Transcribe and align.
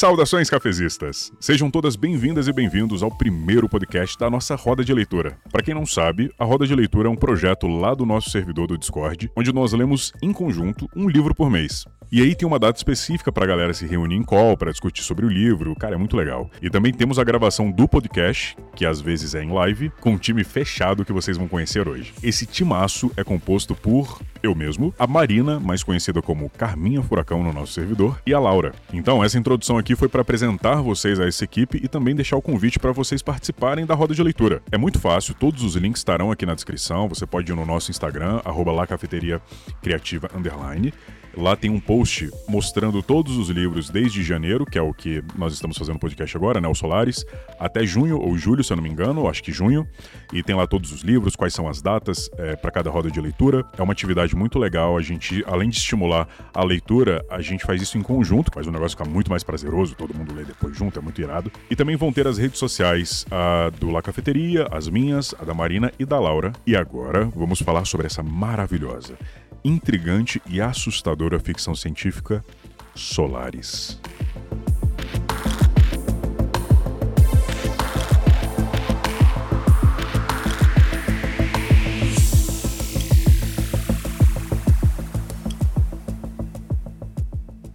Saudações 0.00 0.48
cafezistas! 0.48 1.30
Sejam 1.38 1.70
todas 1.70 1.94
bem-vindas 1.94 2.48
e 2.48 2.52
bem-vindos 2.54 3.02
ao 3.02 3.10
primeiro 3.10 3.68
podcast 3.68 4.18
da 4.18 4.30
nossa 4.30 4.54
Roda 4.54 4.82
de 4.82 4.94
Leitura. 4.94 5.36
Para 5.52 5.62
quem 5.62 5.74
não 5.74 5.84
sabe, 5.84 6.32
a 6.38 6.44
Roda 6.46 6.66
de 6.66 6.74
Leitura 6.74 7.06
é 7.06 7.10
um 7.10 7.14
projeto 7.14 7.66
lá 7.66 7.92
do 7.92 8.06
nosso 8.06 8.30
servidor 8.30 8.66
do 8.66 8.78
Discord, 8.78 9.30
onde 9.36 9.52
nós 9.52 9.74
lemos 9.74 10.10
em 10.22 10.32
conjunto 10.32 10.88
um 10.96 11.06
livro 11.06 11.34
por 11.34 11.50
mês. 11.50 11.84
E 12.12 12.20
aí 12.20 12.34
tem 12.34 12.46
uma 12.46 12.58
data 12.58 12.76
específica 12.76 13.30
pra 13.30 13.46
galera 13.46 13.72
se 13.72 13.86
reunir 13.86 14.16
em 14.16 14.24
call 14.24 14.56
para 14.56 14.72
discutir 14.72 15.04
sobre 15.04 15.24
o 15.24 15.28
livro, 15.28 15.76
cara, 15.76 15.94
é 15.94 15.96
muito 15.96 16.16
legal. 16.16 16.50
E 16.60 16.68
também 16.68 16.92
temos 16.92 17.20
a 17.20 17.24
gravação 17.24 17.70
do 17.70 17.86
podcast, 17.86 18.56
que 18.74 18.84
às 18.84 19.00
vezes 19.00 19.36
é 19.36 19.44
em 19.44 19.52
live, 19.52 19.90
com 20.00 20.14
um 20.14 20.18
time 20.18 20.42
fechado 20.42 21.04
que 21.04 21.12
vocês 21.12 21.36
vão 21.36 21.46
conhecer 21.46 21.86
hoje. 21.86 22.12
Esse 22.20 22.46
timaço 22.46 23.12
é 23.16 23.22
composto 23.22 23.76
por 23.76 24.20
eu 24.42 24.56
mesmo, 24.56 24.92
a 24.98 25.06
Marina, 25.06 25.60
mais 25.60 25.84
conhecida 25.84 26.20
como 26.20 26.50
Carminha 26.50 27.00
Furacão 27.00 27.44
no 27.44 27.52
nosso 27.52 27.74
servidor, 27.74 28.20
e 28.26 28.34
a 28.34 28.40
Laura. 28.40 28.72
Então, 28.92 29.22
essa 29.22 29.38
introdução 29.38 29.78
aqui 29.78 29.94
foi 29.94 30.08
para 30.08 30.22
apresentar 30.22 30.82
vocês 30.82 31.20
a 31.20 31.28
essa 31.28 31.44
equipe 31.44 31.78
e 31.80 31.86
também 31.86 32.16
deixar 32.16 32.36
o 32.36 32.42
convite 32.42 32.80
para 32.80 32.90
vocês 32.90 33.22
participarem 33.22 33.86
da 33.86 33.94
roda 33.94 34.16
de 34.16 34.22
leitura. 34.22 34.62
É 34.72 34.76
muito 34.76 34.98
fácil, 34.98 35.32
todos 35.32 35.62
os 35.62 35.76
links 35.76 36.00
estarão 36.00 36.32
aqui 36.32 36.44
na 36.44 36.56
descrição. 36.56 37.08
Você 37.08 37.24
pode 37.24 37.52
ir 37.52 37.54
no 37.54 37.64
nosso 37.64 37.92
Instagram, 37.92 38.40
arroba. 38.44 38.70
Lá 41.36 41.54
tem 41.54 41.70
um 41.70 41.78
post 41.78 42.30
mostrando 42.48 43.02
todos 43.02 43.36
os 43.36 43.48
livros 43.48 43.88
desde 43.88 44.22
janeiro, 44.22 44.66
que 44.66 44.78
é 44.78 44.82
o 44.82 44.92
que 44.92 45.22
nós 45.36 45.52
estamos 45.52 45.78
fazendo 45.78 45.98
podcast 45.98 46.36
agora, 46.36 46.60
né? 46.60 46.68
O 46.68 46.74
Solares, 46.74 47.24
até 47.58 47.86
junho 47.86 48.18
ou 48.18 48.36
julho, 48.36 48.64
se 48.64 48.72
eu 48.72 48.76
não 48.76 48.82
me 48.82 48.90
engano, 48.90 49.28
acho 49.28 49.42
que 49.42 49.52
junho. 49.52 49.86
E 50.32 50.42
tem 50.42 50.56
lá 50.56 50.66
todos 50.66 50.92
os 50.92 51.02
livros, 51.02 51.36
quais 51.36 51.54
são 51.54 51.68
as 51.68 51.80
datas 51.80 52.28
é, 52.36 52.56
para 52.56 52.70
cada 52.70 52.90
roda 52.90 53.10
de 53.10 53.20
leitura. 53.20 53.64
É 53.78 53.82
uma 53.82 53.92
atividade 53.92 54.34
muito 54.34 54.58
legal. 54.58 54.96
A 54.96 55.02
gente, 55.02 55.44
além 55.46 55.68
de 55.68 55.76
estimular 55.76 56.28
a 56.52 56.64
leitura, 56.64 57.24
a 57.30 57.40
gente 57.40 57.64
faz 57.64 57.80
isso 57.80 57.96
em 57.96 58.02
conjunto, 58.02 58.50
faz 58.52 58.66
o 58.66 58.72
negócio 58.72 58.96
ficar 58.96 59.08
muito 59.08 59.30
mais 59.30 59.44
prazeroso, 59.44 59.94
todo 59.94 60.14
mundo 60.14 60.34
lê 60.34 60.44
depois 60.44 60.76
junto, 60.76 60.98
é 60.98 61.02
muito 61.02 61.20
irado. 61.20 61.50
E 61.70 61.76
também 61.76 61.96
vão 61.96 62.12
ter 62.12 62.26
as 62.26 62.38
redes 62.38 62.58
sociais, 62.58 63.24
a 63.30 63.70
do 63.78 63.90
La 63.90 64.02
Cafeteria, 64.02 64.66
as 64.70 64.88
minhas, 64.88 65.34
a 65.38 65.44
da 65.44 65.54
Marina 65.54 65.92
e 65.98 66.04
da 66.04 66.18
Laura. 66.18 66.52
E 66.66 66.74
agora 66.74 67.26
vamos 67.34 67.60
falar 67.60 67.84
sobre 67.84 68.06
essa 68.06 68.22
maravilhosa 68.22 69.16
intrigante 69.64 70.40
e 70.46 70.60
assustadora 70.60 71.19
ficção 71.40 71.74
científica 71.74 72.44
Solaris. 72.94 74.00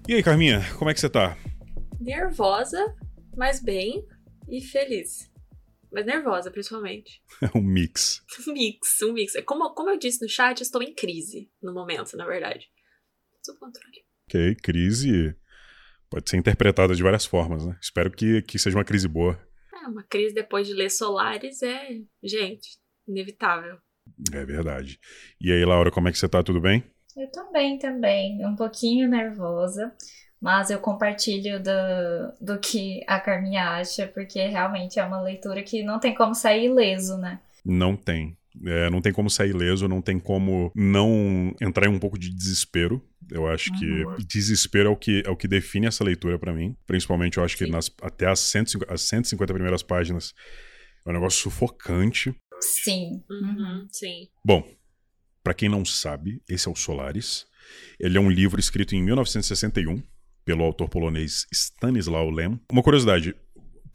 E 0.08 0.14
aí, 0.14 0.22
Carminha, 0.22 0.62
como 0.78 0.90
é 0.90 0.94
que 0.94 1.00
você 1.00 1.10
tá? 1.10 1.36
Nervosa, 2.00 2.96
mas 3.36 3.60
bem 3.60 4.06
e 4.48 4.62
feliz. 4.62 5.32
Mas 5.92 6.06
nervosa, 6.06 6.52
principalmente. 6.52 7.22
É 7.42 7.50
um 7.58 7.62
mix. 7.62 8.22
Um 8.48 8.54
mix, 8.54 9.02
um 9.02 9.14
mix. 9.14 9.36
É 9.36 9.42
como, 9.42 9.74
como 9.74 9.90
eu 9.90 9.98
disse 9.98 10.22
no 10.22 10.30
chat, 10.30 10.62
estou 10.62 10.84
em 10.84 10.94
crise 10.94 11.50
no 11.62 11.74
momento, 11.74 12.16
na 12.18 12.26
verdade. 12.26 12.70
Sob 13.46 13.60
controle. 13.60 14.04
Ok, 14.28 14.56
crise 14.56 15.36
pode 16.10 16.28
ser 16.28 16.38
interpretada 16.38 16.96
de 16.96 17.04
várias 17.04 17.26
formas, 17.26 17.64
né? 17.64 17.78
Espero 17.80 18.10
que, 18.10 18.42
que 18.42 18.58
seja 18.58 18.76
uma 18.76 18.84
crise 18.84 19.08
boa. 19.08 19.40
É, 19.72 19.88
uma 19.88 20.02
crise 20.02 20.34
depois 20.34 20.66
de 20.66 20.74
ler 20.74 20.90
Solares 20.90 21.62
é, 21.62 21.90
gente, 22.24 22.80
inevitável. 23.08 23.78
É 24.34 24.44
verdade. 24.44 25.00
E 25.40 25.52
aí, 25.52 25.64
Laura, 25.64 25.92
como 25.92 26.08
é 26.08 26.12
que 26.12 26.18
você 26.18 26.28
tá? 26.28 26.42
Tudo 26.42 26.60
bem? 26.60 26.84
Eu 27.16 27.30
tô 27.32 27.52
bem 27.52 27.78
também, 27.78 28.44
um 28.44 28.56
pouquinho 28.56 29.08
nervosa. 29.08 29.94
Mas 30.42 30.72
eu 30.72 30.80
compartilho 30.80 31.62
do, 31.62 31.72
do 32.42 32.60
que 32.60 33.04
a 33.08 33.20
Carminha 33.20 33.70
acha, 33.70 34.08
porque 34.08 34.40
realmente 34.48 35.00
é 35.00 35.04
uma 35.04 35.22
leitura 35.22 35.62
que 35.62 35.84
não 35.84 36.00
tem 36.00 36.16
como 36.16 36.34
sair 36.34 36.66
ileso, 36.66 37.18
né? 37.18 37.40
Não 37.64 37.96
tem. 37.96 38.38
É, 38.66 38.90
não 38.90 39.02
tem 39.02 39.12
como 39.12 39.30
sair 39.30 39.50
ileso, 39.50 39.88
não 39.88 40.02
tem 40.02 40.20
como 40.20 40.72
não 40.76 41.54
entrar 41.62 41.88
em 41.88 41.90
um 41.90 42.00
pouco 42.00 42.18
de 42.18 42.30
desespero. 42.30 43.02
Eu 43.32 43.48
acho 43.48 43.72
uhum. 43.74 44.16
que 44.16 44.26
desespero 44.26 44.90
é 44.90 44.92
o 44.92 44.96
que, 44.96 45.24
é 45.26 45.30
o 45.30 45.36
que 45.36 45.48
define 45.48 45.88
essa 45.88 46.04
leitura 46.04 46.38
para 46.38 46.54
mim. 46.54 46.76
Principalmente, 46.86 47.38
eu 47.38 47.44
acho 47.44 47.58
Sim. 47.58 47.66
que 47.66 47.72
nas, 47.72 47.92
até 48.02 48.28
as, 48.28 48.40
150, 48.40 48.94
as 48.94 49.02
150 49.02 49.54
primeiras 49.54 49.84
páginas 49.84 50.34
é 51.06 51.10
um 51.10 51.14
negócio 51.14 51.42
sufocante. 51.42 52.36
Sim. 52.60 53.24
Uhum. 53.30 53.88
Sim. 53.92 54.28
Bom, 54.44 54.68
para 55.44 55.54
quem 55.54 55.70
não 55.70 55.86
sabe, 55.86 56.42
esse 56.50 56.68
é 56.68 56.72
o 56.72 56.76
Solaris. 56.76 57.46
Ele 58.00 58.18
é 58.18 58.22
um 58.22 58.30
livro 58.30 58.60
escrito 58.60 58.96
em 58.96 59.04
1961 59.04 60.02
pelo 60.44 60.64
autor 60.64 60.88
polonês 60.88 61.48
Stanislaw 61.52 62.30
Lem. 62.30 62.60
Uma 62.72 62.84
curiosidade, 62.84 63.36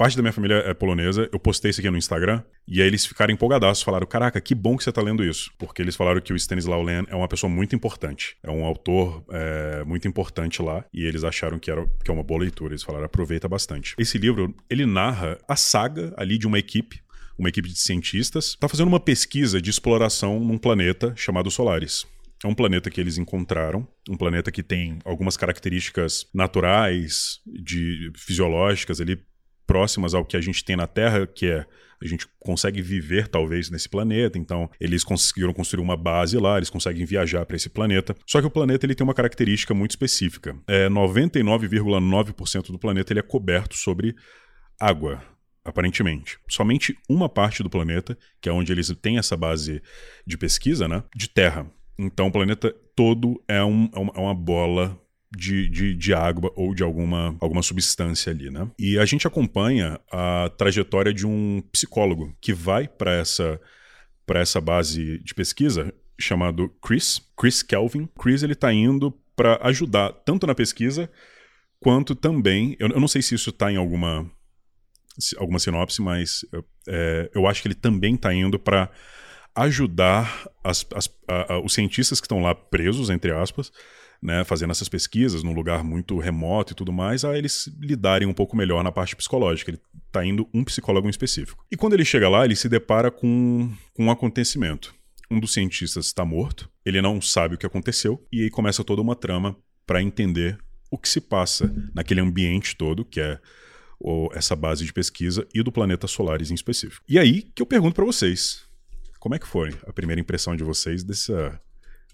parte 0.00 0.16
da 0.16 0.22
minha 0.22 0.32
família 0.32 0.54
é 0.64 0.72
polonesa, 0.72 1.28
eu 1.30 1.38
postei 1.38 1.70
isso 1.70 1.78
aqui 1.78 1.90
no 1.90 1.98
Instagram, 1.98 2.42
e 2.66 2.80
aí 2.80 2.88
eles 2.88 3.04
ficaram 3.04 3.34
empolgadaços, 3.34 3.82
falaram, 3.82 4.06
caraca, 4.06 4.40
que 4.40 4.54
bom 4.54 4.74
que 4.74 4.82
você 4.82 4.90
tá 4.90 5.02
lendo 5.02 5.22
isso. 5.22 5.52
Porque 5.58 5.82
eles 5.82 5.94
falaram 5.94 6.22
que 6.22 6.32
o 6.32 6.36
Stanislaw 6.36 6.82
Lem 6.82 7.04
é 7.06 7.14
uma 7.14 7.28
pessoa 7.28 7.50
muito 7.50 7.76
importante, 7.76 8.34
é 8.42 8.50
um 8.50 8.64
autor 8.64 9.22
é, 9.30 9.84
muito 9.84 10.08
importante 10.08 10.62
lá, 10.62 10.82
e 10.90 11.04
eles 11.04 11.22
acharam 11.22 11.58
que, 11.58 11.70
era, 11.70 11.86
que 12.02 12.10
é 12.10 12.14
uma 12.14 12.22
boa 12.22 12.40
leitura, 12.40 12.72
eles 12.72 12.82
falaram, 12.82 13.04
aproveita 13.04 13.46
bastante. 13.46 13.94
Esse 13.98 14.16
livro, 14.16 14.54
ele 14.70 14.86
narra 14.86 15.36
a 15.46 15.54
saga 15.54 16.14
ali 16.16 16.38
de 16.38 16.46
uma 16.46 16.58
equipe, 16.58 17.02
uma 17.38 17.50
equipe 17.50 17.68
de 17.68 17.78
cientistas, 17.78 18.56
tá 18.58 18.70
fazendo 18.70 18.88
uma 18.88 19.00
pesquisa 19.00 19.60
de 19.60 19.68
exploração 19.68 20.40
num 20.40 20.56
planeta 20.56 21.12
chamado 21.14 21.50
Solaris. 21.50 22.06
É 22.42 22.48
um 22.48 22.54
planeta 22.54 22.88
que 22.88 22.98
eles 22.98 23.18
encontraram, 23.18 23.86
um 24.08 24.16
planeta 24.16 24.50
que 24.50 24.62
tem 24.62 24.98
algumas 25.04 25.36
características 25.36 26.26
naturais, 26.32 27.40
de 27.46 28.10
fisiológicas 28.16 28.98
ali 28.98 29.18
próximas 29.70 30.14
ao 30.14 30.24
que 30.24 30.36
a 30.36 30.40
gente 30.40 30.64
tem 30.64 30.74
na 30.74 30.88
Terra, 30.88 31.28
que 31.28 31.46
é 31.46 31.64
a 32.02 32.06
gente 32.06 32.26
consegue 32.40 32.82
viver 32.82 33.28
talvez 33.28 33.70
nesse 33.70 33.88
planeta, 33.88 34.36
então 34.36 34.68
eles 34.80 35.04
conseguiram 35.04 35.52
construir 35.52 35.82
uma 35.82 35.96
base 35.96 36.36
lá, 36.38 36.56
eles 36.56 36.70
conseguem 36.70 37.04
viajar 37.04 37.46
para 37.46 37.54
esse 37.54 37.68
planeta. 37.68 38.16
Só 38.26 38.40
que 38.40 38.46
o 38.46 38.50
planeta 38.50 38.84
ele 38.84 38.96
tem 38.96 39.04
uma 39.04 39.14
característica 39.14 39.74
muito 39.74 39.90
específica. 39.92 40.56
É 40.66 40.88
99,9% 40.88 42.72
do 42.72 42.78
planeta 42.78 43.12
ele 43.12 43.20
é 43.20 43.22
coberto 43.22 43.76
sobre 43.76 44.16
água, 44.80 45.22
aparentemente. 45.64 46.38
Somente 46.48 46.96
uma 47.08 47.28
parte 47.28 47.62
do 47.62 47.70
planeta, 47.70 48.18
que 48.40 48.48
é 48.48 48.52
onde 48.52 48.72
eles 48.72 48.88
têm 49.00 49.18
essa 49.18 49.36
base 49.36 49.80
de 50.26 50.36
pesquisa, 50.36 50.88
né, 50.88 51.04
de 51.14 51.28
terra. 51.28 51.70
Então 51.96 52.26
o 52.26 52.32
planeta 52.32 52.74
todo 52.96 53.40
é, 53.46 53.62
um, 53.62 53.88
é 53.94 54.18
uma 54.18 54.34
bola 54.34 54.99
de, 55.34 55.68
de, 55.68 55.94
de, 55.94 56.12
água 56.12 56.52
ou 56.56 56.74
de 56.74 56.82
alguma, 56.82 57.36
alguma 57.40 57.62
substância 57.62 58.32
ali, 58.32 58.50
né? 58.50 58.68
E 58.78 58.98
a 58.98 59.04
gente 59.04 59.26
acompanha 59.26 60.00
a 60.10 60.50
trajetória 60.56 61.14
de 61.14 61.26
um 61.26 61.62
psicólogo 61.70 62.36
que 62.40 62.52
vai 62.52 62.88
para 62.88 63.12
essa, 63.12 63.60
essa 64.34 64.60
base 64.60 65.18
de 65.22 65.34
pesquisa 65.34 65.92
chamado 66.18 66.68
Chris, 66.82 67.20
Chris 67.36 67.62
Kelvin. 67.62 68.08
Chris 68.18 68.42
ele 68.42 68.52
está 68.52 68.72
indo 68.72 69.12
para 69.36 69.58
ajudar 69.62 70.12
tanto 70.24 70.46
na 70.46 70.54
pesquisa 70.54 71.10
quanto 71.78 72.14
também. 72.14 72.76
Eu, 72.78 72.88
eu 72.88 73.00
não 73.00 73.08
sei 73.08 73.22
se 73.22 73.34
isso 73.34 73.50
está 73.50 73.72
em 73.72 73.76
alguma, 73.76 74.30
alguma 75.38 75.58
sinopse, 75.58 76.02
mas 76.02 76.44
é, 76.88 77.30
eu 77.34 77.46
acho 77.46 77.62
que 77.62 77.68
ele 77.68 77.74
também 77.74 78.14
está 78.16 78.34
indo 78.34 78.58
para 78.58 78.90
ajudar 79.54 80.48
as, 80.62 80.86
as, 80.94 81.08
a, 81.28 81.54
a, 81.54 81.60
os 81.60 81.72
cientistas 81.72 82.20
que 82.20 82.26
estão 82.26 82.40
lá 82.40 82.54
presos, 82.54 83.10
entre 83.10 83.32
aspas, 83.32 83.72
né, 84.22 84.44
fazendo 84.44 84.70
essas 84.70 84.88
pesquisas 84.88 85.42
num 85.42 85.52
lugar 85.52 85.82
muito 85.82 86.18
remoto 86.18 86.72
e 86.72 86.76
tudo 86.76 86.92
mais, 86.92 87.24
a 87.24 87.36
eles 87.36 87.68
lidarem 87.80 88.28
um 88.28 88.34
pouco 88.34 88.56
melhor 88.56 88.84
na 88.84 88.92
parte 88.92 89.16
psicológica. 89.16 89.70
Ele 89.70 89.80
está 90.06 90.24
indo 90.24 90.48
um 90.52 90.62
psicólogo 90.62 91.06
em 91.06 91.10
específico. 91.10 91.64
E 91.70 91.76
quando 91.76 91.94
ele 91.94 92.04
chega 92.04 92.28
lá, 92.28 92.44
ele 92.44 92.56
se 92.56 92.68
depara 92.68 93.10
com, 93.10 93.72
com 93.94 94.04
um 94.04 94.10
acontecimento. 94.10 94.94
Um 95.30 95.40
dos 95.40 95.52
cientistas 95.52 96.06
está 96.06 96.24
morto, 96.24 96.68
ele 96.84 97.00
não 97.00 97.20
sabe 97.20 97.54
o 97.54 97.58
que 97.58 97.64
aconteceu, 97.64 98.26
e 98.32 98.42
aí 98.42 98.50
começa 98.50 98.82
toda 98.82 99.00
uma 99.00 99.14
trama 99.14 99.56
para 99.86 100.02
entender 100.02 100.58
o 100.90 100.98
que 100.98 101.08
se 101.08 101.20
passa 101.20 101.72
naquele 101.94 102.20
ambiente 102.20 102.76
todo, 102.76 103.04
que 103.04 103.20
é 103.20 103.38
essa 104.32 104.56
base 104.56 104.84
de 104.84 104.92
pesquisa, 104.92 105.46
e 105.54 105.62
do 105.62 105.70
planeta 105.70 106.08
Solaris 106.08 106.50
em 106.50 106.54
específico. 106.54 107.04
E 107.08 107.18
aí 107.18 107.42
que 107.42 107.62
eu 107.62 107.66
pergunto 107.66 107.94
para 107.94 108.04
vocês: 108.04 108.64
como 109.20 109.34
é 109.34 109.38
que 109.38 109.46
foi 109.46 109.72
a 109.86 109.92
primeira 109.92 110.20
impressão 110.20 110.56
de 110.56 110.64
vocês 110.64 111.04
dessa, 111.04 111.60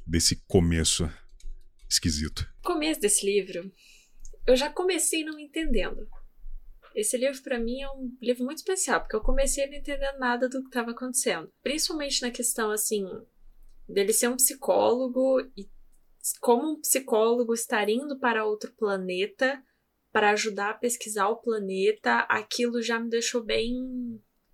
desse 0.06 0.36
começo 0.46 1.08
esquisito? 1.88 2.48
Começo 2.62 3.00
desse 3.00 3.24
livro, 3.24 3.72
eu 4.46 4.56
já 4.56 4.70
comecei 4.70 5.24
não 5.24 5.38
entendendo. 5.38 6.08
Esse 6.94 7.16
livro 7.18 7.42
para 7.42 7.58
mim 7.58 7.82
é 7.82 7.90
um 7.90 8.16
livro 8.22 8.44
muito 8.44 8.58
especial, 8.58 9.00
porque 9.00 9.16
eu 9.16 9.20
comecei 9.20 9.66
não 9.66 9.74
entendendo 9.74 10.18
nada 10.18 10.48
do 10.48 10.62
que 10.62 10.68
estava 10.68 10.92
acontecendo. 10.92 11.52
Principalmente 11.62 12.22
na 12.22 12.30
questão 12.30 12.70
assim 12.70 13.04
dele 13.88 14.12
ser 14.12 14.28
um 14.28 14.36
psicólogo 14.36 15.40
e 15.56 15.68
como 16.40 16.72
um 16.72 16.80
psicólogo 16.80 17.54
estar 17.54 17.88
indo 17.88 18.18
para 18.18 18.44
outro 18.44 18.72
planeta 18.72 19.62
para 20.10 20.30
ajudar 20.30 20.70
a 20.70 20.74
pesquisar 20.74 21.28
o 21.28 21.36
planeta, 21.36 22.20
aquilo 22.20 22.80
já 22.80 22.98
me 22.98 23.10
deixou 23.10 23.44
bem 23.44 23.74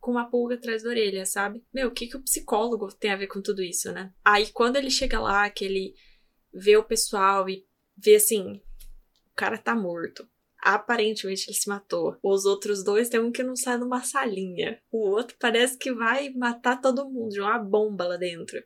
com 0.00 0.10
uma 0.10 0.28
pulga 0.28 0.56
atrás 0.56 0.82
da 0.82 0.88
orelha, 0.90 1.24
sabe? 1.24 1.64
Meu, 1.72 1.88
o 1.88 1.92
que, 1.92 2.08
que 2.08 2.16
o 2.16 2.22
psicólogo 2.22 2.92
tem 2.92 3.12
a 3.12 3.16
ver 3.16 3.28
com 3.28 3.40
tudo 3.40 3.62
isso, 3.62 3.92
né? 3.92 4.12
Aí 4.24 4.50
quando 4.50 4.74
ele 4.74 4.90
chega 4.90 5.20
lá, 5.20 5.48
que 5.48 5.64
ele 5.64 5.94
vê 6.52 6.76
o 6.76 6.84
pessoal 6.84 7.48
e 7.48 7.64
vê 7.96 8.16
assim, 8.16 8.60
o 9.32 9.34
cara 9.34 9.58
tá 9.58 9.74
morto. 9.74 10.28
Aparentemente 10.58 11.48
ele 11.48 11.56
se 11.56 11.68
matou. 11.68 12.16
Os 12.22 12.44
outros 12.44 12.84
dois 12.84 13.08
tem 13.08 13.18
um 13.18 13.32
que 13.32 13.42
não 13.42 13.56
sai 13.56 13.78
numa 13.78 14.04
salinha. 14.04 14.80
O 14.92 15.08
outro 15.08 15.36
parece 15.40 15.76
que 15.76 15.92
vai 15.92 16.30
matar 16.30 16.80
todo 16.80 17.08
mundo, 17.08 17.30
de 17.30 17.40
uma 17.40 17.58
bomba 17.58 18.06
lá 18.06 18.16
dentro. 18.16 18.62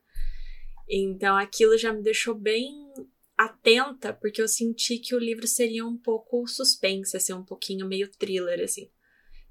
Então 0.88 1.36
aquilo 1.36 1.78
já 1.78 1.92
me 1.92 2.02
deixou 2.02 2.34
bem 2.34 2.92
atenta, 3.36 4.12
porque 4.12 4.40
eu 4.40 4.48
senti 4.48 4.98
que 4.98 5.14
o 5.14 5.18
livro 5.18 5.46
seria 5.46 5.86
um 5.86 5.96
pouco 5.96 6.46
suspense, 6.46 7.16
assim, 7.16 7.32
um 7.32 7.44
pouquinho 7.44 7.86
meio 7.86 8.10
thriller, 8.10 8.62
assim. 8.62 8.90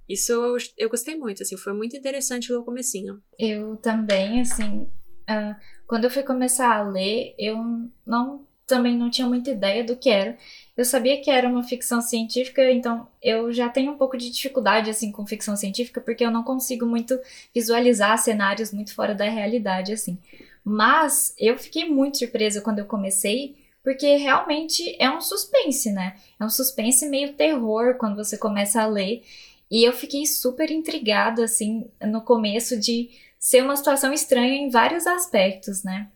Isso 0.08 0.32
eu, 0.32 0.58
eu 0.78 0.90
gostei 0.90 1.16
muito, 1.16 1.44
assim, 1.44 1.58
foi 1.58 1.74
muito 1.74 1.96
interessante 1.96 2.52
no 2.52 2.64
comecinho. 2.64 3.22
Eu 3.38 3.78
também, 3.78 4.42
assim, 4.42 4.88
uh, 5.30 5.56
quando 5.88 6.06
eu 6.06 6.10
fui 6.10 6.24
começar 6.24 6.76
a 6.76 6.84
ler, 6.84 7.36
eu 7.38 7.58
não 8.06 8.46
também 8.68 8.98
não 8.98 9.10
tinha 9.10 9.28
muita 9.28 9.52
ideia 9.52 9.84
do 9.84 9.96
que 9.96 10.10
era. 10.10 10.38
Eu 10.76 10.84
sabia 10.84 11.22
que 11.22 11.30
era 11.30 11.48
uma 11.48 11.64
ficção 11.64 12.02
científica, 12.02 12.72
então 12.72 13.08
eu 13.22 13.54
já 13.54 13.70
tenho 13.70 13.92
um 13.92 13.98
pouco 13.98 14.18
de 14.18 14.30
dificuldade 14.32 14.90
assim 14.90 15.12
com 15.12 15.26
ficção 15.26 15.56
científica, 15.56 16.02
porque 16.02 16.26
eu 16.26 16.32
não 16.32 16.44
consigo 16.44 16.86
muito 16.86 17.20
visualizar 17.54 18.18
cenários 18.18 18.74
muito 18.74 18.94
fora 18.94 19.14
da 19.14 19.30
realidade 19.30 19.94
assim. 19.94 20.18
Mas 20.64 21.36
eu 21.38 21.58
fiquei 21.60 21.88
muito 21.88 22.18
surpresa 22.18 22.60
quando 22.60 22.80
eu 22.80 22.86
comecei, 22.86 23.56
porque 23.84 24.16
realmente 24.16 24.96
é 25.00 25.10
um 25.12 25.22
suspense, 25.22 25.92
né? 25.92 26.16
É 26.40 26.44
um 26.44 26.50
suspense 26.50 27.08
meio 27.08 27.34
terror 27.34 27.96
quando 28.00 28.16
você 28.16 28.36
começa 28.36 28.82
a 28.82 28.88
ler. 28.88 29.24
E 29.70 29.84
eu 29.84 29.94
fiquei 29.94 30.26
super 30.26 30.72
intrigada, 30.72 31.44
assim, 31.44 31.88
no 32.02 32.22
começo 32.22 32.80
de 32.80 33.10
ser 33.40 33.64
uma 33.64 33.76
situação 33.76 34.14
estranha 34.14 34.56
em 34.56 34.70
vários 34.70 35.06
aspectos, 35.06 35.84
né? 35.84 36.10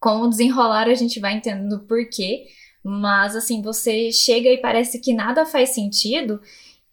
Com 0.00 0.22
o 0.22 0.28
desenrolar 0.28 0.88
a 0.88 0.94
gente 0.94 1.20
vai 1.20 1.34
entendendo 1.34 1.74
o 1.74 1.86
porquê, 1.86 2.46
mas 2.82 3.34
assim, 3.34 3.62
você 3.62 4.12
chega 4.12 4.50
e 4.50 4.58
parece 4.58 5.00
que 5.00 5.14
nada 5.14 5.46
faz 5.46 5.70
sentido, 5.70 6.40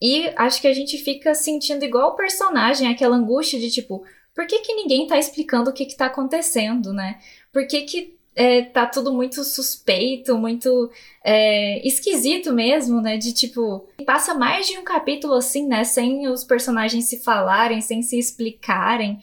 e 0.01 0.31
acho 0.35 0.59
que 0.61 0.67
a 0.67 0.73
gente 0.73 0.97
fica 0.97 1.35
sentindo 1.35 1.85
igual 1.85 2.09
o 2.09 2.15
personagem, 2.15 2.87
aquela 2.87 3.15
angústia 3.15 3.59
de 3.59 3.69
tipo, 3.69 4.03
por 4.33 4.47
que, 4.47 4.59
que 4.59 4.73
ninguém 4.73 5.05
tá 5.05 5.17
explicando 5.19 5.69
o 5.69 5.73
que, 5.73 5.85
que 5.85 5.95
tá 5.95 6.07
acontecendo, 6.07 6.91
né? 6.91 7.19
Por 7.51 7.67
que, 7.67 7.81
que 7.81 8.17
é, 8.35 8.61
tá 8.63 8.85
tudo 8.85 9.11
muito 9.13 9.43
suspeito, 9.43 10.37
muito 10.37 10.89
é, 11.23 11.85
esquisito 11.85 12.53
mesmo, 12.53 13.01
né? 13.01 13.17
De 13.17 13.33
tipo, 13.33 13.87
passa 14.05 14.33
mais 14.33 14.67
de 14.67 14.77
um 14.77 14.83
capítulo 14.83 15.33
assim, 15.33 15.67
né? 15.67 15.83
Sem 15.83 16.27
os 16.27 16.43
personagens 16.43 17.05
se 17.05 17.19
falarem, 17.23 17.81
sem 17.81 18.01
se 18.01 18.17
explicarem. 18.17 19.19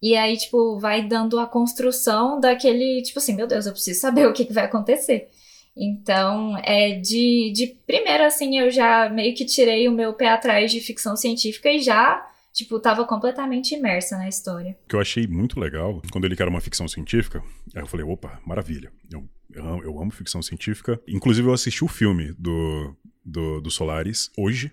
E 0.00 0.16
aí, 0.16 0.36
tipo, 0.36 0.78
vai 0.78 1.02
dando 1.02 1.38
a 1.40 1.46
construção 1.46 2.38
daquele, 2.38 3.02
tipo 3.02 3.18
assim, 3.18 3.34
meu 3.34 3.46
Deus, 3.46 3.66
eu 3.66 3.72
preciso 3.72 4.00
saber 4.00 4.26
o 4.28 4.32
que, 4.32 4.44
que 4.44 4.52
vai 4.52 4.64
acontecer. 4.64 5.30
Então, 5.76 6.56
é 6.62 6.92
de, 6.92 7.52
de 7.52 7.66
primeiro, 7.86 8.24
assim, 8.24 8.58
eu 8.58 8.70
já 8.70 9.08
meio 9.08 9.34
que 9.34 9.44
tirei 9.44 9.88
o 9.88 9.92
meu 9.92 10.12
pé 10.12 10.28
atrás 10.28 10.70
de 10.70 10.80
ficção 10.80 11.16
científica 11.16 11.70
e 11.70 11.80
já 11.80 12.24
tipo, 12.54 12.78
tava 12.78 13.04
completamente 13.04 13.74
imersa 13.74 14.16
na 14.16 14.28
história. 14.28 14.78
O 14.84 14.88
que 14.88 14.94
eu 14.94 15.00
achei 15.00 15.26
muito 15.26 15.58
legal, 15.58 16.00
quando 16.10 16.24
ele 16.24 16.36
quer 16.36 16.46
uma 16.46 16.60
ficção 16.60 16.86
científica, 16.86 17.42
aí 17.74 17.82
eu 17.82 17.86
falei, 17.86 18.06
opa, 18.06 18.40
maravilha. 18.46 18.92
Eu, 19.12 19.28
eu, 19.52 19.66
amo, 19.66 19.82
eu 19.82 20.00
amo 20.00 20.10
ficção 20.12 20.40
científica. 20.40 20.98
Inclusive, 21.06 21.48
eu 21.48 21.52
assisti 21.52 21.84
o 21.84 21.88
filme 21.88 22.32
do, 22.38 22.96
do, 23.24 23.60
do 23.60 23.70
Solaris 23.70 24.30
hoje, 24.38 24.72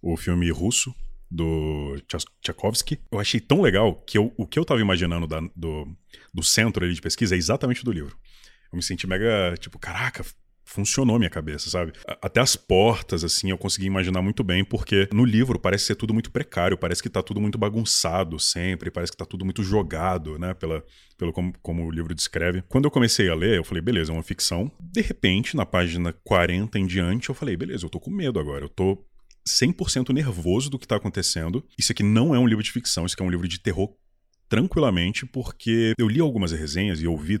o 0.00 0.16
filme 0.16 0.50
russo, 0.50 0.94
do 1.30 1.96
Tchaikovsky. 2.40 2.98
Eu 3.12 3.20
achei 3.20 3.38
tão 3.38 3.60
legal 3.60 3.94
que 3.94 4.16
eu, 4.16 4.32
o 4.36 4.46
que 4.46 4.58
eu 4.58 4.64
tava 4.64 4.80
imaginando 4.80 5.26
da, 5.26 5.40
do, 5.54 5.86
do 6.32 6.42
centro 6.42 6.84
ali 6.84 6.94
de 6.94 7.02
pesquisa 7.02 7.34
é 7.34 7.38
exatamente 7.38 7.84
do 7.84 7.92
livro. 7.92 8.16
Eu 8.72 8.76
me 8.76 8.82
senti 8.82 9.06
mega, 9.06 9.54
tipo, 9.58 9.78
caraca, 9.78 10.24
funcionou 10.70 11.18
minha 11.18 11.28
cabeça, 11.28 11.68
sabe? 11.68 11.92
Até 12.22 12.40
as 12.40 12.54
portas, 12.54 13.24
assim, 13.24 13.50
eu 13.50 13.58
consegui 13.58 13.86
imaginar 13.86 14.22
muito 14.22 14.44
bem, 14.44 14.64
porque 14.64 15.08
no 15.12 15.24
livro 15.24 15.58
parece 15.58 15.86
ser 15.86 15.96
tudo 15.96 16.14
muito 16.14 16.30
precário, 16.30 16.78
parece 16.78 17.02
que 17.02 17.10
tá 17.10 17.22
tudo 17.22 17.40
muito 17.40 17.58
bagunçado 17.58 18.38
sempre, 18.38 18.88
parece 18.88 19.10
que 19.10 19.18
tá 19.18 19.24
tudo 19.24 19.44
muito 19.44 19.64
jogado, 19.64 20.38
né? 20.38 20.54
Pela, 20.54 20.84
pelo 21.18 21.32
como, 21.32 21.52
como 21.60 21.84
o 21.84 21.90
livro 21.90 22.14
descreve. 22.14 22.62
Quando 22.68 22.84
eu 22.84 22.90
comecei 22.90 23.28
a 23.28 23.34
ler, 23.34 23.56
eu 23.56 23.64
falei, 23.64 23.82
beleza, 23.82 24.12
é 24.12 24.14
uma 24.14 24.22
ficção. 24.22 24.70
De 24.80 25.00
repente, 25.00 25.56
na 25.56 25.66
página 25.66 26.12
40 26.24 26.78
em 26.78 26.86
diante, 26.86 27.30
eu 27.30 27.34
falei, 27.34 27.56
beleza, 27.56 27.84
eu 27.84 27.90
tô 27.90 27.98
com 27.98 28.10
medo 28.10 28.38
agora, 28.38 28.64
eu 28.64 28.68
tô 28.68 29.04
100% 29.48 30.10
nervoso 30.12 30.70
do 30.70 30.78
que 30.78 30.86
tá 30.86 30.96
acontecendo. 30.96 31.66
Isso 31.76 31.90
aqui 31.90 32.04
não 32.04 32.32
é 32.32 32.38
um 32.38 32.46
livro 32.46 32.62
de 32.62 32.70
ficção, 32.70 33.04
isso 33.04 33.14
aqui 33.16 33.22
é 33.24 33.26
um 33.26 33.30
livro 33.30 33.48
de 33.48 33.58
terror 33.58 33.92
tranquilamente, 34.48 35.26
porque 35.26 35.94
eu 35.98 36.08
li 36.08 36.20
algumas 36.20 36.52
resenhas 36.52 37.00
e 37.00 37.08
ouvi 37.08 37.40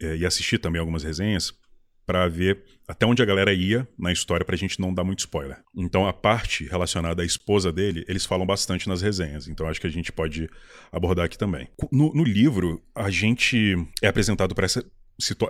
eh, 0.00 0.16
e 0.16 0.26
assisti 0.26 0.58
também 0.58 0.80
algumas 0.80 1.02
resenhas 1.02 1.54
para 2.08 2.26
ver 2.26 2.64
até 2.88 3.04
onde 3.04 3.22
a 3.22 3.26
galera 3.26 3.52
ia 3.52 3.86
na 3.98 4.10
história 4.10 4.42
pra 4.42 4.56
gente 4.56 4.80
não 4.80 4.94
dar 4.94 5.04
muito 5.04 5.18
spoiler. 5.18 5.62
Então 5.76 6.08
a 6.08 6.12
parte 6.12 6.64
relacionada 6.64 7.20
à 7.20 7.26
esposa 7.26 7.70
dele, 7.70 8.02
eles 8.08 8.24
falam 8.24 8.46
bastante 8.46 8.88
nas 8.88 9.02
resenhas, 9.02 9.46
então 9.46 9.68
acho 9.68 9.78
que 9.78 9.86
a 9.86 9.90
gente 9.90 10.10
pode 10.10 10.48
abordar 10.90 11.26
aqui 11.26 11.36
também. 11.36 11.68
No, 11.92 12.10
no 12.14 12.24
livro, 12.24 12.82
a 12.94 13.10
gente 13.10 13.76
é 14.00 14.08
apresentado 14.08 14.54
para 14.54 14.64
essa, 14.64 14.82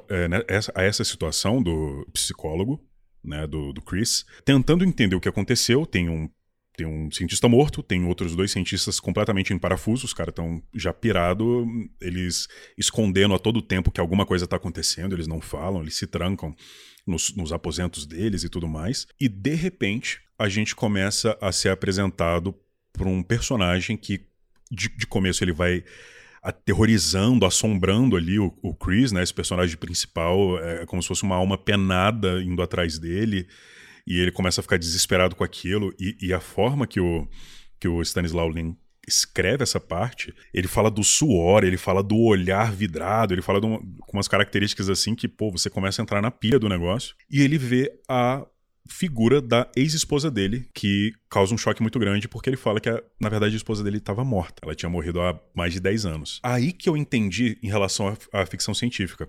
é, 0.08 0.26
né, 0.26 0.42
essa, 0.48 0.72
a 0.74 0.82
essa 0.82 1.04
situação 1.04 1.62
do 1.62 2.04
psicólogo, 2.12 2.84
né, 3.24 3.46
do, 3.46 3.72
do 3.72 3.80
Chris, 3.80 4.26
tentando 4.44 4.84
entender 4.84 5.14
o 5.14 5.20
que 5.20 5.28
aconteceu, 5.28 5.86
tem 5.86 6.08
um 6.08 6.28
tem 6.78 6.86
um 6.86 7.10
cientista 7.10 7.48
morto, 7.48 7.82
tem 7.82 8.04
outros 8.04 8.36
dois 8.36 8.52
cientistas 8.52 9.00
completamente 9.00 9.52
em 9.52 9.58
parafuso, 9.58 10.06
os 10.06 10.14
caras 10.14 10.30
estão 10.30 10.62
já 10.72 10.92
pirado, 10.92 11.66
eles 12.00 12.46
escondendo 12.78 13.34
a 13.34 13.38
todo 13.38 13.60
tempo 13.60 13.90
que 13.90 14.00
alguma 14.00 14.24
coisa 14.24 14.44
está 14.44 14.54
acontecendo, 14.54 15.12
eles 15.12 15.26
não 15.26 15.40
falam, 15.40 15.82
eles 15.82 15.96
se 15.96 16.06
trancam 16.06 16.54
nos, 17.04 17.34
nos 17.34 17.52
aposentos 17.52 18.06
deles 18.06 18.44
e 18.44 18.48
tudo 18.48 18.68
mais. 18.68 19.08
E 19.18 19.28
de 19.28 19.56
repente, 19.56 20.20
a 20.38 20.48
gente 20.48 20.76
começa 20.76 21.36
a 21.40 21.50
ser 21.50 21.70
apresentado 21.70 22.54
por 22.92 23.08
um 23.08 23.24
personagem 23.24 23.96
que 23.96 24.20
de, 24.70 24.88
de 24.88 25.04
começo 25.04 25.42
ele 25.42 25.52
vai 25.52 25.82
aterrorizando, 26.40 27.44
assombrando 27.44 28.16
ali 28.16 28.38
o, 28.38 28.56
o 28.62 28.72
Chris, 28.72 29.10
né? 29.10 29.20
Esse 29.20 29.34
personagem 29.34 29.76
principal 29.76 30.56
é 30.60 30.86
como 30.86 31.02
se 31.02 31.08
fosse 31.08 31.24
uma 31.24 31.34
alma 31.34 31.58
penada 31.58 32.40
indo 32.40 32.62
atrás 32.62 33.00
dele 33.00 33.48
e 34.08 34.18
ele 34.18 34.32
começa 34.32 34.60
a 34.60 34.62
ficar 34.62 34.78
desesperado 34.78 35.36
com 35.36 35.44
aquilo, 35.44 35.94
e, 36.00 36.16
e 36.20 36.32
a 36.32 36.40
forma 36.40 36.86
que 36.86 36.98
o, 36.98 37.28
que 37.78 37.86
o 37.86 38.00
Stanislaw 38.02 38.48
Lem 38.48 38.74
escreve 39.06 39.62
essa 39.62 39.78
parte, 39.78 40.34
ele 40.52 40.66
fala 40.66 40.90
do 40.90 41.04
suor, 41.04 41.62
ele 41.62 41.76
fala 41.76 42.02
do 42.02 42.18
olhar 42.18 42.72
vidrado, 42.72 43.34
ele 43.34 43.42
fala 43.42 43.64
um, 43.64 43.78
com 44.00 44.16
umas 44.16 44.28
características 44.28 44.88
assim 44.88 45.14
que, 45.14 45.28
pô, 45.28 45.50
você 45.50 45.68
começa 45.68 46.00
a 46.00 46.04
entrar 46.04 46.22
na 46.22 46.30
pilha 46.30 46.58
do 46.58 46.68
negócio, 46.68 47.14
e 47.30 47.42
ele 47.42 47.58
vê 47.58 47.92
a 48.08 48.46
figura 48.88 49.42
da 49.42 49.70
ex-esposa 49.76 50.30
dele, 50.30 50.66
que 50.72 51.12
causa 51.28 51.54
um 51.54 51.58
choque 51.58 51.82
muito 51.82 51.98
grande, 51.98 52.26
porque 52.26 52.48
ele 52.48 52.56
fala 52.56 52.80
que, 52.80 52.88
a, 52.88 53.02
na 53.20 53.28
verdade, 53.28 53.54
a 53.54 53.56
esposa 53.56 53.84
dele 53.84 53.98
estava 53.98 54.24
morta. 54.24 54.62
Ela 54.62 54.74
tinha 54.74 54.88
morrido 54.88 55.20
há 55.20 55.38
mais 55.54 55.74
de 55.74 55.80
10 55.80 56.06
anos. 56.06 56.40
Aí 56.42 56.72
que 56.72 56.88
eu 56.88 56.96
entendi 56.96 57.58
em 57.62 57.68
relação 57.68 58.16
à 58.32 58.46
ficção 58.46 58.72
científica. 58.72 59.28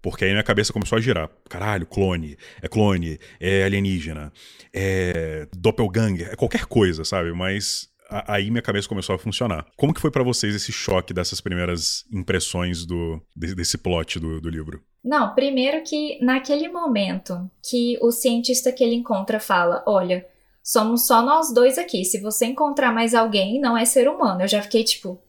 Porque 0.00 0.24
aí 0.24 0.30
minha 0.30 0.42
cabeça 0.42 0.72
começou 0.72 0.96
a 0.96 1.00
girar. 1.00 1.28
Caralho, 1.48 1.86
clone, 1.86 2.36
é 2.62 2.68
clone, 2.68 3.18
é 3.40 3.64
alienígena, 3.64 4.32
é 4.72 5.48
doppelganger, 5.56 6.28
é 6.30 6.36
qualquer 6.36 6.66
coisa, 6.66 7.04
sabe? 7.04 7.32
Mas 7.32 7.88
aí 8.08 8.50
minha 8.50 8.62
cabeça 8.62 8.88
começou 8.88 9.14
a 9.14 9.18
funcionar. 9.18 9.66
Como 9.76 9.92
que 9.92 10.00
foi 10.00 10.10
para 10.10 10.22
vocês 10.22 10.54
esse 10.54 10.72
choque 10.72 11.12
dessas 11.12 11.40
primeiras 11.40 12.04
impressões 12.12 12.86
do 12.86 13.20
desse 13.36 13.76
plot 13.76 14.18
do, 14.18 14.40
do 14.40 14.48
livro? 14.48 14.82
Não, 15.04 15.34
primeiro 15.34 15.82
que 15.82 16.18
naquele 16.24 16.68
momento 16.68 17.50
que 17.62 17.98
o 18.00 18.10
cientista 18.10 18.72
que 18.72 18.82
ele 18.82 18.94
encontra 18.94 19.38
fala, 19.38 19.82
olha, 19.86 20.26
somos 20.62 21.06
só 21.06 21.22
nós 21.22 21.52
dois 21.52 21.78
aqui. 21.78 22.04
Se 22.04 22.20
você 22.20 22.46
encontrar 22.46 22.92
mais 22.92 23.14
alguém, 23.14 23.60
não 23.60 23.76
é 23.76 23.84
ser 23.84 24.08
humano. 24.08 24.42
Eu 24.42 24.48
já 24.48 24.62
fiquei 24.62 24.84
tipo, 24.84 25.20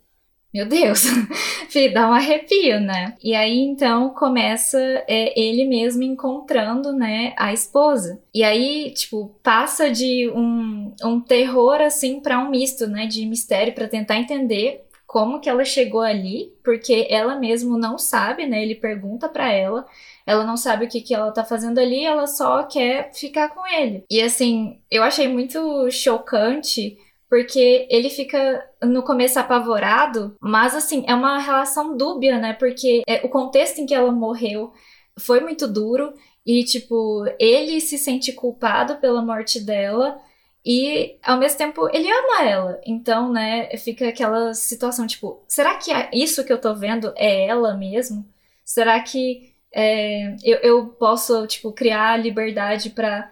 meu 0.53 0.67
Deus, 0.67 1.03
dá 1.93 2.09
um 2.09 2.13
arrepio, 2.13 2.79
né? 2.79 3.15
E 3.23 3.35
aí 3.35 3.59
então 3.59 4.09
começa 4.09 4.79
é, 5.07 5.39
ele 5.39 5.65
mesmo 5.65 6.03
encontrando, 6.03 6.91
né, 6.91 7.33
a 7.37 7.53
esposa. 7.53 8.19
E 8.33 8.43
aí, 8.43 8.91
tipo, 8.93 9.35
passa 9.43 9.91
de 9.91 10.29
um, 10.33 10.93
um 11.03 11.21
terror 11.21 11.81
assim 11.81 12.19
para 12.19 12.39
um 12.39 12.49
misto, 12.49 12.87
né, 12.87 13.05
de 13.05 13.25
mistério 13.25 13.73
para 13.73 13.87
tentar 13.87 14.17
entender 14.17 14.85
como 15.09 15.39
que 15.39 15.49
ela 15.49 15.65
chegou 15.65 16.01
ali, 16.01 16.53
porque 16.63 17.07
ela 17.09 17.35
mesmo 17.35 17.79
não 17.79 17.97
sabe, 17.97 18.45
né? 18.45 18.61
Ele 18.61 18.75
pergunta 18.75 19.27
para 19.27 19.51
ela, 19.51 19.87
ela 20.23 20.45
não 20.45 20.55
sabe 20.55 20.85
o 20.85 20.87
que, 20.87 21.01
que 21.01 21.15
ela 21.15 21.31
tá 21.31 21.43
fazendo 21.43 21.79
ali, 21.79 22.05
ela 22.05 22.27
só 22.27 22.61
quer 22.61 23.11
ficar 23.11 23.49
com 23.49 23.65
ele. 23.65 24.03
E 24.07 24.21
assim, 24.21 24.79
eu 24.89 25.01
achei 25.01 25.27
muito 25.27 25.89
chocante 25.89 26.95
porque 27.29 27.87
ele 27.89 28.09
fica 28.09 28.67
no 28.83 29.03
começo 29.03 29.39
apavorado, 29.39 30.35
mas 30.41 30.75
assim, 30.75 31.03
é 31.07 31.13
uma 31.15 31.39
relação 31.39 31.95
dúbia, 31.95 32.39
né? 32.39 32.53
Porque 32.53 33.03
é, 33.07 33.25
o 33.25 33.29
contexto 33.29 33.79
em 33.79 33.85
que 33.85 33.93
ela 33.93 34.11
morreu 34.11 34.73
foi 35.19 35.39
muito 35.41 35.67
duro 35.67 36.13
e, 36.45 36.63
tipo, 36.63 37.25
ele 37.39 37.79
se 37.81 37.97
sente 37.97 38.33
culpado 38.33 38.97
pela 38.97 39.21
morte 39.21 39.59
dela 39.59 40.19
E 40.65 41.17
ao 41.23 41.37
mesmo 41.39 41.57
tempo 41.57 41.89
ele 41.93 42.09
ama 42.11 42.43
ela. 42.43 42.81
Então, 42.85 43.31
né, 43.31 43.75
fica 43.77 44.09
aquela 44.09 44.53
situação 44.53 45.07
tipo, 45.07 45.43
será 45.47 45.75
que 45.77 45.91
isso 46.13 46.43
que 46.45 46.51
eu 46.53 46.59
tô 46.59 46.75
vendo 46.75 47.13
é 47.15 47.45
ela 47.47 47.75
mesmo? 47.75 48.27
Será 48.65 48.99
que 49.01 49.53
é, 49.73 50.35
eu, 50.43 50.57
eu 50.59 50.87
posso, 50.87 51.47
tipo, 51.47 51.71
criar 51.71 52.17
liberdade 52.17 52.89
para 52.91 53.31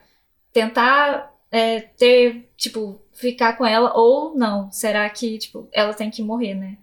tentar 0.53 1.33
é, 1.51 1.81
ter, 1.81 2.49
tipo, 2.57 3.01
ficar 3.17 3.57
com 3.57 3.65
ela 3.65 3.93
ou 3.95 4.35
não? 4.35 4.71
Será 4.71 5.09
que, 5.09 5.37
tipo, 5.37 5.67
ela 5.71 5.93
tem 5.93 6.09
que 6.09 6.21
morrer, 6.21 6.55
né? 6.55 6.77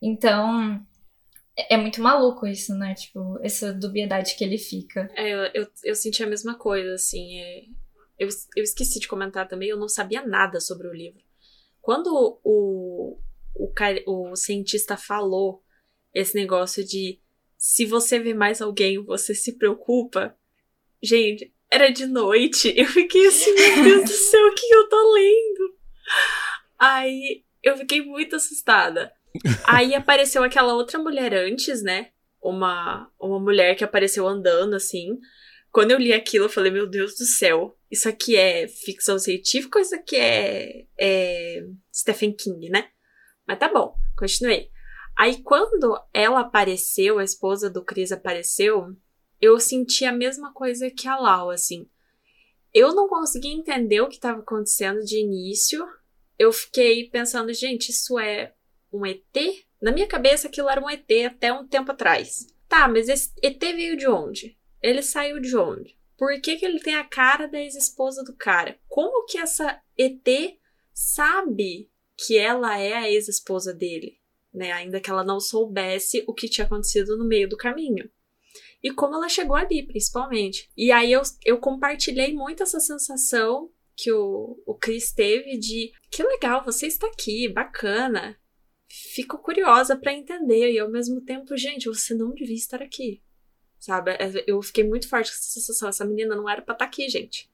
Então, 0.00 0.80
é, 1.56 1.76
muito 1.76 2.00
maluco 2.00 2.46
isso, 2.46 2.74
né? 2.74 2.94
Tipo, 2.94 3.38
essa 3.42 3.72
dubiedade 3.72 4.34
que 4.36 4.44
ele 4.44 4.58
fica. 4.58 5.10
É, 5.14 5.28
eu, 5.28 5.38
eu, 5.62 5.66
eu 5.84 5.94
senti 5.94 6.22
a 6.22 6.26
mesma 6.26 6.54
coisa, 6.54 6.94
assim. 6.94 7.38
É... 7.38 7.64
Eu, 8.18 8.28
eu 8.54 8.62
esqueci 8.62 9.00
de 9.00 9.08
comentar 9.08 9.48
também, 9.48 9.68
eu 9.68 9.78
não 9.78 9.88
sabia 9.88 10.26
nada 10.26 10.60
sobre 10.60 10.86
o 10.86 10.92
livro. 10.92 11.22
Quando 11.80 12.38
o, 12.44 13.18
o, 13.54 13.70
o 14.06 14.36
cientista 14.36 14.96
falou 14.96 15.62
esse 16.12 16.34
negócio 16.34 16.84
de 16.84 17.18
se 17.56 17.86
você 17.86 18.18
vê 18.18 18.34
mais 18.34 18.60
alguém, 18.60 19.02
você 19.02 19.34
se 19.34 19.52
preocupa. 19.52 20.36
Gente, 21.02 21.52
era 21.70 21.90
de 21.90 22.06
noite. 22.06 22.72
Eu 22.76 22.86
fiquei 22.86 23.26
assim, 23.26 23.52
meu 23.54 23.84
Deus 23.84 24.10
do 24.10 24.16
céu, 24.16 24.46
o 24.48 24.54
que 24.54 24.74
eu 24.74 24.88
tô 24.88 25.12
lendo? 25.12 25.59
Aí 27.10 27.44
eu 27.62 27.76
fiquei 27.76 28.02
muito 28.02 28.36
assustada. 28.36 29.12
Aí 29.66 29.94
apareceu 29.96 30.42
aquela 30.42 30.74
outra 30.74 30.98
mulher 30.98 31.34
antes, 31.34 31.82
né? 31.82 32.10
Uma, 32.40 33.10
uma 33.20 33.40
mulher 33.40 33.74
que 33.74 33.84
apareceu 33.84 34.26
andando 34.26 34.74
assim. 34.74 35.18
Quando 35.72 35.90
eu 35.90 35.98
li 35.98 36.12
aquilo, 36.12 36.46
eu 36.46 36.50
falei, 36.50 36.70
meu 36.70 36.86
Deus 36.86 37.16
do 37.16 37.24
céu, 37.24 37.76
isso 37.90 38.08
aqui 38.08 38.36
é 38.36 38.66
ficção 38.66 39.18
científica 39.18 39.78
ou 39.78 39.82
isso 39.82 39.94
aqui 39.94 40.16
é, 40.16 40.86
é 40.98 41.64
Stephen 41.94 42.32
King, 42.32 42.70
né? 42.70 42.88
Mas 43.46 43.58
tá 43.58 43.68
bom, 43.68 43.94
continuei. 44.16 44.70
Aí 45.16 45.42
quando 45.42 46.00
ela 46.14 46.40
apareceu, 46.40 47.18
a 47.18 47.24
esposa 47.24 47.68
do 47.68 47.84
Chris 47.84 48.10
apareceu, 48.10 48.96
eu 49.40 49.60
senti 49.60 50.04
a 50.04 50.12
mesma 50.12 50.52
coisa 50.52 50.90
que 50.90 51.06
a 51.06 51.16
Lau, 51.16 51.50
assim. 51.50 51.88
Eu 52.72 52.94
não 52.94 53.08
consegui 53.08 53.48
entender 53.48 54.00
o 54.00 54.08
que 54.08 54.16
estava 54.16 54.40
acontecendo 54.40 55.04
de 55.04 55.18
início. 55.18 55.84
Eu 56.40 56.52
fiquei 56.52 57.10
pensando, 57.10 57.52
gente, 57.52 57.90
isso 57.90 58.18
é 58.18 58.54
um 58.92 59.04
ET? 59.04 59.22
Na 59.80 59.92
minha 59.92 60.06
cabeça 60.06 60.48
aquilo 60.48 60.68
era 60.68 60.80
um 60.80 60.88
ET 60.88 61.10
até 61.26 61.52
um 61.52 61.66
tempo 61.66 61.92
atrás. 61.92 62.46
Tá, 62.68 62.88
mas 62.88 63.08
esse 63.08 63.32
ET 63.42 63.60
veio 63.60 63.96
de 63.96 64.08
onde? 64.08 64.56
Ele 64.82 65.02
saiu 65.02 65.40
de 65.40 65.56
onde? 65.56 65.98
Por 66.16 66.40
que, 66.40 66.56
que 66.56 66.64
ele 66.64 66.80
tem 66.80 66.94
a 66.94 67.04
cara 67.04 67.46
da 67.46 67.60
ex-esposa 67.60 68.24
do 68.24 68.34
cara? 68.34 68.78
Como 68.88 69.26
que 69.26 69.36
essa 69.36 69.80
ET 69.98 70.26
sabe 70.94 71.90
que 72.16 72.38
ela 72.38 72.78
é 72.78 72.94
a 72.94 73.10
ex-esposa 73.10 73.74
dele? 73.74 74.20
né? 74.52 74.72
Ainda 74.72 75.00
que 75.00 75.10
ela 75.10 75.24
não 75.24 75.40
soubesse 75.40 76.24
o 76.26 76.34
que 76.34 76.48
tinha 76.48 76.66
acontecido 76.66 77.16
no 77.16 77.24
meio 77.24 77.48
do 77.48 77.56
caminho. 77.56 78.10
E 78.82 78.90
como 78.90 79.14
ela 79.14 79.28
chegou 79.28 79.56
ali, 79.56 79.86
principalmente. 79.86 80.70
E 80.76 80.90
aí 80.90 81.12
eu, 81.12 81.22
eu 81.44 81.58
compartilhei 81.58 82.34
muito 82.34 82.62
essa 82.62 82.80
sensação 82.80 83.70
que 84.00 84.10
o, 84.10 84.62
o 84.64 84.74
Chris 84.74 85.12
teve 85.12 85.58
de 85.58 85.92
que 86.10 86.22
legal, 86.22 86.64
você 86.64 86.86
está 86.86 87.06
aqui, 87.06 87.48
bacana. 87.48 88.36
Fico 88.88 89.38
curiosa 89.38 89.94
para 89.94 90.12
entender. 90.12 90.72
E 90.72 90.78
ao 90.78 90.90
mesmo 90.90 91.20
tempo, 91.20 91.56
gente, 91.56 91.88
você 91.88 92.14
não 92.14 92.32
devia 92.32 92.56
estar 92.56 92.82
aqui. 92.82 93.22
Sabe? 93.78 94.12
É, 94.12 94.44
eu 94.46 94.60
fiquei 94.62 94.84
muito 94.84 95.08
forte 95.08 95.30
com 95.30 95.36
essa 95.36 95.60
sensação. 95.60 95.88
Essa 95.88 96.04
menina 96.04 96.34
não 96.34 96.48
era 96.48 96.62
pra 96.62 96.72
estar 96.72 96.84
tá 96.84 96.88
aqui, 96.88 97.08
gente. 97.08 97.50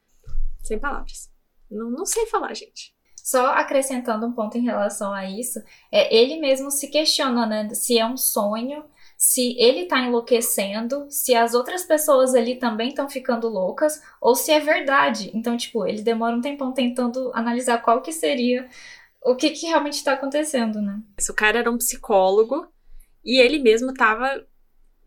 Sem 0.63 0.79
palavras. 0.79 1.29
Não, 1.69 1.89
não 1.89 2.05
sei 2.05 2.25
falar, 2.27 2.53
gente. 2.53 2.95
Só 3.15 3.47
acrescentando 3.47 4.25
um 4.25 4.31
ponto 4.31 4.57
em 4.57 4.63
relação 4.63 5.13
a 5.13 5.29
isso, 5.29 5.59
é, 5.91 6.15
ele 6.15 6.39
mesmo 6.39 6.71
se 6.71 6.87
questiona, 6.87 7.45
né, 7.45 7.69
se 7.73 7.99
é 7.99 8.05
um 8.05 8.15
sonho, 8.15 8.85
se 9.17 9.55
ele 9.59 9.85
tá 9.85 9.99
enlouquecendo, 9.99 11.07
se 11.09 11.33
as 11.33 11.55
outras 11.55 11.83
pessoas 11.83 12.35
ali 12.35 12.55
também 12.55 12.89
estão 12.89 13.09
ficando 13.09 13.49
loucas, 13.49 13.99
ou 14.21 14.35
se 14.35 14.51
é 14.51 14.59
verdade. 14.59 15.31
Então, 15.33 15.57
tipo, 15.57 15.87
ele 15.87 16.03
demora 16.03 16.35
um 16.35 16.41
tempão 16.41 16.71
tentando 16.71 17.31
analisar 17.33 17.79
qual 17.79 18.01
que 18.01 18.11
seria 18.11 18.69
o 19.25 19.35
que, 19.35 19.49
que 19.49 19.65
realmente 19.65 19.95
está 19.95 20.13
acontecendo, 20.13 20.81
né? 20.81 21.01
O 21.29 21.33
cara 21.33 21.59
era 21.59 21.71
um 21.71 21.77
psicólogo 21.77 22.67
e 23.25 23.41
ele 23.41 23.57
mesmo 23.59 23.93
tava 23.93 24.45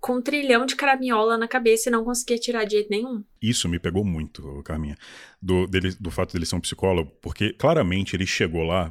com 0.01 0.17
um 0.17 0.23
trilhão 0.23 0.67
de 0.67 0.75
caraminhola 0.75 1.39
na 1.39 1.47
cabeça 1.47 1.89
e 1.89 1.93
não 1.93 2.05
conseguia 2.05 2.39
tirar 2.39 2.65
de 2.65 2.73
jeito 2.73 2.91
nenhum. 2.91 3.23
Isso 3.41 3.69
me 3.69 3.79
pegou 3.79 4.05
muito, 4.05 4.63
Carminha, 4.65 4.97
do, 5.41 5.67
dele, 5.67 5.95
do 6.01 6.11
fato 6.11 6.33
dele 6.33 6.47
ser 6.47 6.57
um 6.57 6.61
psicólogo, 6.61 7.13
porque 7.21 7.53
claramente 7.53 8.17
ele 8.17 8.27
chegou 8.27 8.65
lá 8.65 8.91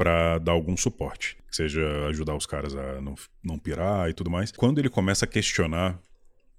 para 0.00 0.38
dar 0.38 0.52
algum 0.52 0.78
suporte, 0.78 1.36
seja 1.50 1.82
ajudar 2.08 2.34
os 2.34 2.46
caras 2.46 2.74
a 2.74 3.02
não, 3.02 3.14
não 3.44 3.58
pirar 3.58 4.08
e 4.08 4.14
tudo 4.14 4.30
mais. 4.30 4.50
Quando 4.50 4.78
ele 4.78 4.88
começa 4.88 5.26
a 5.26 5.28
questionar 5.28 6.00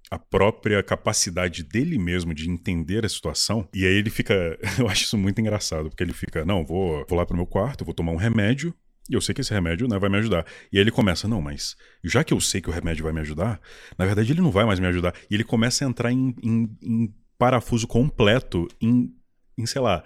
a 0.08 0.16
própria 0.16 0.80
capacidade 0.80 1.64
dele 1.64 1.98
mesmo 1.98 2.32
de 2.32 2.48
entender 2.48 3.04
a 3.04 3.08
situação. 3.08 3.68
E 3.74 3.84
aí 3.84 3.94
ele 3.94 4.10
fica. 4.10 4.56
Eu 4.78 4.86
acho 4.88 5.02
isso 5.02 5.18
muito 5.18 5.40
engraçado, 5.40 5.88
porque 5.88 6.04
ele 6.04 6.12
fica: 6.12 6.44
não, 6.44 6.64
vou, 6.64 7.04
vou 7.08 7.18
lá 7.18 7.26
pro 7.26 7.34
meu 7.36 7.46
quarto, 7.46 7.84
vou 7.84 7.92
tomar 7.92 8.12
um 8.12 8.16
remédio, 8.16 8.72
e 9.10 9.14
eu 9.14 9.20
sei 9.20 9.34
que 9.34 9.40
esse 9.40 9.52
remédio 9.52 9.88
né, 9.88 9.98
vai 9.98 10.08
me 10.08 10.18
ajudar. 10.18 10.46
E 10.70 10.78
aí 10.78 10.82
ele 10.84 10.92
começa, 10.92 11.26
não, 11.26 11.42
mas 11.42 11.74
já 12.04 12.22
que 12.22 12.32
eu 12.32 12.40
sei 12.40 12.60
que 12.60 12.70
o 12.70 12.72
remédio 12.72 13.02
vai 13.02 13.12
me 13.12 13.20
ajudar, 13.20 13.60
na 13.98 14.06
verdade 14.06 14.30
ele 14.30 14.40
não 14.40 14.52
vai 14.52 14.64
mais 14.64 14.78
me 14.78 14.86
ajudar. 14.86 15.14
E 15.28 15.34
ele 15.34 15.42
começa 15.42 15.84
a 15.84 15.88
entrar 15.88 16.12
em, 16.12 16.32
em, 16.40 16.76
em 16.80 17.14
parafuso 17.36 17.88
completo 17.88 18.68
em, 18.80 19.12
em, 19.58 19.66
sei 19.66 19.80
lá, 19.80 20.04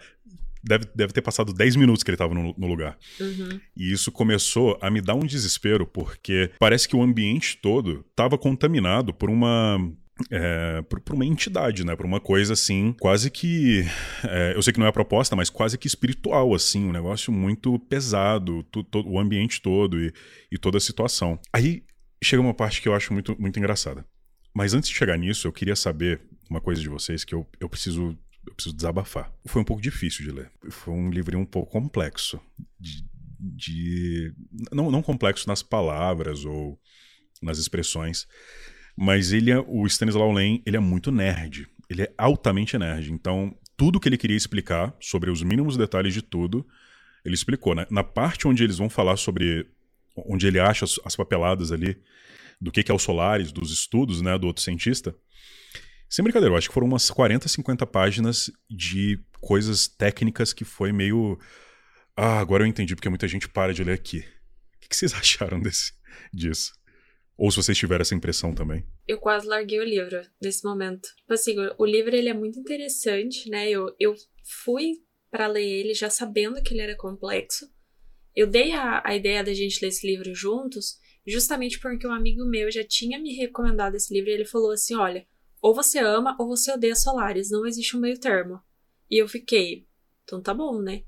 deve, 0.67 0.87
deve 0.95 1.13
ter 1.13 1.23
passado 1.23 1.53
10 1.53 1.77
minutos 1.77 2.03
que 2.03 2.11
ele 2.11 2.17
estava 2.17 2.35
no, 2.35 2.55
no, 2.57 2.67
lugar. 2.67 2.99
Uhum. 3.21 3.61
E 3.77 3.93
isso 3.93 4.11
começou 4.11 4.79
a 4.81 4.91
me 4.91 5.01
dar 5.01 5.15
um 5.15 5.27
desespero, 5.27 5.87
porque 5.87 6.51
parece 6.59 6.89
que 6.89 6.97
o 6.97 7.03
ambiente 7.03 7.59
todo 7.63 8.05
estava 8.11 8.37
contaminado 8.37 9.15
por 9.15 9.31
uma 9.31 9.79
é, 10.31 10.83
uma 11.13 11.27
entidade, 11.27 11.85
né? 11.85 11.95
Por 11.95 12.07
uma 12.07 12.21
coisa 12.21 12.55
assim, 12.55 12.95
quase 12.99 13.31
que. 13.31 13.85
É, 14.25 14.55
eu 14.57 14.63
sei 14.63 14.73
que 14.73 14.79
não 14.79 14.87
é 14.87 14.89
a 14.89 14.93
proposta, 14.93 15.37
mas 15.37 15.51
quase 15.51 15.77
que 15.77 15.87
espiritual, 15.87 16.55
assim, 16.55 16.85
um 16.85 16.93
negócio 16.93 17.33
muito 17.33 17.79
pesado, 17.79 18.63
tu, 18.65 18.83
tu, 18.83 19.07
o 19.07 19.19
ambiente 19.19 19.61
todo 19.61 20.01
e, 20.01 20.13
e, 20.51 20.59
toda 20.59 20.79
a 20.79 20.81
situação. 20.81 21.39
Aí 21.53 21.85
chega 22.23 22.43
uma 22.43 22.55
parte 22.55 22.81
que 22.81 22.89
eu 22.89 22.95
acho 22.95 23.13
muito, 23.13 23.41
muito 23.41 23.59
engraçada. 23.59 24.05
Mas 24.55 24.73
antes 24.73 24.89
de 24.89 24.97
chegar 24.97 25.19
nisso, 25.19 25.47
eu 25.47 25.53
queria 25.53 25.77
saber 25.77 26.23
uma 26.49 26.61
coisa 26.61 26.81
de 26.81 26.89
vocês 26.89 27.25
que 27.25 27.35
eu, 27.35 27.47
eu 27.61 27.69
preciso. 27.69 28.17
Eu 28.47 28.55
preciso 28.55 28.77
desabafar. 28.77 29.33
Foi 29.47 29.61
um 29.61 29.65
pouco 29.65 29.83
difícil 29.83 30.25
de 30.25 30.31
ler. 30.31 30.51
Foi 30.71 30.95
um 30.95 31.11
livro 31.11 31.39
um 31.39 31.45
pouco 31.45 31.73
complexo. 31.73 32.41
De, 32.79 33.05
de 33.39 34.35
não, 34.73 34.91
não 34.91 35.03
complexo 35.03 35.49
nas 35.49 35.63
palavras 35.63 36.45
ou 36.45 36.79
nas 37.43 37.59
expressões 37.59 38.27
mas 38.97 39.33
ele 39.33 39.51
é, 39.51 39.59
o 39.59 39.87
Stanislaw 39.87 40.33
Lem, 40.33 40.63
ele 40.65 40.77
é 40.77 40.81
muito 40.81 41.13
nerd. 41.13 41.69
Ele 41.89 42.03
é 42.03 42.13
altamente 42.17 42.79
nerd. 42.79 43.13
Então, 43.13 43.55
tudo 43.77 44.01
que 44.01 44.09
ele 44.09 44.17
queria 44.17 44.37
explicar 44.37 44.97
sobre 44.99 45.31
os 45.31 45.43
mínimos 45.43 45.77
detalhes 45.77 46.15
de 46.15 46.23
tudo, 46.23 46.67
ele 47.23 47.35
explicou. 47.35 47.75
Né? 47.75 47.87
Na 47.91 48.03
parte 48.03 48.49
onde 48.49 48.65
eles 48.65 48.79
vão 48.79 48.89
falar 48.89 49.19
sobre. 49.19 49.69
onde 50.17 50.47
ele 50.47 50.59
acha 50.59 50.87
as, 50.87 50.99
as 51.05 51.15
papeladas 51.15 51.71
ali, 51.71 51.99
do 52.59 52.73
que, 52.73 52.83
que 52.83 52.91
é 52.91 52.95
o 52.95 52.99
Solaris, 52.99 53.53
dos 53.53 53.71
estudos 53.71 54.23
né, 54.23 54.39
do 54.39 54.47
outro 54.47 54.63
cientista. 54.63 55.15
Sem 56.09 56.23
brincadeira, 56.23 56.55
eu 56.55 56.59
acho 56.59 56.69
que 56.69 56.75
foram 56.75 56.87
umas 56.87 57.11
40, 57.11 57.49
50 57.49 57.87
páginas 57.87 58.51
de 58.71 59.19
coisas 59.41 59.87
técnicas 59.89 60.53
que 60.53 60.65
foi 60.65 60.93
meio. 60.93 61.39
Ah, 62.17 62.39
agora 62.39 62.63
eu 62.63 62.67
entendi 62.67 62.95
porque 62.95 63.09
muita 63.09 63.29
gente 63.29 63.49
para 63.49 63.75
de 63.75 63.85
ler 63.85 63.93
aqui. 63.93 64.19
O 64.19 64.89
que, 64.89 64.97
vocês 64.97 65.13
acharam 65.15 65.61
desse, 65.61 65.93
disso? 66.33 66.73
Ou 67.37 67.51
se 67.51 67.57
vocês 67.59 67.77
tiveram 67.77 68.03
essa 68.03 68.15
impressão 68.15 68.55
também. 68.55 68.87
Eu 69.07 69.19
quase 69.19 69.47
larguei 69.47 69.79
o 69.79 69.85
livro 69.85 70.23
nesse 70.41 70.65
momento. 70.65 71.09
Assim, 71.29 71.55
o 71.77 71.85
livro 71.85 72.17
ele 72.17 72.29
é 72.29 72.35
muito 72.35 72.59
interessante, 72.59 73.51
né? 73.51 73.69
Eu, 73.69 73.95
eu 74.01 74.15
fui 74.65 75.03
para 75.31 75.47
ler 75.47 75.67
ele 75.67 75.93
já 75.93 76.09
sabendo 76.09 76.63
que 76.63 76.73
ele 76.73 76.81
era 76.81 76.97
complexo. 76.97 77.71
Eu 78.35 78.47
dei 78.47 78.73
a, 78.73 79.03
a 79.05 79.15
ideia 79.15 79.45
da 79.45 79.53
gente 79.53 79.83
ler 79.83 79.89
esse 79.89 80.07
livro 80.07 80.35
juntos, 80.35 80.99
justamente 81.27 81.79
porque 81.79 82.07
um 82.07 82.13
amigo 82.13 82.45
meu 82.47 82.71
já 82.71 82.85
tinha 82.85 83.19
me 83.19 83.35
recomendado 83.35 83.97
esse 83.97 84.13
livro 84.15 84.31
e 84.31 84.33
ele 84.33 84.45
falou 84.47 84.71
assim: 84.71 84.95
olha, 84.95 85.27
ou 85.67 85.75
você 85.75 85.99
ama 85.99 86.37
ou 86.39 86.47
você 86.47 86.71
odeia 86.71 86.95
Solares, 86.95 87.51
não 87.51 87.67
existe 87.67 87.97
um 87.97 88.01
meio 88.01 88.21
termo. 88.21 88.63
E 89.11 89.21
eu 89.21 89.27
fiquei, 89.27 89.85
então 90.23 90.41
tá 90.41 90.55
bom, 90.55 90.81
né? 90.81 91.03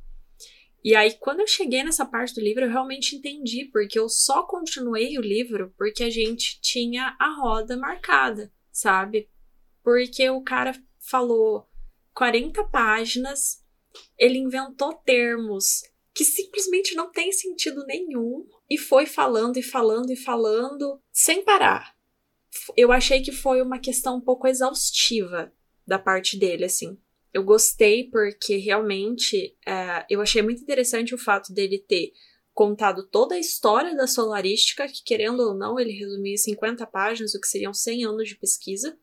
E 0.83 0.97
aí, 0.97 1.15
quando 1.15 1.39
eu 1.39 1.47
cheguei 1.47 1.85
nessa 1.85 2.05
parte 2.05 2.35
do 2.35 2.41
livro, 2.41 2.65
eu 2.65 2.69
realmente 2.69 3.15
entendi, 3.15 3.67
porque 3.67 3.97
eu 3.97 4.09
só 4.09 4.43
continuei 4.43 5.17
o 5.17 5.23
livro 5.23 5.73
porque 5.79 6.03
a 6.03 6.11
gente 6.11 6.61
tinha 6.61 7.17
a 7.21 7.37
roda 7.41 7.77
marcada, 7.77 8.53
sabe? 8.73 9.31
Porque 9.81 10.29
o 10.29 10.43
cara 10.43 10.73
falou 10.99 11.69
40 12.13 12.65
páginas, 12.65 13.65
ele 14.19 14.39
inventou 14.39 14.93
termos 14.93 15.85
que 16.13 16.25
simplesmente 16.25 16.97
não 16.97 17.13
tem 17.13 17.31
sentido 17.31 17.87
nenhum 17.87 18.45
e 18.69 18.77
foi 18.77 19.07
falando 19.07 19.57
e 19.57 19.63
falando 19.63 20.11
e 20.11 20.17
falando 20.17 21.01
sem 21.13 21.45
parar. 21.45 21.97
Eu 22.77 22.93
achei 22.93 23.23
que 23.23 23.33
foi 23.33 23.61
uma 23.63 23.79
questão 23.79 24.17
um 24.17 24.21
pouco 24.21 24.47
exaustiva 24.47 25.53
da 25.87 25.99
parte 25.99 26.39
dele, 26.39 26.65
assim. 26.65 26.99
Eu 27.33 27.43
gostei 27.43 28.05
porque 28.05 28.57
realmente 28.57 29.57
é, 29.67 30.07
eu 30.09 30.21
achei 30.21 30.43
muito 30.43 30.63
interessante 30.63 31.15
o 31.15 31.19
fato 31.19 31.53
dele 31.53 31.79
ter 31.79 32.13
contado 32.55 33.07
toda 33.07 33.37
a 33.37 33.39
história 33.39 33.95
da 33.95 34.07
solarística, 34.07 34.89
que 34.89 35.05
querendo 35.05 35.41
ou 35.41 35.55
não, 35.55 35.79
ele 35.79 35.93
resumia 35.93 36.35
em 36.35 36.39
50 36.39 36.85
páginas, 36.87 37.35
o 37.35 37.41
que 37.41 37.47
seriam 37.47 37.73
100 37.73 38.05
anos 38.05 38.29
de 38.29 38.35
pesquisa. 38.35 38.99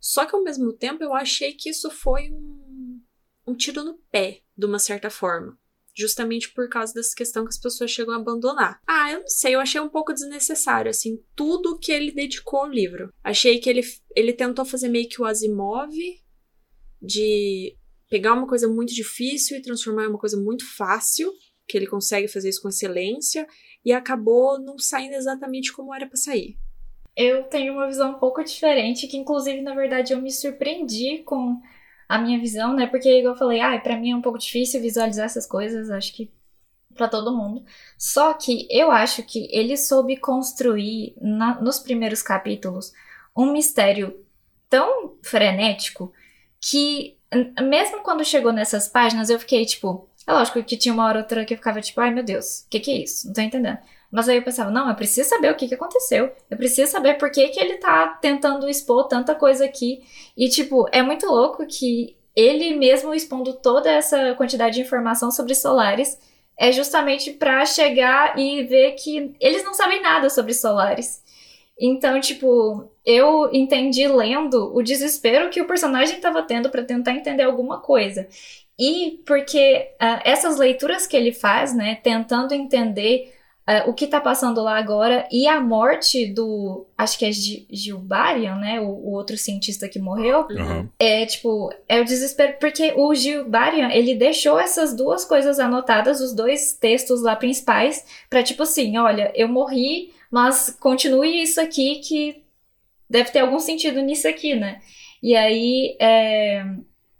Só 0.00 0.24
que 0.24 0.34
ao 0.34 0.42
mesmo 0.42 0.72
tempo 0.72 1.02
eu 1.02 1.12
achei 1.12 1.52
que 1.52 1.68
isso 1.68 1.90
foi 1.90 2.30
um, 2.30 3.02
um 3.46 3.54
tiro 3.54 3.84
no 3.84 3.98
pé, 4.10 4.40
de 4.56 4.64
uma 4.64 4.78
certa 4.78 5.10
forma. 5.10 5.58
Justamente 5.96 6.52
por 6.52 6.68
causa 6.68 6.92
dessa 6.92 7.14
questão 7.16 7.44
que 7.44 7.50
as 7.50 7.58
pessoas 7.58 7.90
chegam 7.90 8.14
a 8.14 8.18
abandonar. 8.18 8.80
Ah, 8.86 9.10
eu 9.12 9.20
não 9.20 9.28
sei, 9.28 9.54
eu 9.54 9.60
achei 9.60 9.80
um 9.80 9.88
pouco 9.88 10.12
desnecessário, 10.12 10.90
assim, 10.90 11.18
tudo 11.34 11.78
que 11.78 11.90
ele 11.90 12.12
dedicou 12.12 12.60
ao 12.60 12.68
livro. 12.68 13.08
Achei 13.24 13.58
que 13.58 13.70
ele, 13.70 13.82
ele 14.14 14.32
tentou 14.32 14.64
fazer 14.64 14.88
meio 14.88 15.08
que 15.08 15.20
o 15.20 15.24
Asimov 15.24 15.94
de 17.00 17.76
pegar 18.10 18.34
uma 18.34 18.46
coisa 18.46 18.68
muito 18.68 18.94
difícil 18.94 19.56
e 19.56 19.62
transformar 19.62 20.04
em 20.04 20.08
uma 20.08 20.18
coisa 20.18 20.36
muito 20.36 20.64
fácil 20.76 21.32
que 21.66 21.76
ele 21.76 21.86
consegue 21.86 22.28
fazer 22.28 22.48
isso 22.48 22.62
com 22.62 22.68
excelência 22.68 23.46
e 23.84 23.92
acabou 23.92 24.60
não 24.60 24.78
saindo 24.78 25.14
exatamente 25.14 25.72
como 25.72 25.94
era 25.94 26.06
para 26.06 26.16
sair. 26.16 26.56
Eu 27.16 27.44
tenho 27.44 27.72
uma 27.72 27.86
visão 27.86 28.12
um 28.12 28.18
pouco 28.18 28.44
diferente, 28.44 29.06
que 29.08 29.16
inclusive, 29.16 29.62
na 29.62 29.74
verdade, 29.74 30.12
eu 30.12 30.20
me 30.20 30.30
surpreendi 30.30 31.22
com 31.24 31.58
a 32.08 32.18
minha 32.18 32.38
visão, 32.38 32.74
né? 32.74 32.86
Porque, 32.86 33.08
igual 33.18 33.34
eu 33.34 33.38
falei, 33.38 33.60
ah, 33.60 33.78
para 33.78 33.96
mim 33.96 34.12
é 34.12 34.16
um 34.16 34.22
pouco 34.22 34.38
difícil 34.38 34.80
visualizar 34.80 35.26
essas 35.26 35.46
coisas, 35.46 35.90
acho 35.90 36.14
que 36.14 36.30
para 36.96 37.08
todo 37.08 37.36
mundo. 37.36 37.64
Só 37.98 38.32
que 38.32 38.66
eu 38.70 38.90
acho 38.90 39.22
que 39.22 39.48
ele 39.52 39.76
soube 39.76 40.16
construir 40.16 41.14
na, 41.20 41.60
nos 41.60 41.78
primeiros 41.78 42.22
capítulos 42.22 42.92
um 43.36 43.52
mistério 43.52 44.24
tão 44.68 45.16
frenético 45.22 46.12
que 46.60 47.16
mesmo 47.62 48.02
quando 48.02 48.24
chegou 48.24 48.52
nessas 48.52 48.88
páginas 48.88 49.28
eu 49.30 49.38
fiquei 49.38 49.64
tipo, 49.66 50.08
é 50.26 50.32
lógico 50.32 50.62
que 50.62 50.76
tinha 50.76 50.94
uma 50.94 51.04
hora 51.04 51.18
ou 51.18 51.22
outra 51.22 51.44
que 51.44 51.54
eu 51.54 51.58
ficava 51.58 51.80
tipo, 51.80 52.00
ai 52.00 52.10
meu 52.10 52.24
Deus, 52.24 52.60
o 52.60 52.68
que, 52.70 52.80
que 52.80 52.90
é 52.90 53.02
isso? 53.02 53.26
Não 53.26 53.34
tô 53.34 53.40
entendendo. 53.40 53.78
Mas 54.16 54.30
aí 54.30 54.38
eu 54.38 54.42
pensava, 54.42 54.70
não, 54.70 54.88
eu 54.88 54.94
preciso 54.94 55.28
saber 55.28 55.52
o 55.52 55.54
que, 55.54 55.68
que 55.68 55.74
aconteceu. 55.74 56.32
Eu 56.50 56.56
preciso 56.56 56.90
saber 56.90 57.18
por 57.18 57.30
que, 57.30 57.48
que 57.48 57.60
ele 57.60 57.76
tá 57.76 58.08
tentando 58.18 58.66
expor 58.66 59.08
tanta 59.08 59.34
coisa 59.34 59.66
aqui. 59.66 60.02
E, 60.34 60.48
tipo, 60.48 60.88
é 60.90 61.02
muito 61.02 61.26
louco 61.26 61.66
que 61.66 62.16
ele 62.34 62.74
mesmo 62.76 63.12
expondo 63.12 63.52
toda 63.52 63.90
essa 63.90 64.32
quantidade 64.32 64.76
de 64.76 64.80
informação 64.80 65.30
sobre 65.30 65.54
Solares 65.54 66.18
é 66.58 66.72
justamente 66.72 67.30
para 67.30 67.66
chegar 67.66 68.38
e 68.38 68.62
ver 68.62 68.92
que 68.92 69.34
eles 69.38 69.62
não 69.62 69.74
sabem 69.74 70.00
nada 70.00 70.30
sobre 70.30 70.54
Solares. 70.54 71.22
Então, 71.78 72.18
tipo, 72.18 72.90
eu 73.04 73.50
entendi 73.52 74.08
lendo 74.08 74.74
o 74.74 74.82
desespero 74.82 75.50
que 75.50 75.60
o 75.60 75.66
personagem 75.66 76.16
estava 76.16 76.42
tendo 76.42 76.70
para 76.70 76.82
tentar 76.82 77.12
entender 77.12 77.42
alguma 77.42 77.80
coisa. 77.80 78.26
E 78.78 79.22
porque 79.26 79.90
uh, 80.00 80.22
essas 80.24 80.56
leituras 80.56 81.06
que 81.06 81.18
ele 81.18 81.32
faz, 81.32 81.76
né, 81.76 81.96
tentando 82.02 82.54
entender 82.54 83.35
uh, 83.68 83.88
o 83.88 83.94
que 83.94 84.04
está 84.04 84.20
passando 84.20 84.62
lá 84.62 84.78
agora 84.78 85.28
e 85.30 85.46
a 85.46 85.60
morte 85.60 86.26
do, 86.26 86.86
acho 86.96 87.18
que 87.18 87.24
é 87.24 87.30
Gilbarian, 87.32 88.56
né, 88.56 88.80
o, 88.80 88.86
o 88.86 89.12
outro 89.12 89.36
cientista 89.36 89.88
que 89.88 89.98
morreu, 89.98 90.46
uhum. 90.50 90.88
é 90.98 91.26
tipo, 91.26 91.72
é 91.88 92.00
o 92.00 92.04
desespero, 92.04 92.54
porque 92.60 92.94
o 92.96 93.14
Gilbarian, 93.14 93.90
ele 93.90 94.14
deixou 94.14 94.58
essas 94.58 94.94
duas 94.94 95.24
coisas 95.24 95.58
anotadas, 95.58 96.20
os 96.20 96.34
dois 96.34 96.72
textos 96.74 97.22
lá 97.22 97.36
principais, 97.36 98.04
para 98.30 98.42
tipo 98.42 98.62
assim, 98.62 98.96
olha, 98.98 99.32
eu 99.34 99.48
morri, 99.48 100.12
mas 100.30 100.76
continue 100.80 101.42
isso 101.42 101.60
aqui 101.60 101.96
que 101.96 102.42
deve 103.08 103.30
ter 103.30 103.40
algum 103.40 103.58
sentido 103.58 104.00
nisso 104.00 104.26
aqui, 104.26 104.54
né? 104.54 104.80
E 105.22 105.34
aí, 105.34 105.96
é 106.00 106.64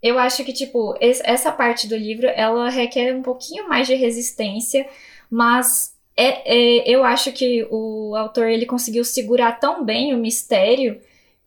eu 0.06 0.18
acho 0.20 0.44
que, 0.44 0.52
tipo, 0.52 0.94
essa 1.00 1.50
parte 1.50 1.88
do 1.88 1.96
livro, 1.96 2.26
ela 2.28 2.70
requer 2.70 3.12
um 3.12 3.22
pouquinho 3.22 3.68
mais 3.68 3.88
de 3.88 3.94
resistência, 3.94 4.86
mas 5.28 5.95
é, 6.16 6.80
é, 6.80 6.90
eu 6.90 7.04
acho 7.04 7.30
que 7.32 7.66
o 7.70 8.14
autor, 8.16 8.48
ele 8.48 8.64
conseguiu 8.64 9.04
segurar 9.04 9.60
tão 9.60 9.84
bem 9.84 10.14
o 10.14 10.18
mistério 10.18 11.00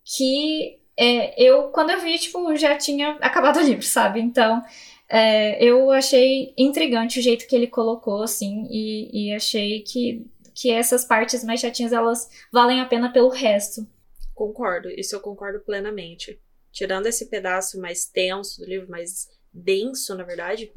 que 0.03 0.79
é, 0.95 1.41
eu, 1.41 1.69
quando 1.69 1.91
eu 1.91 2.01
vi, 2.01 2.19
tipo, 2.19 2.55
já 2.55 2.77
tinha 2.77 3.11
acabado 3.21 3.57
o 3.57 3.63
livro, 3.63 3.83
sabe? 3.83 4.19
Então, 4.19 4.61
é, 5.07 5.63
eu 5.63 5.89
achei 5.91 6.53
intrigante 6.57 7.19
o 7.19 7.21
jeito 7.21 7.47
que 7.47 7.55
ele 7.55 7.67
colocou, 7.67 8.21
assim, 8.21 8.67
e, 8.69 9.29
e 9.29 9.33
achei 9.33 9.81
que, 9.81 10.25
que 10.53 10.69
essas 10.71 11.05
partes 11.05 11.43
mais 11.43 11.59
chatinhas, 11.61 11.93
elas 11.93 12.29
valem 12.51 12.79
a 12.81 12.85
pena 12.85 13.11
pelo 13.11 13.29
resto. 13.29 13.87
Concordo, 14.35 14.89
isso 14.89 15.15
eu 15.15 15.19
concordo 15.19 15.59
plenamente. 15.61 16.39
Tirando 16.71 17.07
esse 17.07 17.25
pedaço 17.27 17.79
mais 17.79 18.05
tenso 18.05 18.59
do 18.59 18.67
livro, 18.67 18.89
mais 18.89 19.27
denso, 19.51 20.13
na 20.15 20.23
verdade, 20.23 20.71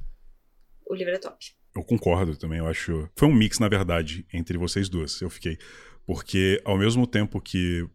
o 0.89 0.95
livro 0.95 1.15
é 1.15 1.19
top. 1.19 1.55
Eu 1.75 1.83
concordo 1.83 2.37
também, 2.37 2.59
eu 2.59 2.67
acho. 2.67 3.09
Foi 3.17 3.29
um 3.29 3.35
mix, 3.35 3.59
na 3.59 3.69
verdade, 3.69 4.27
entre 4.33 4.59
vocês 4.59 4.89
duas. 4.89 5.21
Eu 5.21 5.31
fiquei. 5.31 5.59
Porque 6.05 6.61
ao 6.65 6.77
mesmo 6.77 7.07
tempo 7.07 7.41
que, 7.41 7.87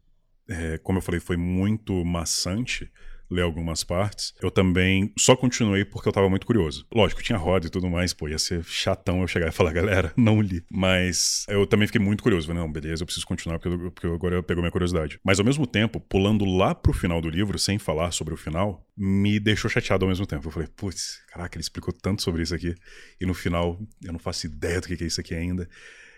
é, 0.49 0.77
como 0.79 0.97
eu 0.97 1.01
falei, 1.01 1.19
foi 1.19 1.37
muito 1.37 2.03
maçante, 2.03 2.91
ler 3.29 3.41
algumas 3.41 3.83
partes. 3.83 4.33
Eu 4.41 4.49
também 4.49 5.11
só 5.17 5.35
continuei 5.35 5.85
porque 5.85 6.07
eu 6.07 6.13
tava 6.13 6.29
muito 6.29 6.45
curioso. 6.45 6.85
Lógico, 6.93 7.21
tinha 7.21 7.37
roda 7.37 7.67
e 7.67 7.69
tudo 7.69 7.89
mais, 7.89 8.13
pô, 8.13 8.27
ia 8.27 8.37
ser 8.37 8.63
chatão 8.63 9.21
eu 9.21 9.27
chegar 9.27 9.47
e 9.47 9.51
falar, 9.51 9.71
galera, 9.73 10.13
não 10.15 10.41
li. 10.41 10.63
Mas 10.71 11.45
eu 11.49 11.65
também 11.65 11.87
fiquei 11.87 12.01
muito 12.01 12.23
curioso. 12.23 12.47
Falei, 12.47 12.61
não, 12.61 12.71
beleza, 12.71 13.03
eu 13.03 13.05
preciso 13.05 13.25
continuar 13.25 13.59
porque, 13.59 13.77
porque 13.91 14.07
agora 14.07 14.41
pegou 14.41 14.61
minha 14.61 14.71
curiosidade. 14.71 15.19
Mas 15.23 15.39
ao 15.39 15.45
mesmo 15.45 15.67
tempo, 15.67 15.99
pulando 15.99 16.45
lá 16.45 16.73
pro 16.73 16.93
final 16.93 17.21
do 17.21 17.29
livro, 17.29 17.59
sem 17.59 17.77
falar 17.77 18.11
sobre 18.11 18.33
o 18.33 18.37
final, 18.37 18.85
me 18.95 19.39
deixou 19.39 19.69
chateado 19.69 20.05
ao 20.05 20.09
mesmo 20.09 20.25
tempo. 20.25 20.47
Eu 20.47 20.51
falei, 20.51 20.67
putz, 20.75 21.19
caraca, 21.27 21.57
ele 21.57 21.61
explicou 21.61 21.93
tanto 21.93 22.21
sobre 22.21 22.43
isso 22.43 22.55
aqui. 22.55 22.73
E 23.19 23.25
no 23.25 23.33
final, 23.33 23.79
eu 24.03 24.11
não 24.11 24.19
faço 24.19 24.45
ideia 24.45 24.79
do 24.79 24.87
que 24.87 25.03
é 25.03 25.07
isso 25.07 25.21
aqui 25.21 25.35
ainda. 25.35 25.67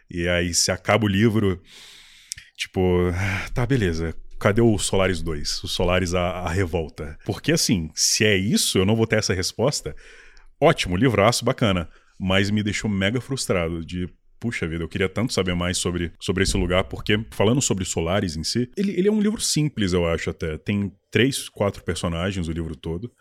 E 0.10 0.28
aí, 0.28 0.54
se 0.54 0.72
acaba 0.72 1.06
o 1.06 1.08
livro, 1.08 1.62
tipo, 2.56 3.10
ah, 3.14 3.50
tá, 3.54 3.66
beleza 3.66 4.16
cadê 4.40 4.62
o 4.62 4.78
Solaris 4.78 5.22
2? 5.22 5.64
O 5.64 5.68
Solaris 5.68 6.14
a, 6.14 6.22
a, 6.22 6.50
Revolta? 6.50 7.18
Porque 7.26 7.52
assim, 7.52 7.92
se 7.94 8.26
é 8.26 8.36
isso, 8.36 8.78
eu 8.78 8.86
não 8.86 8.96
vou 8.96 9.06
ter 9.06 9.18
essa 9.18 9.34
resposta. 9.34 9.96
Ótimo, 10.60 10.96
livraço, 10.96 11.46
bacana. 11.46 11.90
Mas 12.20 12.50
me 12.50 12.64
deixou 12.64 12.90
mega 12.90 13.22
frustrado 13.22 13.86
de. 13.86 14.10
Puxa 14.40 14.66
vida, 14.66 14.84
eu 14.84 14.88
queria 14.88 15.10
tanto 15.10 15.34
saber 15.34 15.54
mais 15.54 15.78
sobre, 15.78 16.14
sobre 16.18 16.44
esse 16.44 16.56
lugar, 16.56 16.86
porque 16.86 17.20
falando 17.32 17.62
sobre 17.62 17.84
Solaris 17.84 18.38
em 18.38 18.44
si, 18.44 18.72
ele, 18.78 18.98
ele 18.98 19.10
é 19.10 19.12
um 19.12 19.20
livro 19.20 19.42
simples, 19.42 19.92
eu 19.92 20.06
acho 20.06 20.30
até. 20.30 20.58
Tem 20.58 20.94
três, 21.12 21.50
quatro 21.50 21.84
personagens 21.84 22.48
o 22.48 22.52
livro 22.52 22.74
todo. 22.76 23.12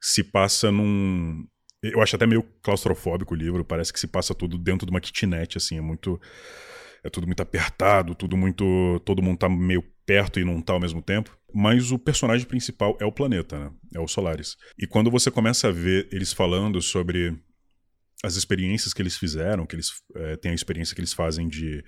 Se 0.00 0.24
passa 0.24 0.72
num. 0.72 1.46
Eu 1.80 2.02
acho 2.02 2.16
até 2.16 2.26
meio 2.26 2.42
claustrofóbico 2.62 3.32
o 3.32 3.36
livro, 3.36 3.64
parece 3.64 3.92
que 3.92 4.00
se 4.00 4.08
passa 4.08 4.34
tudo 4.34 4.58
dentro 4.58 4.84
de 4.84 4.90
uma 4.90 5.00
kitnet, 5.00 5.56
assim, 5.56 5.78
é 5.78 5.80
muito 5.80 6.20
é 7.06 7.10
tudo 7.10 7.26
muito 7.26 7.40
apertado, 7.40 8.14
tudo 8.14 8.36
muito. 8.36 9.00
Todo 9.04 9.22
mundo 9.22 9.38
tá 9.38 9.48
meio 9.48 9.84
perto 10.06 10.38
e 10.40 10.44
não 10.44 10.62
tá 10.62 10.72
ao 10.72 10.80
mesmo 10.80 11.02
tempo. 11.02 11.36
Mas 11.52 11.90
o 11.90 11.98
personagem 11.98 12.46
principal 12.46 12.96
é 13.00 13.04
o 13.04 13.12
planeta, 13.12 13.58
né? 13.58 13.70
É 13.94 14.00
o 14.00 14.06
Solaris. 14.06 14.56
E 14.78 14.86
quando 14.86 15.10
você 15.10 15.30
começa 15.30 15.68
a 15.68 15.72
ver 15.72 16.08
eles 16.12 16.32
falando 16.32 16.80
sobre 16.80 17.36
as 18.22 18.36
experiências 18.36 18.94
que 18.94 19.02
eles 19.02 19.16
fizeram, 19.16 19.66
que 19.66 19.74
eles 19.74 19.90
é, 20.14 20.36
têm 20.36 20.52
a 20.52 20.54
experiência 20.54 20.94
que 20.94 21.00
eles 21.00 21.12
fazem 21.12 21.48
de, 21.48 21.84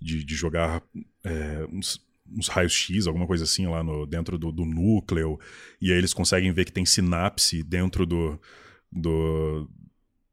de, 0.00 0.24
de 0.24 0.34
jogar 0.34 0.82
é, 1.24 1.66
uns, 1.72 2.00
uns 2.30 2.48
raios-x, 2.48 3.06
alguma 3.06 3.26
coisa 3.26 3.44
assim, 3.44 3.66
lá 3.66 3.82
no, 3.82 4.06
dentro 4.06 4.38
do, 4.38 4.52
do 4.52 4.64
núcleo, 4.64 5.38
e 5.80 5.90
aí 5.90 5.98
eles 5.98 6.14
conseguem 6.14 6.52
ver 6.52 6.64
que 6.64 6.72
tem 6.72 6.86
sinapse 6.86 7.62
dentro 7.62 8.06
do, 8.06 8.40
do, 8.90 9.68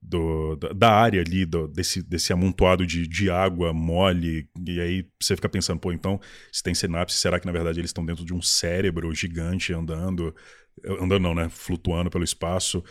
do, 0.02 0.56
da 0.56 0.92
área 0.92 1.22
ali, 1.22 1.46
do, 1.46 1.68
desse, 1.68 2.02
desse 2.02 2.34
amontoado 2.34 2.86
de, 2.86 3.08
de 3.08 3.30
água 3.30 3.72
mole, 3.72 4.50
e 4.68 4.82
aí 4.82 5.08
você 5.22 5.36
fica 5.36 5.48
pensando, 5.48 5.80
pô, 5.80 5.92
então, 5.92 6.20
se 6.52 6.64
tem 6.64 6.74
sinapse, 6.74 7.18
será 7.18 7.40
que 7.40 7.46
na 7.46 7.52
verdade 7.52 7.80
eles 7.80 7.90
estão 7.90 8.06
dentro 8.06 8.26
de 8.26 8.34
um 8.34 8.42
cérebro 8.42 9.14
gigante 9.14 9.72
andando, 9.74 10.36
andando 10.84 11.20
não, 11.20 11.36
né, 11.36 11.50
flutuando 11.50 12.10
pelo 12.10 12.24
espaço? 12.24 12.84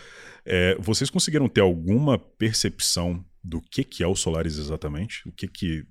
É, 0.44 0.77
vocês 0.77 1.11
conseguiram 1.11 1.49
ter 1.49 1.61
alguma 1.61 2.18
percepção 2.18 3.25
do 3.42 3.61
que, 3.61 3.83
que 3.83 4.05
é 4.05 4.07
o 4.07 4.14
Solaris 4.14 4.57
exatamente? 4.59 5.29
O 5.29 5.33
que 5.33 5.49
que, 5.49 5.87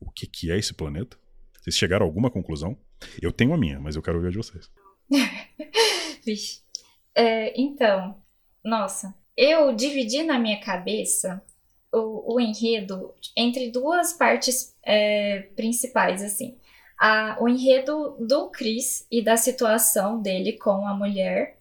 o 0.00 0.10
que 0.10 0.26
que 0.26 0.50
é 0.50 0.58
esse 0.58 0.72
planeta? 0.72 1.18
Vocês 1.60 1.76
chegaram 1.76 2.06
a 2.06 2.08
alguma 2.08 2.30
conclusão? 2.30 2.78
Eu 3.20 3.32
tenho 3.32 3.52
a 3.52 3.58
minha, 3.58 3.78
mas 3.78 3.96
eu 3.96 4.02
quero 4.02 4.16
ouvir 4.16 4.28
a 4.28 4.30
de 4.30 4.38
vocês. 4.38 4.70
É, 7.16 7.60
então, 7.60 8.20
nossa, 8.64 9.14
eu 9.36 9.74
dividi 9.74 10.22
na 10.22 10.38
minha 10.38 10.60
cabeça 10.60 11.42
o, 11.92 12.34
o 12.34 12.40
enredo 12.40 13.14
entre 13.36 13.70
duas 13.70 14.12
partes 14.12 14.74
é, 14.82 15.48
principais, 15.54 16.22
assim. 16.22 16.56
A, 16.98 17.36
o 17.40 17.48
enredo 17.48 18.16
do 18.20 18.48
Chris 18.50 19.06
e 19.10 19.22
da 19.22 19.36
situação 19.36 20.20
dele 20.20 20.52
com 20.52 20.86
a 20.86 20.94
mulher 20.94 21.56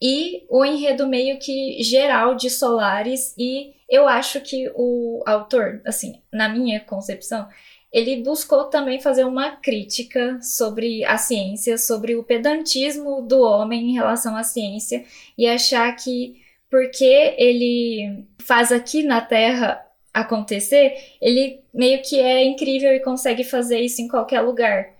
e 0.00 0.44
o 0.48 0.64
enredo 0.64 1.06
meio 1.06 1.38
que 1.38 1.82
geral 1.82 2.34
de 2.34 2.48
Solaris 2.48 3.34
e 3.36 3.74
eu 3.88 4.06
acho 4.08 4.40
que 4.40 4.70
o 4.74 5.22
autor, 5.26 5.82
assim, 5.84 6.22
na 6.32 6.48
minha 6.48 6.80
concepção, 6.80 7.48
ele 7.92 8.22
buscou 8.22 8.66
também 8.66 9.00
fazer 9.00 9.24
uma 9.24 9.56
crítica 9.56 10.40
sobre 10.40 11.04
a 11.04 11.18
ciência, 11.18 11.76
sobre 11.76 12.14
o 12.14 12.22
pedantismo 12.22 13.20
do 13.20 13.40
homem 13.40 13.90
em 13.90 13.94
relação 13.94 14.36
à 14.36 14.44
ciência 14.44 15.04
e 15.36 15.46
achar 15.46 15.94
que 15.96 16.39
porque 16.70 17.34
ele 17.36 18.24
faz 18.38 18.70
aqui 18.70 19.02
na 19.02 19.20
Terra 19.20 19.84
acontecer, 20.14 20.94
ele 21.20 21.60
meio 21.74 22.00
que 22.02 22.18
é 22.18 22.44
incrível 22.44 22.92
e 22.92 23.00
consegue 23.00 23.44
fazer 23.44 23.80
isso 23.80 24.00
em 24.00 24.08
qualquer 24.08 24.40
lugar. 24.40 24.90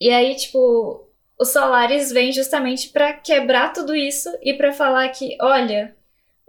E 0.00 0.10
aí, 0.10 0.34
tipo, 0.36 1.08
os 1.38 1.52
Solares 1.52 2.12
vêm 2.12 2.32
justamente 2.32 2.88
para 2.88 3.12
quebrar 3.12 3.72
tudo 3.72 3.96
isso 3.96 4.30
e 4.42 4.54
para 4.54 4.72
falar 4.72 5.08
que, 5.08 5.36
olha, 5.40 5.96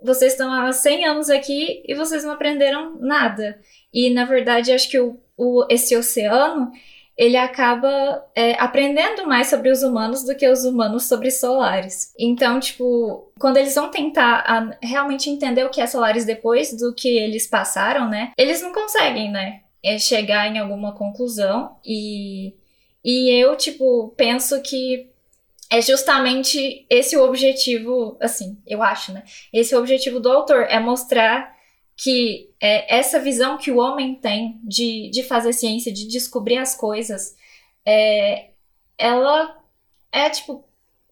vocês 0.02 0.34
estão 0.34 0.52
há 0.52 0.72
100 0.72 1.06
anos 1.06 1.30
aqui 1.30 1.84
e 1.88 1.94
vocês 1.96 2.24
não 2.24 2.32
aprenderam 2.32 2.98
nada. 3.00 3.60
E, 3.94 4.10
na 4.10 4.26
verdade, 4.26 4.72
acho 4.72 4.90
que 4.90 5.00
o, 5.00 5.20
o 5.38 5.66
esse 5.70 5.96
oceano, 5.96 6.72
ele 7.20 7.36
acaba 7.36 8.26
é, 8.34 8.54
aprendendo 8.54 9.28
mais 9.28 9.48
sobre 9.50 9.70
os 9.70 9.84
humanos 9.84 10.24
do 10.24 10.34
que 10.34 10.48
os 10.48 10.64
humanos 10.64 11.04
sobre 11.04 11.30
Solares. 11.30 12.14
Então, 12.18 12.62
tipo, 12.62 13.30
quando 13.38 13.58
eles 13.58 13.76
vão 13.76 13.92
tentar 13.92 14.80
realmente 14.82 15.30
entender 15.30 15.66
o 15.66 15.70
que 15.70 15.82
é 15.82 15.86
Solares 15.86 16.24
depois 16.24 16.72
do 16.78 16.96
que 16.96 17.10
eles 17.10 17.46
passaram, 17.46 18.08
né? 18.08 18.32
Eles 18.38 18.62
não 18.62 18.72
conseguem, 18.72 19.30
né? 19.30 19.60
É 19.84 19.98
chegar 19.98 20.48
em 20.48 20.60
alguma 20.60 20.94
conclusão 20.94 21.76
e 21.86 22.54
e 23.04 23.30
eu, 23.30 23.56
tipo, 23.58 24.14
penso 24.16 24.62
que 24.62 25.10
é 25.70 25.82
justamente 25.82 26.86
esse 26.90 27.18
o 27.18 27.24
objetivo, 27.24 28.18
assim, 28.22 28.58
eu 28.66 28.82
acho, 28.82 29.12
né? 29.12 29.24
Esse 29.52 29.76
o 29.76 29.80
objetivo 29.80 30.22
do 30.22 30.32
autor, 30.32 30.68
é 30.70 30.80
mostrar 30.80 31.54
que 32.02 32.50
é, 32.62 32.98
essa 32.98 33.20
visão 33.20 33.58
que 33.58 33.70
o 33.70 33.78
homem 33.78 34.16
tem 34.16 34.58
de, 34.64 35.10
de 35.10 35.22
fazer 35.22 35.52
ciência, 35.52 35.92
de 35.92 36.08
descobrir 36.08 36.58
as 36.58 36.74
coisas, 36.74 37.36
é, 37.86 38.52
ela 38.98 39.62
é, 40.10 40.30
tipo, 40.30 40.64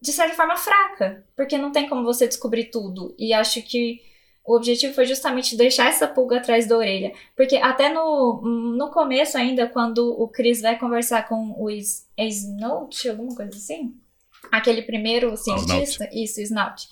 de 0.01 0.13
certa 0.13 0.33
forma 0.33 0.55
fraca, 0.55 1.25
porque 1.35 1.57
não 1.57 1.73
tem 1.73 1.89
como 1.89 2.05
você 2.05 2.25
descobrir 2.25 2.71
tudo. 2.71 3.13
E 3.19 3.33
acho 3.33 3.61
que 3.63 4.01
o 4.45 4.55
objetivo 4.55 4.93
foi 4.93 5.05
justamente 5.05 5.57
deixar 5.57 5.89
essa 5.89 6.07
pulga 6.07 6.37
atrás 6.37 6.65
da 6.65 6.77
orelha. 6.77 7.11
Porque 7.35 7.57
até 7.57 7.89
no, 7.89 8.41
no 8.77 8.89
começo 8.89 9.37
ainda, 9.37 9.67
quando 9.67 10.09
o 10.17 10.29
Chris 10.29 10.61
vai 10.61 10.79
conversar 10.79 11.27
com 11.27 11.53
o 11.61 11.69
Snout, 11.69 13.09
alguma 13.09 13.35
coisa 13.35 13.51
assim, 13.51 13.93
aquele 14.49 14.83
primeiro 14.83 15.35
cientista, 15.35 16.05
Snout. 16.05 16.23
isso, 16.23 16.39
Snout, 16.39 16.87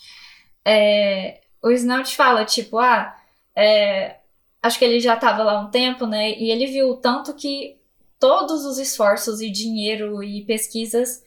é, 0.66 1.40
o 1.62 1.70
Snout 1.70 2.14
fala, 2.14 2.44
tipo, 2.44 2.78
ah, 2.78 3.16
é, 3.56 4.16
acho 4.62 4.78
que 4.78 4.84
ele 4.84 5.00
já 5.00 5.14
estava 5.14 5.42
lá 5.42 5.60
um 5.60 5.70
tempo, 5.70 6.06
né, 6.06 6.32
e 6.32 6.50
ele 6.50 6.66
viu 6.66 6.96
tanto 6.96 7.34
que 7.34 7.76
todos 8.18 8.64
os 8.64 8.78
esforços 8.78 9.40
e 9.40 9.50
dinheiro 9.50 10.22
e 10.22 10.44
pesquisas 10.44 11.22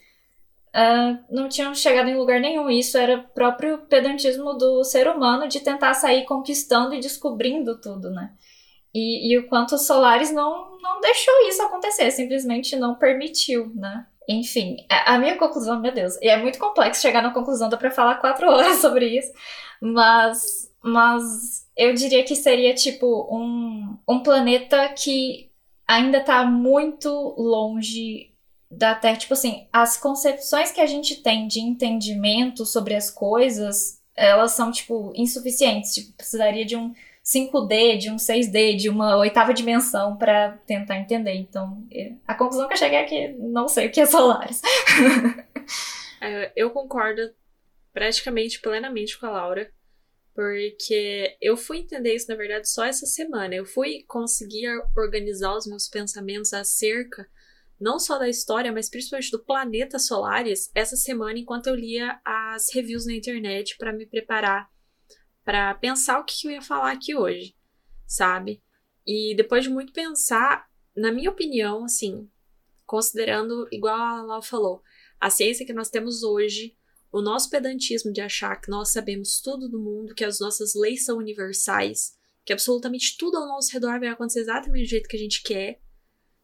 uh, 0.70 1.24
não 1.30 1.48
tinham 1.48 1.74
chegado 1.74 2.10
em 2.10 2.18
lugar 2.18 2.40
nenhum. 2.40 2.70
Isso 2.70 2.98
era 2.98 3.20
próprio 3.20 3.80
pedantismo 3.80 4.54
do 4.54 4.84
ser 4.84 5.08
humano 5.08 5.48
de 5.48 5.60
tentar 5.60 5.94
sair 5.94 6.26
conquistando 6.26 6.94
e 6.96 7.00
descobrindo 7.00 7.80
tudo, 7.80 8.10
né? 8.10 8.32
E, 8.94 9.32
e 9.32 9.38
o 9.38 9.48
quanto 9.48 9.76
o 9.76 9.78
Solaris 9.78 10.32
não, 10.32 10.78
não 10.82 11.00
deixou 11.00 11.34
isso 11.48 11.62
acontecer, 11.62 12.10
simplesmente 12.12 12.76
não 12.76 12.96
permitiu, 12.96 13.72
né? 13.76 14.08
Enfim, 14.28 14.78
a 14.90 15.18
minha 15.18 15.38
conclusão, 15.38 15.80
meu 15.80 15.92
Deus, 15.92 16.16
e 16.22 16.28
é 16.28 16.38
muito 16.38 16.60
complexo 16.60 17.02
chegar 17.02 17.24
na 17.24 17.34
conclusão, 17.34 17.68
dá 17.68 17.78
pra 17.78 17.90
falar 17.90 18.16
quatro 18.16 18.46
horas 18.50 18.78
sobre 18.78 19.08
isso, 19.18 19.32
mas, 19.82 20.69
mas 20.84 21.68
eu 21.76 21.94
diria 21.94 22.24
que 22.24 22.36
seria 22.36 22.74
tipo 22.74 23.28
um, 23.36 23.98
um 24.08 24.20
planeta 24.22 24.90
que 24.90 25.50
ainda 25.88 26.22
tá 26.22 26.46
muito 26.46 27.10
longe 27.38 28.30
da 28.70 28.94
Terra, 28.94 29.18
tipo 29.18 29.34
assim, 29.34 29.68
as 29.74 29.98
concepções 29.98 30.72
que 30.72 30.80
a 30.80 30.86
gente 30.86 31.24
tem 31.24 31.48
de 31.48 31.60
entendimento 31.60 32.66
sobre 32.66 32.94
as 32.94 33.10
coisas, 33.10 34.00
elas 34.16 34.52
são, 34.52 34.72
tipo, 34.72 35.12
insuficientes. 35.16 35.96
Tipo, 35.96 36.14
precisaria 36.14 36.64
de 36.64 36.76
um 36.76 36.94
5D, 37.24 37.98
de 37.98 38.12
um 38.12 38.18
6D, 38.18 38.76
de 38.76 38.90
uma 38.90 39.18
oitava 39.18 39.54
dimensão 39.54 40.16
para 40.18 40.52
tentar 40.68 40.98
entender. 40.98 41.34
Então, 41.34 41.84
a 42.28 42.36
conclusão 42.36 42.68
que 42.68 42.74
eu 42.74 42.78
cheguei 42.78 43.00
é 43.00 43.04
que 43.04 43.30
não 43.40 43.68
sei 43.68 43.88
o 43.88 43.92
que 43.92 44.02
é 44.02 44.06
Solaris. 44.06 44.62
É, 46.22 46.52
eu 46.54 46.70
concordo 46.72 47.22
praticamente 47.94 48.60
plenamente 48.60 49.18
com 49.18 49.26
a 49.26 49.30
Laura, 49.30 49.72
porque 50.40 51.36
eu 51.42 51.58
fui 51.58 51.80
entender 51.80 52.16
isso, 52.16 52.30
na 52.30 52.36
verdade, 52.38 52.70
só 52.70 52.86
essa 52.86 53.06
semana. 53.06 53.54
Eu 53.54 53.66
fui 53.66 54.06
conseguir 54.08 54.70
organizar 54.96 55.54
os 55.54 55.68
meus 55.68 55.90
pensamentos 55.90 56.54
acerca 56.54 57.30
não 57.78 58.00
só 58.00 58.18
da 58.18 58.30
história, 58.30 58.72
mas 58.72 58.90
principalmente 58.90 59.32
do 59.32 59.44
planeta 59.44 60.00
Solaris, 60.00 60.72
essa 60.74 60.96
semana 60.96 61.38
enquanto 61.38 61.68
eu 61.68 61.76
lia 61.76 62.22
as 62.24 62.74
reviews 62.74 63.06
na 63.06 63.12
internet 63.12 63.76
para 63.78 63.92
me 63.92 64.06
preparar 64.06 64.70
para 65.44 65.74
pensar 65.74 66.18
o 66.20 66.24
que 66.24 66.48
eu 66.48 66.52
ia 66.52 66.62
falar 66.62 66.94
aqui 66.94 67.14
hoje, 67.14 67.54
sabe? 68.08 68.64
E 69.06 69.36
depois 69.36 69.66
de 69.66 69.70
muito 69.70 69.92
pensar, 69.92 70.70
na 70.96 71.12
minha 71.12 71.32
opinião, 71.32 71.84
assim, 71.84 72.30
considerando, 72.86 73.68
igual 73.74 73.94
a 73.94 74.22
Lau 74.22 74.42
falou, 74.42 74.82
a 75.20 75.30
ciência 75.30 75.66
que 75.66 75.74
nós 75.74 75.90
temos 75.90 76.24
hoje, 76.24 76.78
o 77.12 77.22
nosso 77.22 77.50
pedantismo 77.50 78.12
de 78.12 78.22
achar 78.22 78.56
que 78.60 78.70
nós 78.70 78.92
sabemos 78.92 79.42
tudo 79.42 79.68
do 79.68 79.80
mundo, 79.80 80.14
que 80.14 80.24
as 80.24 80.40
nossas 80.40 80.74
leis 80.76 81.06
são 81.06 81.18
universais, 81.18 82.18
que 82.46 82.54
absolutamente 82.54 83.18
tudo 83.18 83.38
ao 83.38 83.48
nosso 83.48 83.72
redor 83.72 84.00
vai 84.00 84.10
acontecer 84.10 84.42
exatamente 84.42 84.84
do 84.86 84.90
jeito 84.90 85.10
que 85.10 85.16
a 85.16 85.20
gente 85.20 85.42
quer, 85.44 85.82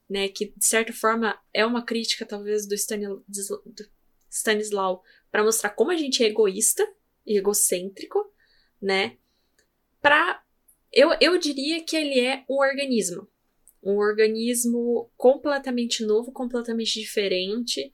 né, 0.09 0.27
que 0.27 0.53
de 0.55 0.65
certa 0.65 0.93
forma 0.93 1.39
é 1.53 1.65
uma 1.65 1.83
crítica 1.83 2.25
talvez 2.25 2.67
do, 2.67 2.75
Stanislau 4.29 5.03
para 5.31 5.43
mostrar 5.43 5.69
como 5.69 5.91
a 5.91 5.97
gente 5.97 6.23
é 6.23 6.27
egoísta 6.27 6.85
e 7.25 7.37
egocêntrico, 7.37 8.19
né? 8.81 9.17
Para 10.01 10.43
eu, 10.91 11.09
eu 11.19 11.37
diria 11.37 11.83
que 11.83 11.95
ele 11.95 12.19
é 12.19 12.45
um 12.49 12.55
organismo, 12.55 13.27
um 13.83 13.97
organismo 13.97 15.11
completamente 15.17 16.05
novo, 16.05 16.31
completamente 16.31 16.99
diferente. 16.99 17.91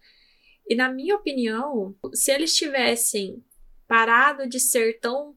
E 0.71 0.75
na 0.75 0.89
minha 0.89 1.17
opinião, 1.17 1.93
se 2.13 2.31
eles 2.31 2.55
tivessem 2.55 3.43
parado 3.85 4.47
de 4.47 4.57
ser 4.57 5.01
tão 5.01 5.35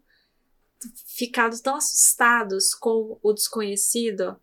ficado 1.09 1.61
tão 1.61 1.75
assustados 1.75 2.73
com 2.73 3.19
o 3.21 3.33
desconhecido, 3.33 4.41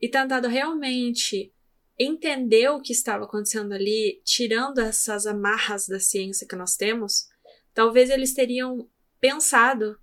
e 0.00 0.08
tentado 0.08 0.46
realmente 0.46 1.52
entender 1.98 2.68
o 2.68 2.80
que 2.80 2.92
estava 2.92 3.24
acontecendo 3.24 3.72
ali, 3.72 4.22
tirando 4.24 4.78
essas 4.78 5.26
amarras 5.26 5.88
da 5.88 5.98
ciência 5.98 6.46
que 6.46 6.54
nós 6.54 6.76
temos, 6.76 7.26
talvez 7.74 8.08
eles 8.08 8.32
teriam 8.32 8.88
pensado 9.18 9.98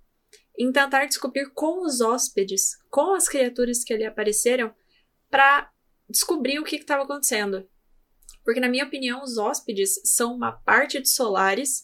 em 0.58 0.70
tentar 0.70 1.06
descobrir 1.06 1.50
com 1.54 1.82
os 1.82 2.02
hóspedes, 2.02 2.76
com 2.90 3.14
as 3.14 3.26
criaturas 3.26 3.82
que 3.82 3.94
ali 3.94 4.04
apareceram, 4.04 4.74
para 5.30 5.72
descobrir 6.10 6.58
o 6.58 6.64
que 6.64 6.76
estava 6.76 7.04
acontecendo. 7.04 7.66
Porque, 8.44 8.60
na 8.60 8.68
minha 8.68 8.84
opinião, 8.84 9.22
os 9.22 9.36
hóspedes 9.36 10.00
são 10.04 10.34
uma 10.34 10.52
parte 10.52 11.00
de 11.00 11.08
Solares 11.08 11.82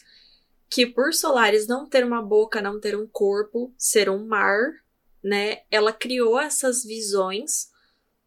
que, 0.69 0.87
por 0.87 1.13
Solares 1.13 1.67
não 1.67 1.89
ter 1.89 2.05
uma 2.05 2.23
boca, 2.23 2.61
não 2.61 2.81
ter 2.81 2.97
um 2.97 3.07
corpo, 3.07 3.73
ser 3.79 4.11
um 4.11 4.27
mar, 4.27 4.73
né? 5.23 5.63
Ela 5.71 5.93
criou 5.93 6.39
essas 6.39 6.83
visões 6.83 7.69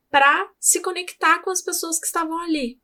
para 0.10 0.50
se 0.60 0.82
conectar 0.82 1.40
com 1.40 1.50
as 1.50 1.62
pessoas 1.62 2.00
que 2.00 2.06
estavam 2.06 2.40
ali, 2.40 2.80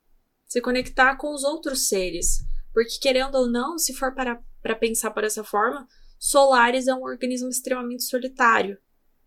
se 0.46 0.60
conectar 0.60 1.16
com 1.16 1.32
os 1.34 1.42
outros 1.42 1.88
seres. 1.88 2.44
Porque, 2.72 2.98
querendo 3.00 3.36
ou 3.36 3.46
não, 3.46 3.78
se 3.78 3.94
for 3.94 4.14
para, 4.14 4.42
para 4.62 4.76
pensar 4.76 5.10
por 5.10 5.24
essa 5.24 5.42
forma, 5.42 5.88
Solaris 6.18 6.86
é 6.86 6.94
um 6.94 7.02
organismo 7.02 7.48
extremamente 7.48 8.04
solitário, 8.04 8.78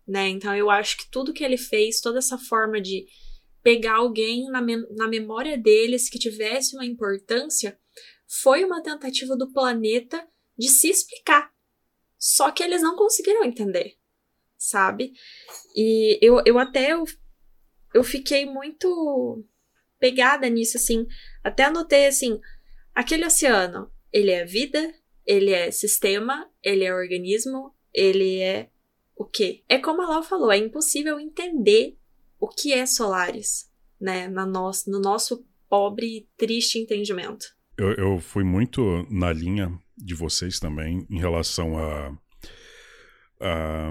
né? 0.06 0.28
Então, 0.28 0.54
eu 0.54 0.70
acho 0.70 0.96
que 0.96 1.10
tudo 1.10 1.32
que 1.32 1.44
ele 1.44 1.56
fez, 1.56 2.00
toda 2.00 2.18
essa 2.18 2.38
forma 2.38 2.80
de 2.80 3.06
pegar 3.62 3.96
alguém 3.96 4.48
na, 4.50 4.60
na 4.60 5.08
memória 5.08 5.56
deles 5.56 6.08
que 6.08 6.18
tivesse 6.18 6.74
uma 6.74 6.86
importância, 6.86 7.78
foi 8.26 8.64
uma 8.64 8.82
tentativa 8.82 9.36
do 9.36 9.52
planeta 9.52 10.26
de 10.58 10.68
se 10.68 10.88
explicar. 10.88 11.52
Só 12.18 12.50
que 12.50 12.62
eles 12.62 12.82
não 12.82 12.96
conseguiram 12.96 13.44
entender, 13.44 13.96
sabe? 14.56 15.12
E 15.74 16.18
eu, 16.20 16.42
eu 16.44 16.58
até 16.58 16.92
eu 16.92 17.04
eu 17.92 18.04
fiquei 18.04 18.46
muito 18.46 19.44
pegada 19.98 20.48
nisso, 20.48 20.76
assim. 20.76 21.06
Até 21.42 21.64
anotei 21.64 22.06
assim: 22.06 22.40
aquele 22.94 23.26
oceano, 23.26 23.90
ele 24.12 24.30
é 24.30 24.44
vida, 24.44 24.94
ele 25.26 25.52
é 25.52 25.70
sistema, 25.70 26.50
ele 26.62 26.84
é 26.84 26.94
organismo, 26.94 27.74
ele 27.92 28.40
é 28.40 28.70
o 29.16 29.24
quê? 29.24 29.64
É 29.68 29.78
como 29.78 30.02
a 30.02 30.08
Lau 30.08 30.22
falou, 30.22 30.50
é 30.50 30.56
impossível 30.56 31.18
entender 31.20 31.98
o 32.40 32.48
que 32.48 32.72
é 32.72 32.86
Solaris, 32.86 33.70
né? 34.00 34.26
Na 34.28 34.46
nosso, 34.46 34.90
no 34.90 34.98
nosso 34.98 35.46
pobre 35.68 36.06
e 36.06 36.28
triste 36.36 36.78
entendimento. 36.78 37.46
Eu, 37.76 37.92
eu 37.94 38.18
fui 38.18 38.42
muito 38.42 39.06
na 39.10 39.32
linha 39.32 39.72
de 39.96 40.14
vocês 40.14 40.58
também 40.58 41.06
em 41.08 41.18
relação 41.18 41.78
a. 41.78 42.16
a 43.40 43.90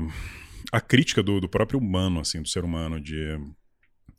a 0.71 0.79
crítica 0.79 1.23
do, 1.23 1.39
do 1.39 1.49
próprio 1.49 1.79
humano, 1.79 2.19
assim, 2.19 2.41
do 2.41 2.47
ser 2.47 2.63
humano, 2.63 2.99
de 2.99 3.37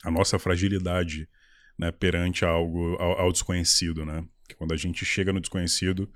a 0.02 0.10
nossa 0.10 0.38
fragilidade 0.38 1.28
né, 1.78 1.92
perante 1.92 2.44
algo, 2.44 2.96
ao, 2.96 3.20
ao 3.20 3.32
desconhecido, 3.32 4.04
né? 4.04 4.24
Que 4.48 4.54
quando 4.54 4.72
a 4.72 4.76
gente 4.76 5.04
chega 5.04 5.32
no 5.32 5.40
desconhecido, 5.40 6.10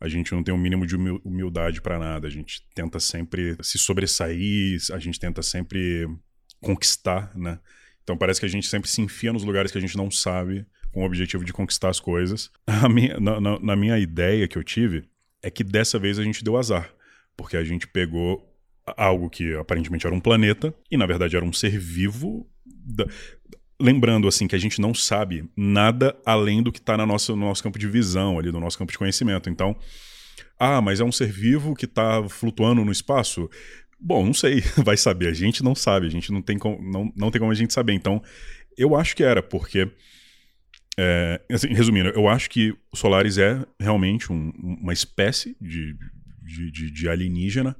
a 0.00 0.08
gente 0.08 0.32
não 0.32 0.42
tem 0.42 0.52
um 0.52 0.58
mínimo 0.58 0.86
de 0.86 0.96
humildade 0.96 1.80
para 1.80 1.98
nada. 1.98 2.26
A 2.26 2.30
gente 2.30 2.66
tenta 2.74 2.98
sempre 2.98 3.56
se 3.62 3.78
sobressair, 3.78 4.78
a 4.92 4.98
gente 4.98 5.20
tenta 5.20 5.42
sempre 5.42 6.06
conquistar, 6.60 7.32
né? 7.34 7.58
Então 8.02 8.16
parece 8.16 8.40
que 8.40 8.46
a 8.46 8.48
gente 8.48 8.66
sempre 8.66 8.88
se 8.88 9.00
enfia 9.00 9.32
nos 9.32 9.44
lugares 9.44 9.70
que 9.70 9.78
a 9.78 9.80
gente 9.80 9.96
não 9.96 10.10
sabe 10.10 10.66
com 10.92 11.02
o 11.02 11.06
objetivo 11.06 11.44
de 11.44 11.52
conquistar 11.52 11.88
as 11.88 12.00
coisas. 12.00 12.50
Minha, 12.90 13.18
na, 13.20 13.40
na, 13.40 13.58
na, 13.60 13.76
minha 13.76 13.98
ideia 13.98 14.48
que 14.48 14.58
eu 14.58 14.64
tive 14.64 15.04
é 15.42 15.50
que 15.50 15.62
dessa 15.62 15.98
vez 15.98 16.18
a 16.18 16.24
gente 16.24 16.42
deu 16.42 16.56
azar, 16.56 16.92
porque 17.36 17.56
a 17.56 17.64
gente 17.64 17.86
pegou 17.86 18.46
algo 18.96 19.30
que 19.30 19.54
aparentemente 19.54 20.06
era 20.06 20.14
um 20.14 20.20
planeta 20.20 20.74
e 20.90 20.96
na 20.96 21.06
verdade 21.06 21.36
era 21.36 21.44
um 21.44 21.52
ser 21.52 21.78
vivo. 21.78 22.48
Da... 22.66 23.06
Lembrando 23.80 24.28
assim 24.28 24.46
que 24.46 24.56
a 24.56 24.58
gente 24.58 24.80
não 24.80 24.92
sabe 24.92 25.48
nada 25.56 26.14
além 26.26 26.62
do 26.62 26.72
que 26.72 26.80
está 26.80 26.96
no 26.96 27.06
nosso 27.06 27.62
campo 27.62 27.78
de 27.78 27.88
visão, 27.88 28.38
ali 28.38 28.52
no 28.52 28.60
nosso 28.60 28.76
campo 28.76 28.92
de 28.92 28.98
conhecimento. 28.98 29.48
Então, 29.48 29.74
ah, 30.58 30.82
mas 30.82 31.00
é 31.00 31.04
um 31.04 31.12
ser 31.12 31.32
vivo 31.32 31.74
que 31.74 31.86
está 31.86 32.22
flutuando 32.28 32.84
no 32.84 32.92
espaço? 32.92 33.48
Bom, 34.00 34.24
não 34.24 34.32
sei, 34.32 34.62
vai 34.84 34.96
saber. 34.96 35.28
A 35.28 35.32
gente 35.32 35.62
não 35.62 35.74
sabe, 35.74 36.06
a 36.06 36.10
gente 36.10 36.32
não 36.32 36.40
tem 36.40 36.58
como, 36.58 36.80
não, 36.82 37.12
não 37.14 37.30
tem 37.30 37.38
como 37.38 37.52
a 37.52 37.54
gente 37.54 37.72
saber. 37.72 37.92
Então, 37.92 38.22
eu 38.76 38.96
acho 38.96 39.14
que 39.14 39.22
era, 39.22 39.42
porque. 39.42 39.90
É, 40.98 41.40
assim, 41.50 41.68
resumindo, 41.68 42.08
eu 42.10 42.28
acho 42.28 42.50
que 42.50 42.72
o 42.92 42.96
Solaris 42.96 43.38
é 43.38 43.64
realmente 43.78 44.32
um, 44.32 44.52
uma 44.82 44.92
espécie 44.92 45.56
de, 45.60 45.96
de, 46.42 46.70
de, 46.70 46.90
de, 46.90 47.08
alienígena, 47.08 47.76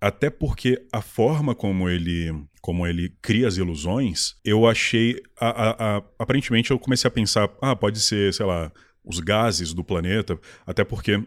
até 0.00 0.30
porque 0.30 0.86
a 0.92 1.00
forma 1.00 1.54
como 1.54 1.88
ele, 1.88 2.30
como 2.60 2.86
ele 2.86 3.08
cria 3.22 3.48
as 3.48 3.56
ilusões, 3.56 4.36
eu 4.44 4.66
achei. 4.68 5.20
A, 5.40 5.48
a, 5.48 5.70
a, 5.70 6.02
aparentemente, 6.18 6.70
eu 6.70 6.78
comecei 6.78 7.08
a 7.08 7.12
pensar, 7.12 7.48
ah, 7.62 7.74
pode 7.74 8.00
ser, 8.00 8.32
sei 8.34 8.46
lá, 8.46 8.70
os 9.04 9.20
gases 9.20 9.72
do 9.72 9.82
planeta, 9.82 10.38
até 10.66 10.84
porque 10.84 11.22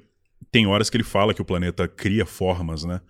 tem 0.52 0.68
horas 0.68 0.90
que 0.90 0.98
ele 0.98 1.04
fala 1.04 1.34
que 1.34 1.42
o 1.42 1.46
planeta 1.46 1.88
cria 1.88 2.26
formas, 2.26 2.84
né? 2.84 3.02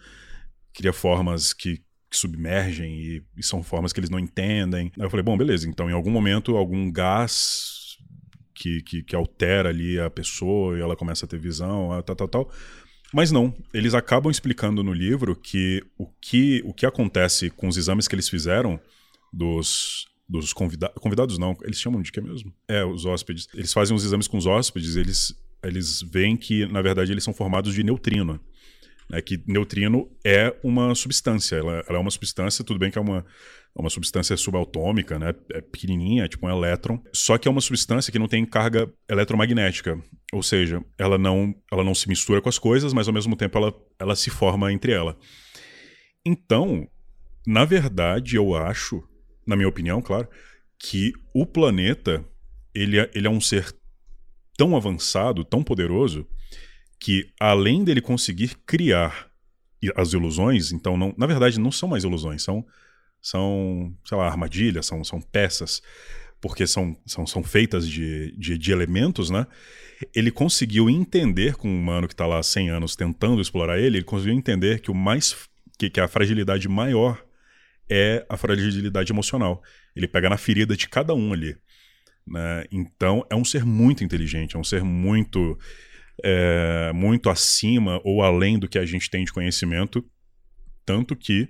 Cria 0.73 0.93
formas 0.93 1.53
que, 1.53 1.77
que 2.09 2.17
submergem 2.17 2.93
e, 2.93 3.23
e, 3.37 3.43
são 3.43 3.63
formas 3.63 3.93
que 3.93 3.99
eles 3.99 4.09
não 4.09 4.19
entendem. 4.19 4.91
Aí 4.97 5.05
eu 5.05 5.09
falei, 5.09 5.23
bom, 5.23 5.37
beleza, 5.37 5.67
então 5.67 5.89
em 5.89 5.93
algum 5.93 6.11
momento 6.11 6.57
algum 6.57 6.91
gás 6.91 7.97
que, 8.53 8.81
que, 8.81 9.03
que 9.03 9.15
altera 9.15 9.69
ali 9.69 9.99
a 9.99 10.09
pessoa 10.09 10.77
e 10.77 10.81
ela 10.81 10.95
começa 10.95 11.25
a 11.25 11.27
ter 11.27 11.39
visão, 11.39 11.91
ah, 11.91 12.01
tal, 12.01 12.15
tal, 12.15 12.27
tal. 12.27 12.51
Mas 13.13 13.31
não, 13.31 13.53
eles 13.73 13.93
acabam 13.93 14.31
explicando 14.31 14.83
no 14.83 14.93
livro 14.93 15.35
que 15.35 15.83
o 15.97 16.07
que, 16.07 16.61
o 16.65 16.73
que 16.73 16.85
acontece 16.85 17.49
com 17.49 17.67
os 17.67 17.75
exames 17.75 18.07
que 18.07 18.15
eles 18.15 18.29
fizeram 18.29 18.79
dos, 19.33 20.07
dos 20.27 20.53
convidados. 20.53 20.95
Convidados 21.01 21.37
não, 21.37 21.57
eles 21.63 21.79
chamam 21.79 22.01
de 22.01 22.11
que 22.11 22.21
mesmo? 22.21 22.53
É, 22.67 22.85
os 22.85 23.05
hóspedes. 23.05 23.47
Eles 23.53 23.73
fazem 23.73 23.95
os 23.95 24.05
exames 24.05 24.27
com 24.27 24.37
os 24.37 24.45
hóspedes, 24.45 24.95
eles, 24.95 25.35
eles 25.61 26.01
veem 26.01 26.37
que, 26.37 26.65
na 26.67 26.81
verdade, 26.81 27.11
eles 27.11 27.23
são 27.23 27.33
formados 27.33 27.73
de 27.73 27.83
neutrino 27.83 28.39
né, 29.11 29.21
que 29.21 29.43
neutrino 29.45 30.09
é 30.25 30.55
uma 30.63 30.95
substância. 30.95 31.57
Ela, 31.57 31.83
ela, 31.87 31.97
é 31.97 32.01
uma 32.01 32.09
substância, 32.09 32.63
tudo 32.63 32.79
bem 32.79 32.89
que 32.89 32.97
é 32.97 33.01
uma, 33.01 33.25
é 33.77 33.81
uma 33.81 33.89
substância 33.89 34.37
subatômica, 34.37 35.19
né, 35.19 35.35
é 35.51 35.59
pequenininha, 35.59 36.23
é 36.23 36.27
tipo 36.29 36.47
um 36.47 36.49
elétron, 36.49 37.03
só 37.11 37.37
que 37.37 37.45
é 37.45 37.51
uma 37.51 37.59
substância 37.59 38.09
que 38.09 38.17
não 38.17 38.27
tem 38.27 38.45
carga 38.45 38.89
eletromagnética, 39.09 40.01
ou 40.31 40.41
seja, 40.41 40.81
ela 40.97 41.17
não, 41.17 41.53
ela 41.69 41.83
não 41.83 41.93
se 41.93 42.07
mistura 42.07 42.41
com 42.41 42.47
as 42.47 42.57
coisas, 42.57 42.93
mas 42.93 43.09
ao 43.09 43.13
mesmo 43.13 43.35
tempo 43.35 43.57
ela, 43.57 43.73
ela 43.99 44.15
se 44.15 44.29
forma 44.29 44.71
entre 44.71 44.93
ela. 44.93 45.17
Então, 46.25 46.87
na 47.45 47.65
verdade, 47.65 48.37
eu 48.37 48.55
acho, 48.55 49.03
na 49.45 49.57
minha 49.57 49.67
opinião, 49.67 50.01
claro, 50.01 50.29
que 50.79 51.11
o 51.33 51.45
planeta 51.45 52.25
ele 52.73 52.97
é, 52.97 53.11
ele 53.13 53.27
é 53.27 53.29
um 53.29 53.41
ser 53.41 53.75
tão 54.55 54.75
avançado, 54.77 55.43
tão 55.43 55.61
poderoso, 55.61 56.25
que 57.01 57.33
além 57.39 57.83
dele 57.83 57.99
conseguir 57.99 58.55
criar 58.63 59.27
as 59.95 60.13
ilusões, 60.13 60.71
então 60.71 60.95
não, 60.95 61.13
na 61.17 61.25
verdade 61.25 61.59
não 61.59 61.71
são 61.71 61.89
mais 61.89 62.03
ilusões, 62.03 62.43
são 62.43 62.63
são, 63.21 63.95
sei 64.03 64.17
lá, 64.17 64.27
armadilhas, 64.27 64.87
são, 64.87 65.03
são 65.03 65.21
peças, 65.21 65.81
porque 66.39 66.65
são, 66.65 66.97
são, 67.05 67.27
são 67.27 67.43
feitas 67.43 67.87
de, 67.87 68.35
de, 68.35 68.57
de 68.57 68.71
elementos, 68.71 69.29
né? 69.29 69.45
Ele 70.15 70.31
conseguiu 70.31 70.89
entender 70.89 71.55
com 71.55 71.69
um 71.69 71.79
humano 71.79 72.07
que 72.07 72.15
está 72.15 72.25
lá 72.25 72.39
há 72.39 72.43
100 72.43 72.69
anos 72.69 72.95
tentando 72.95 73.41
explorar 73.41 73.77
ele, 73.77 73.97
ele 73.97 74.03
conseguiu 74.03 74.33
entender 74.33 74.79
que 74.81 74.89
o 74.89 74.95
mais 74.95 75.35
que, 75.77 75.87
que 75.89 75.99
a 75.99 76.07
fragilidade 76.07 76.67
maior 76.67 77.23
é 77.87 78.25
a 78.27 78.35
fragilidade 78.35 79.11
emocional. 79.11 79.61
Ele 79.95 80.07
pega 80.07 80.29
na 80.29 80.37
ferida 80.37 80.75
de 80.75 80.89
cada 80.89 81.13
um 81.13 81.31
ali. 81.31 81.55
Né? 82.25 82.65
Então 82.71 83.23
é 83.29 83.35
um 83.35 83.45
ser 83.45 83.63
muito 83.63 84.03
inteligente, 84.03 84.55
é 84.55 84.59
um 84.59 84.63
ser 84.63 84.83
muito 84.83 85.59
é, 86.23 86.91
muito 86.93 87.29
acima 87.29 87.99
ou 88.03 88.23
além 88.23 88.59
do 88.59 88.67
que 88.67 88.79
a 88.79 88.85
gente 88.85 89.09
tem 89.09 89.23
de 89.23 89.33
conhecimento, 89.33 90.03
tanto 90.85 91.15
que 91.15 91.49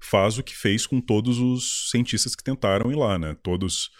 faz 0.00 0.38
o 0.38 0.42
que 0.42 0.54
fez 0.54 0.86
com 0.86 1.00
todos 1.00 1.38
os 1.38 1.90
cientistas 1.90 2.34
que 2.34 2.44
tentaram 2.44 2.92
ir 2.92 2.96
lá, 2.96 3.18
né? 3.18 3.36
Todos. 3.42 3.90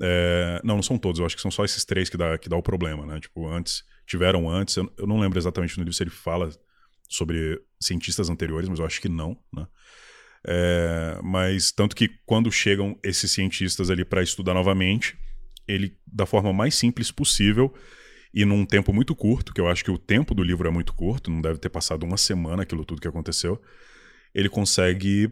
É, 0.00 0.60
não, 0.64 0.76
não 0.76 0.82
são 0.82 0.98
todos, 0.98 1.20
eu 1.20 1.26
acho 1.26 1.36
que 1.36 1.42
são 1.42 1.50
só 1.50 1.64
esses 1.64 1.84
três 1.84 2.08
que 2.08 2.16
dá, 2.16 2.36
que 2.38 2.48
dá 2.48 2.56
o 2.56 2.62
problema, 2.62 3.06
né? 3.06 3.20
Tipo, 3.20 3.46
antes, 3.46 3.84
tiveram 4.06 4.48
antes, 4.48 4.76
eu, 4.76 4.92
eu 4.98 5.06
não 5.06 5.20
lembro 5.20 5.38
exatamente 5.38 5.76
no 5.76 5.84
livro 5.84 5.92
se 5.92 6.02
ele 6.02 6.10
fala 6.10 6.50
sobre 7.08 7.60
cientistas 7.78 8.28
anteriores, 8.30 8.68
mas 8.68 8.78
eu 8.78 8.86
acho 8.86 9.00
que 9.00 9.08
não, 9.08 9.38
né? 9.54 9.66
É, 10.44 11.20
mas 11.22 11.70
tanto 11.70 11.94
que 11.94 12.08
quando 12.26 12.50
chegam 12.50 12.98
esses 13.04 13.30
cientistas 13.30 13.90
ali 13.90 14.04
para 14.04 14.22
estudar 14.22 14.54
novamente, 14.54 15.16
ele, 15.68 15.96
da 16.06 16.26
forma 16.26 16.52
mais 16.52 16.74
simples 16.74 17.12
possível, 17.12 17.72
e 18.32 18.44
num 18.44 18.64
tempo 18.64 18.92
muito 18.92 19.14
curto, 19.14 19.52
que 19.52 19.60
eu 19.60 19.68
acho 19.68 19.84
que 19.84 19.90
o 19.90 19.98
tempo 19.98 20.34
do 20.34 20.42
livro 20.42 20.66
é 20.66 20.70
muito 20.70 20.94
curto, 20.94 21.30
não 21.30 21.40
deve 21.40 21.58
ter 21.58 21.68
passado 21.68 22.04
uma 22.04 22.16
semana 22.16 22.62
aquilo 22.62 22.84
tudo 22.84 23.00
que 23.00 23.08
aconteceu, 23.08 23.60
ele 24.34 24.48
consegue 24.48 25.30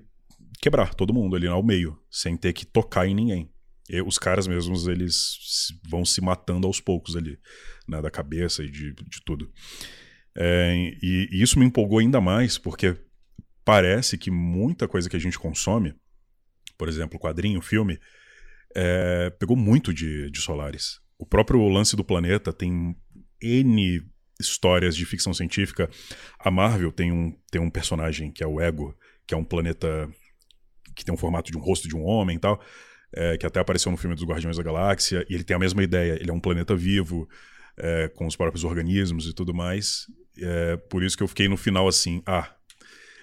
quebrar 0.61 0.95
todo 0.95 1.15
mundo 1.15 1.35
ali 1.35 1.47
ao 1.47 1.63
meio, 1.63 1.99
sem 2.11 2.37
ter 2.37 2.53
que 2.53 2.67
tocar 2.67 3.07
em 3.07 3.15
ninguém. 3.15 3.51
E 3.89 4.01
os 4.03 4.19
caras 4.19 4.47
mesmos, 4.47 4.87
eles 4.87 5.73
vão 5.89 6.05
se 6.05 6.21
matando 6.21 6.67
aos 6.67 6.81
poucos 6.81 7.17
ali, 7.17 7.39
né, 7.89 8.01
da 8.03 8.11
cabeça 8.11 8.63
e 8.63 8.71
de, 8.71 8.93
de 8.93 9.25
tudo. 9.25 9.51
É, 10.37 10.93
e, 11.03 11.29
e 11.33 11.43
isso 11.43 11.59
me 11.59 11.65
empolgou 11.65 11.99
ainda 11.99 12.21
mais, 12.21 12.59
porque 12.59 12.97
parece 13.65 14.17
que 14.19 14.31
muita 14.31 14.87
coisa 14.87 15.09
que 15.09 15.17
a 15.17 15.21
gente 15.21 15.39
consome, 15.39 15.95
por 16.79 16.89
exemplo, 16.89 17.19
quadrinho, 17.19 17.61
filme, 17.61 17.99
é, 18.75 19.31
pegou 19.31 19.57
muito 19.57 19.93
de, 19.93 20.31
de 20.31 20.41
Solaris. 20.41 21.01
O 21.21 21.27
próprio 21.27 21.69
lance 21.69 21.95
do 21.95 22.03
planeta 22.03 22.51
tem 22.51 22.97
N 23.43 24.03
histórias 24.41 24.97
de 24.97 25.05
ficção 25.05 25.35
científica. 25.35 25.91
A 26.39 26.51
Marvel 26.51 26.91
tem 26.91 27.13
um, 27.13 27.37
tem 27.51 27.61
um 27.61 27.69
personagem 27.69 28.33
que 28.33 28.43
é 28.43 28.47
o 28.47 28.59
Ego, 28.59 28.97
que 29.27 29.35
é 29.35 29.37
um 29.37 29.45
planeta 29.45 30.09
que 30.97 31.05
tem 31.05 31.13
um 31.13 31.19
formato 31.19 31.53
de 31.53 31.59
um 31.59 31.61
rosto 31.61 31.87
de 31.87 31.95
um 31.95 32.03
homem 32.03 32.37
e 32.37 32.41
tal, 32.41 32.59
é, 33.13 33.37
que 33.37 33.45
até 33.45 33.61
apareceu 33.61 33.93
no 33.93 33.99
filme 33.99 34.17
dos 34.17 34.25
Guardiões 34.25 34.57
da 34.57 34.63
Galáxia, 34.63 35.27
e 35.29 35.35
ele 35.35 35.45
tem 35.45 35.55
a 35.55 35.59
mesma 35.59 35.83
ideia. 35.83 36.15
Ele 36.15 36.31
é 36.31 36.33
um 36.33 36.41
planeta 36.41 36.75
vivo, 36.75 37.29
é, 37.77 38.09
com 38.09 38.27
os 38.27 38.35
próprios 38.35 38.65
organismos 38.65 39.27
e 39.27 39.35
tudo 39.35 39.53
mais. 39.53 40.07
É, 40.39 40.79
por 40.89 41.03
isso 41.03 41.19
que 41.19 41.23
eu 41.23 41.29
fiquei 41.29 41.49
no 41.49 41.57
final 41.59 41.87
assim, 41.87 42.23
ah, 42.25 42.51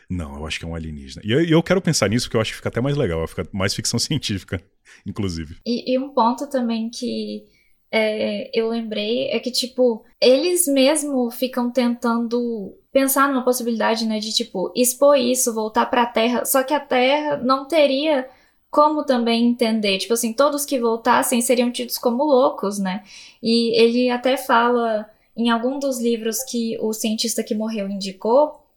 não, 0.07 0.35
eu 0.35 0.45
acho 0.45 0.59
que 0.59 0.65
é 0.65 0.67
um 0.67 0.75
alienígena. 0.75 1.23
E 1.25 1.31
eu, 1.31 1.43
eu 1.43 1.63
quero 1.63 1.81
pensar 1.81 2.07
nisso 2.09 2.27
porque 2.27 2.37
eu 2.37 2.41
acho 2.41 2.51
que 2.51 2.57
fica 2.57 2.69
até 2.69 2.79
mais 2.79 2.95
legal, 2.95 3.27
fica 3.27 3.47
mais 3.51 3.73
ficção 3.73 3.97
científica, 3.99 4.61
inclusive. 5.03 5.57
E, 5.65 5.93
e 5.93 5.97
um 5.97 6.13
ponto 6.13 6.47
também 6.47 6.91
que 6.91 7.56
é, 7.91 8.49
eu 8.53 8.69
lembrei 8.69 9.29
é 9.29 9.39
que, 9.39 9.51
tipo, 9.51 10.03
eles 10.19 10.67
mesmo 10.67 11.29
ficam 11.31 11.71
tentando 11.71 12.75
pensar 12.91 13.29
numa 13.29 13.43
possibilidade, 13.43 14.05
né, 14.05 14.19
de, 14.19 14.33
tipo, 14.33 14.71
expor 14.75 15.17
isso, 15.17 15.53
voltar 15.53 15.85
pra 15.85 16.05
Terra, 16.05 16.45
só 16.45 16.63
que 16.63 16.73
a 16.73 16.79
Terra 16.79 17.37
não 17.37 17.65
teria 17.65 18.27
como 18.69 19.05
também 19.05 19.47
entender, 19.47 19.97
tipo 19.97 20.13
assim, 20.13 20.33
todos 20.33 20.65
que 20.65 20.79
voltassem 20.79 21.41
seriam 21.41 21.71
tidos 21.71 21.97
como 21.97 22.23
loucos, 22.23 22.77
né? 22.77 23.03
E 23.41 23.79
ele 23.81 24.09
até 24.09 24.35
fala 24.35 25.09
em 25.35 25.49
algum 25.49 25.79
dos 25.79 25.99
livros 25.99 26.43
que 26.43 26.77
o 26.81 26.91
cientista 26.93 27.43
que 27.43 27.55
morreu 27.55 27.89
indicou 27.89 28.67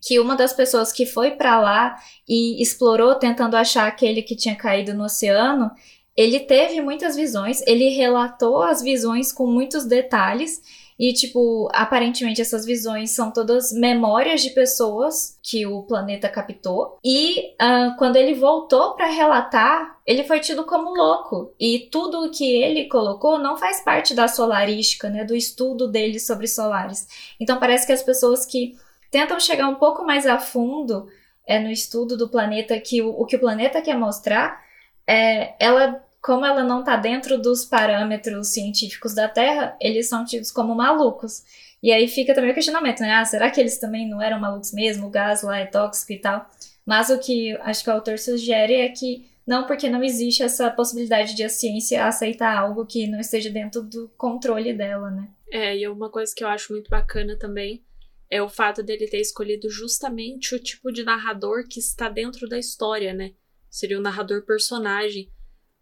que 0.00 0.20
uma 0.20 0.36
das 0.36 0.52
pessoas 0.52 0.92
que 0.92 1.04
foi 1.06 1.32
para 1.32 1.60
lá 1.60 1.96
e 2.28 2.60
explorou 2.62 3.14
tentando 3.14 3.56
achar 3.56 3.86
aquele 3.86 4.22
que 4.22 4.36
tinha 4.36 4.56
caído 4.56 4.94
no 4.94 5.04
oceano, 5.04 5.70
ele 6.18 6.40
teve 6.40 6.80
muitas 6.80 7.14
visões, 7.14 7.62
ele 7.64 7.90
relatou 7.90 8.60
as 8.60 8.82
visões 8.82 9.30
com 9.30 9.46
muitos 9.46 9.84
detalhes. 9.84 10.60
E, 10.98 11.12
tipo, 11.12 11.68
aparentemente 11.72 12.40
essas 12.40 12.66
visões 12.66 13.12
são 13.12 13.30
todas 13.30 13.70
memórias 13.72 14.42
de 14.42 14.50
pessoas 14.50 15.38
que 15.40 15.64
o 15.64 15.84
planeta 15.84 16.28
captou. 16.28 16.98
E 17.04 17.52
uh, 17.52 17.96
quando 17.96 18.16
ele 18.16 18.34
voltou 18.34 18.94
para 18.94 19.06
relatar, 19.06 19.96
ele 20.04 20.24
foi 20.24 20.40
tido 20.40 20.64
como 20.64 20.92
louco. 20.92 21.54
E 21.56 21.88
tudo 21.88 22.32
que 22.32 22.50
ele 22.50 22.88
colocou 22.88 23.38
não 23.38 23.56
faz 23.56 23.80
parte 23.84 24.12
da 24.12 24.26
solarística, 24.26 25.08
né? 25.08 25.24
Do 25.24 25.36
estudo 25.36 25.86
dele 25.86 26.18
sobre 26.18 26.48
solares. 26.48 27.06
Então 27.38 27.60
parece 27.60 27.86
que 27.86 27.92
as 27.92 28.02
pessoas 28.02 28.44
que 28.44 28.74
tentam 29.08 29.38
chegar 29.38 29.68
um 29.68 29.76
pouco 29.76 30.04
mais 30.04 30.26
a 30.26 30.40
fundo 30.40 31.06
é, 31.46 31.60
no 31.60 31.70
estudo 31.70 32.16
do 32.16 32.28
planeta, 32.28 32.76
que 32.80 33.00
o, 33.02 33.10
o 33.10 33.24
que 33.24 33.36
o 33.36 33.40
planeta 33.40 33.80
quer 33.80 33.96
mostrar 33.96 34.66
é, 35.08 35.54
ela, 35.58 36.04
como 36.20 36.44
ela 36.44 36.64
não 36.64 36.80
está 36.80 36.96
dentro 36.96 37.40
dos 37.40 37.64
parâmetros 37.64 38.48
científicos 38.48 39.14
da 39.14 39.28
Terra, 39.28 39.76
eles 39.80 40.08
são 40.08 40.24
tidos 40.24 40.50
como 40.50 40.74
malucos. 40.74 41.42
E 41.82 41.92
aí 41.92 42.08
fica 42.08 42.34
também 42.34 42.50
o 42.50 42.54
questionamento, 42.54 43.00
né? 43.00 43.12
Ah, 43.12 43.24
será 43.24 43.50
que 43.50 43.60
eles 43.60 43.78
também 43.78 44.08
não 44.08 44.20
eram 44.20 44.40
malucos 44.40 44.72
mesmo? 44.72 45.06
O 45.06 45.10
gás 45.10 45.42
lá 45.42 45.58
é 45.58 45.66
tóxico 45.66 46.12
e 46.12 46.18
tal. 46.18 46.48
Mas 46.84 47.08
o 47.10 47.18
que 47.18 47.56
acho 47.62 47.84
que 47.84 47.90
o 47.90 47.92
autor 47.92 48.18
sugere 48.18 48.74
é 48.74 48.88
que 48.88 49.28
não, 49.46 49.66
porque 49.66 49.88
não 49.88 50.02
existe 50.02 50.42
essa 50.42 50.70
possibilidade 50.70 51.34
de 51.34 51.42
a 51.42 51.48
ciência 51.48 52.04
aceitar 52.04 52.54
algo 52.54 52.84
que 52.84 53.06
não 53.06 53.18
esteja 53.18 53.48
dentro 53.48 53.82
do 53.82 54.08
controle 54.16 54.74
dela, 54.74 55.10
né? 55.10 55.28
É, 55.50 55.76
e 55.78 55.88
uma 55.88 56.10
coisa 56.10 56.34
que 56.34 56.44
eu 56.44 56.48
acho 56.48 56.72
muito 56.72 56.90
bacana 56.90 57.34
também 57.38 57.82
é 58.30 58.42
o 58.42 58.48
fato 58.48 58.82
dele 58.82 59.08
ter 59.08 59.20
escolhido 59.20 59.70
justamente 59.70 60.54
o 60.54 60.58
tipo 60.58 60.92
de 60.92 61.02
narrador 61.02 61.66
que 61.66 61.78
está 61.78 62.08
dentro 62.08 62.46
da 62.46 62.58
história, 62.58 63.14
né? 63.14 63.32
Seria 63.70 63.98
um 63.98 64.02
narrador 64.02 64.44
personagem. 64.44 65.30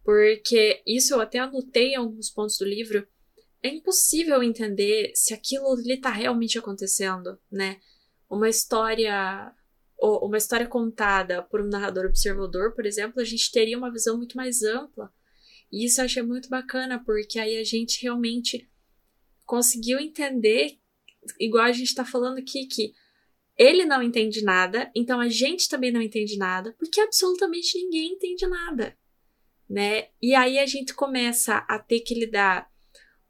Porque 0.07 0.81
isso 0.87 1.15
eu 1.15 1.19
até 1.19 1.37
anotei 1.37 1.89
em 1.89 1.95
alguns 1.97 2.29
pontos 2.29 2.57
do 2.57 2.63
livro. 2.63 3.05
É 3.61 3.67
impossível 3.67 4.41
entender 4.41 5.11
se 5.13 5.33
aquilo 5.33 5.69
ali 5.73 5.95
está 5.95 6.09
realmente 6.09 6.57
acontecendo, 6.57 7.37
né? 7.51 7.81
Uma 8.29 8.47
história 8.47 9.53
uma 9.99 10.37
história 10.37 10.65
contada 10.65 11.43
por 11.43 11.59
um 11.59 11.67
narrador 11.67 12.05
observador, 12.05 12.73
por 12.73 12.85
exemplo, 12.85 13.19
a 13.19 13.25
gente 13.25 13.51
teria 13.51 13.77
uma 13.77 13.91
visão 13.91 14.15
muito 14.15 14.37
mais 14.37 14.63
ampla. 14.63 15.11
E 15.69 15.85
isso 15.85 15.99
eu 15.99 16.05
achei 16.05 16.23
muito 16.23 16.47
bacana, 16.47 17.03
porque 17.03 17.37
aí 17.37 17.57
a 17.57 17.63
gente 17.65 18.01
realmente 18.01 18.65
conseguiu 19.43 19.99
entender, 19.99 20.79
igual 21.37 21.65
a 21.65 21.73
gente 21.73 21.87
está 21.87 22.05
falando 22.05 22.37
aqui, 22.37 22.65
que 22.67 22.93
ele 23.57 23.83
não 23.83 24.01
entende 24.01 24.41
nada, 24.41 24.89
então 24.95 25.19
a 25.19 25.27
gente 25.27 25.67
também 25.67 25.91
não 25.91 26.01
entende 26.01 26.37
nada, 26.37 26.73
porque 26.79 27.01
absolutamente 27.01 27.77
ninguém 27.77 28.13
entende 28.13 28.47
nada, 28.47 28.95
né? 29.69 30.07
E 30.21 30.33
aí 30.33 30.59
a 30.59 30.65
gente 30.65 30.93
começa 30.93 31.57
a 31.67 31.77
ter 31.79 31.99
que 32.01 32.13
lidar 32.13 32.69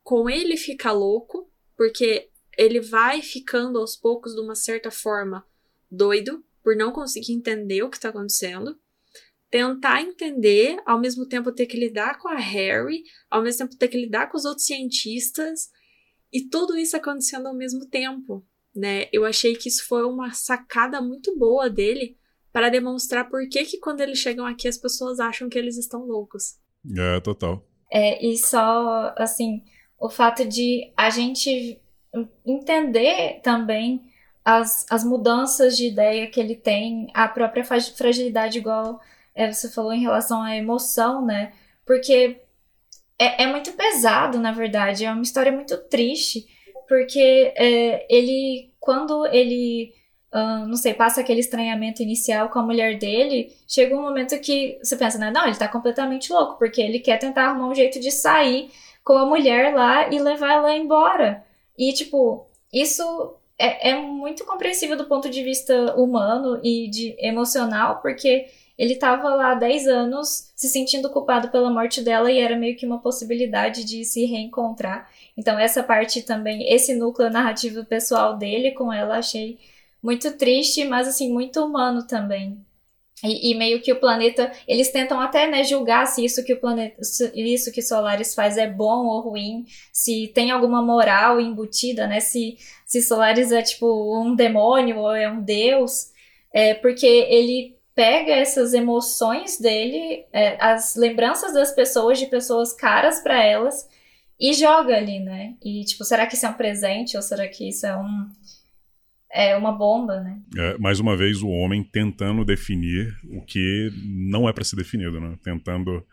com 0.04 0.30
ele 0.30 0.56
ficar 0.56 0.91
louco, 0.91 1.52
porque 1.76 2.30
ele 2.58 2.80
vai 2.80 3.21
ficando 3.21 3.80
aos 3.80 3.95
poucos 3.95 4.34
de 4.34 4.41
uma 4.41 4.56
certa 4.56 4.89
forma 4.89 5.45
doido, 5.89 6.43
por 6.63 6.76
não 6.76 6.91
conseguir 6.91 7.34
entender 7.34 7.84
o 7.84 7.89
que 7.89 7.97
está 7.97 8.10
acontecendo, 8.10 8.78
tentar 9.50 10.02
entender, 10.02 10.82
ao 10.86 11.00
mesmo 11.00 11.26
tempo 11.26 11.52
ter 11.52 11.65
que 11.65 11.78
lidar 11.78 12.19
com 12.19 12.28
a 12.28 12.38
Harry, 12.38 13.04
ao 13.30 13.41
mesmo 13.41 13.60
tempo 13.60 13.78
ter 13.78 13.88
que 13.88 13.97
lidar 13.97 14.30
com 14.30 14.38
os 14.38 14.43
outros 14.43 14.65
cientistas, 14.65 15.69
e 16.32 16.41
tudo 16.50 16.78
isso 16.78 16.97
acontecendo 16.97 17.47
ao 17.47 17.56
mesmo 17.56 17.88
tempo, 17.88 18.45
né? 18.76 19.08
Eu 19.13 19.23
achei 19.23 19.56
que 19.56 19.69
isso 19.69 19.88
foi 19.88 20.04
uma 20.04 20.34
sacada 20.34 21.02
muito 21.02 21.38
boa 21.38 21.69
dele 21.69 22.17
para 22.51 22.69
demonstrar 22.69 23.29
por 23.29 23.47
que 23.49 23.65
que 23.65 23.79
quando 23.79 24.01
eles 24.01 24.19
chegam 24.19 24.45
aqui 24.45 24.67
as 24.67 24.77
pessoas 24.77 25.19
acham 25.19 25.49
que 25.49 25.57
eles 25.57 25.77
estão 25.77 26.05
loucos. 26.05 26.55
É, 26.97 27.19
total. 27.19 27.65
É, 27.91 28.25
e 28.25 28.38
só, 28.38 29.13
assim, 29.17 29.63
o 29.99 30.10
fato 30.10 30.45
de 30.45 30.91
a 30.95 31.10
gente 31.10 31.81
entender 32.45 33.39
também 33.41 34.01
as, 34.43 34.86
as 34.89 35.03
mudanças 35.03 35.75
de 35.75 35.88
ideia 35.88 36.27
que 36.27 36.39
ele 36.39 36.55
tem, 36.55 37.07
a 37.13 37.27
própria 37.27 37.63
fragilidade, 37.63 38.57
igual 38.57 38.99
é, 39.36 39.51
você 39.51 39.69
falou 39.69 39.93
em 39.93 40.01
relação 40.01 40.41
à 40.41 40.55
emoção, 40.55 41.25
né? 41.25 41.53
Porque 41.86 42.41
é, 43.19 43.43
é 43.43 43.47
muito 43.47 43.73
pesado, 43.73 44.39
na 44.39 44.51
verdade, 44.51 45.05
é 45.05 45.12
uma 45.12 45.21
história 45.21 45.51
muito 45.51 45.77
triste, 45.89 46.45
porque 46.88 47.53
é, 47.55 48.07
ele, 48.10 48.73
quando 48.79 49.25
ele, 49.27 49.93
não 50.67 50.76
sei, 50.76 50.93
passa 50.93 51.21
aquele 51.21 51.39
estranhamento 51.39 52.02
inicial 52.02 52.50
com 52.50 52.60
a 52.60 52.63
mulher 52.63 52.97
dele, 52.97 53.56
chega 53.67 53.95
um 53.95 54.02
momento 54.02 54.39
que 54.39 54.78
você 54.82 54.95
pensa, 54.95 55.17
né? 55.17 55.32
Não, 55.32 55.45
ele 55.45 55.56
tá 55.56 55.67
completamente 55.67 56.32
louco, 56.32 56.58
porque 56.58 56.82
ele 56.82 57.00
quer 57.00 57.17
tentar 57.17 57.47
arrumar 57.47 57.69
um 57.69 57.76
jeito 57.76 58.00
de 58.00 58.12
sair 58.12 58.69
com 59.04 59.13
a 59.13 59.26
mulher 59.26 59.73
lá 59.73 60.10
e 60.13 60.19
levar 60.19 60.54
ela 60.54 60.76
embora. 60.76 61.43
E, 61.78 61.93
tipo, 61.93 62.45
isso 62.73 63.04
é, 63.58 63.91
é 63.91 63.95
muito 63.95 64.45
compreensível 64.45 64.97
do 64.97 65.06
ponto 65.06 65.30
de 65.30 65.43
vista 65.43 65.95
humano 65.95 66.60
e 66.63 66.89
de 66.89 67.15
emocional, 67.19 68.02
porque 68.02 68.47
ele 68.78 68.93
estava 68.93 69.30
lá 69.34 69.52
há 69.54 69.56
10 69.56 69.88
anos 69.88 70.52
se 70.56 70.67
sentindo 70.67 71.10
culpado 71.10 71.50
pela 71.50 71.69
morte 71.69 72.02
dela 72.02 72.32
e 72.32 72.39
era 72.39 72.56
meio 72.56 72.76
que 72.76 72.86
uma 72.86 73.00
possibilidade 73.00 73.84
de 73.84 74.06
se 74.06 74.26
reencontrar. 74.26 75.10
Então, 75.36 75.58
essa 75.58 75.82
parte 75.82 76.21
também, 76.21 76.71
esse 76.71 76.93
núcleo 76.93 77.30
narrativo 77.30 77.84
pessoal 77.86 78.38
dele 78.38 78.71
com 78.71 78.93
ela, 78.93 79.17
achei 79.17 79.58
muito 80.01 80.31
triste, 80.38 80.86
mas 80.86 81.07
assim, 81.07 81.31
muito 81.31 81.63
humano 81.63 82.05
também. 82.05 82.60
E, 83.23 83.51
e, 83.51 83.55
meio 83.55 83.81
que 83.81 83.91
o 83.91 83.99
planeta, 83.99 84.51
eles 84.67 84.91
tentam 84.91 85.19
até 85.19 85.47
né, 85.47 85.63
julgar 85.63 86.05
se 86.05 86.23
isso 86.23 86.43
que 86.43 86.53
o 86.53 86.60
planeta, 86.60 87.01
isso 87.33 87.71
que 87.71 87.81
Solaris 87.81 88.36
faz 88.36 88.57
é 88.57 88.67
bom 88.67 89.07
ou 89.07 89.21
ruim, 89.21 89.65
se 89.91 90.27
tem 90.36 90.51
alguma 90.51 90.83
moral 90.83 91.41
embutida, 91.41 92.05
né? 92.05 92.19
Se, 92.19 92.57
se 92.86 93.01
Solaris 93.01 93.51
é 93.51 93.63
tipo 93.63 94.21
um 94.21 94.36
demônio 94.36 94.99
ou 94.99 95.15
é 95.15 95.27
um 95.29 95.41
deus, 95.41 96.12
é 96.53 96.75
porque 96.75 97.07
ele 97.07 97.75
pega 97.95 98.33
essas 98.33 98.75
emoções 98.75 99.57
dele, 99.57 100.23
é, 100.31 100.55
as 100.63 100.95
lembranças 100.95 101.53
das 101.53 101.71
pessoas, 101.71 102.19
de 102.19 102.27
pessoas 102.27 102.71
caras 102.71 103.19
para 103.21 103.43
elas, 103.43 103.89
e 104.39 104.53
joga 104.53 104.95
ali, 104.95 105.19
né? 105.19 105.55
E 105.63 105.83
tipo, 105.86 106.03
será 106.03 106.27
que 106.27 106.36
isso 106.36 106.45
é 106.45 106.49
um 106.49 106.53
presente 106.53 107.17
ou 107.17 107.23
será 107.23 107.47
que 107.47 107.67
isso 107.67 107.88
é 107.88 107.97
um 107.97 108.29
é 109.31 109.55
uma 109.55 109.71
bomba, 109.71 110.19
né? 110.21 110.39
É, 110.57 110.77
mais 110.77 110.99
uma 110.99 111.15
vez, 111.15 111.41
o 111.41 111.49
homem 111.49 111.83
tentando 111.83 112.45
definir 112.45 113.15
o 113.29 113.41
que 113.41 113.91
não 114.03 114.47
é 114.47 114.53
para 114.53 114.63
ser 114.63 114.75
definido, 114.75 115.19
né? 115.19 115.37
Tentando, 115.43 116.05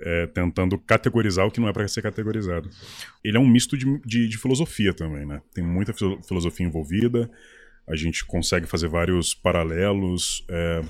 é, 0.00 0.26
tentando 0.28 0.78
categorizar 0.78 1.46
o 1.46 1.50
que 1.50 1.60
não 1.60 1.68
é 1.68 1.72
para 1.72 1.86
ser 1.88 2.02
categorizado. 2.02 2.70
Ele 3.24 3.36
é 3.36 3.40
um 3.40 3.48
misto 3.48 3.76
de, 3.76 4.00
de, 4.04 4.28
de, 4.28 4.38
filosofia 4.38 4.94
também, 4.94 5.26
né? 5.26 5.42
Tem 5.54 5.64
muita 5.64 5.92
filosofia 5.92 6.66
envolvida, 6.66 7.30
a 7.86 7.96
gente 7.96 8.24
consegue 8.24 8.66
fazer 8.66 8.88
vários 8.88 9.34
paralelos. 9.34 10.44
É, 10.48 10.82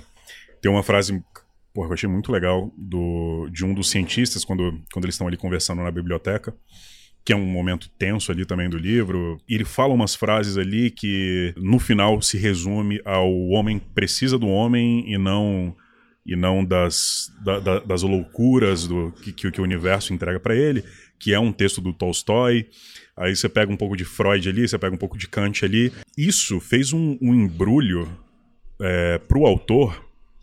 tem 0.61 0.71
uma 0.71 0.83
frase 0.83 1.23
porra, 1.73 1.89
eu 1.89 1.95
achei 1.95 2.09
muito 2.09 2.31
legal 2.31 2.73
do, 2.77 3.49
de 3.51 3.65
um 3.65 3.73
dos 3.75 3.91
cientistas, 3.91 4.45
quando, 4.45 4.81
quando 4.93 5.05
eles 5.05 5.15
estão 5.15 5.27
ali 5.27 5.37
conversando 5.37 5.83
na 5.83 5.91
biblioteca, 5.91 6.55
que 7.25 7.33
é 7.33 7.37
um 7.37 7.47
momento 7.47 7.89
tenso 7.99 8.33
ali 8.33 8.45
também 8.45 8.69
do 8.69 8.77
livro. 8.77 9.39
E 9.49 9.55
ele 9.55 9.65
fala 9.65 9.95
umas 9.95 10.15
frases 10.15 10.59
ali 10.59 10.91
que 10.91 11.55
no 11.57 11.79
final 11.79 12.21
se 12.21 12.37
resume 12.37 13.01
ao 13.05 13.31
homem 13.49 13.79
precisa 13.79 14.39
do 14.39 14.49
homem 14.49 15.05
e 15.11 15.17
não 15.17 15.75
e 16.25 16.37
não 16.37 16.65
das, 16.65 17.33
da, 17.45 17.59
da, 17.59 17.79
das 17.81 18.03
loucuras 18.03 18.87
do 18.87 19.13
que, 19.23 19.33
que, 19.33 19.51
que 19.51 19.61
o 19.61 19.65
universo 19.65 20.15
entrega 20.15 20.39
para 20.39 20.55
ele, 20.55 20.85
que 21.19 21.35
é 21.35 21.41
um 21.41 21.53
texto 21.53 21.81
do 21.81 21.93
Tolstói. 21.93 22.69
Aí 23.17 23.35
você 23.35 23.49
pega 23.49 23.73
um 23.73 23.77
pouco 23.77 23.97
de 23.97 24.05
Freud 24.05 24.49
ali, 24.49 24.69
você 24.69 24.79
pega 24.79 24.95
um 24.95 24.99
pouco 24.99 25.19
de 25.19 25.27
Kant 25.29 25.65
ali. 25.65 25.93
Isso 26.17 26.61
fez 26.61 26.93
um, 26.93 27.19
um 27.21 27.35
embrulho 27.35 28.09
é, 28.81 29.19
para 29.19 29.39
o 29.39 29.47
autor, 29.47 30.01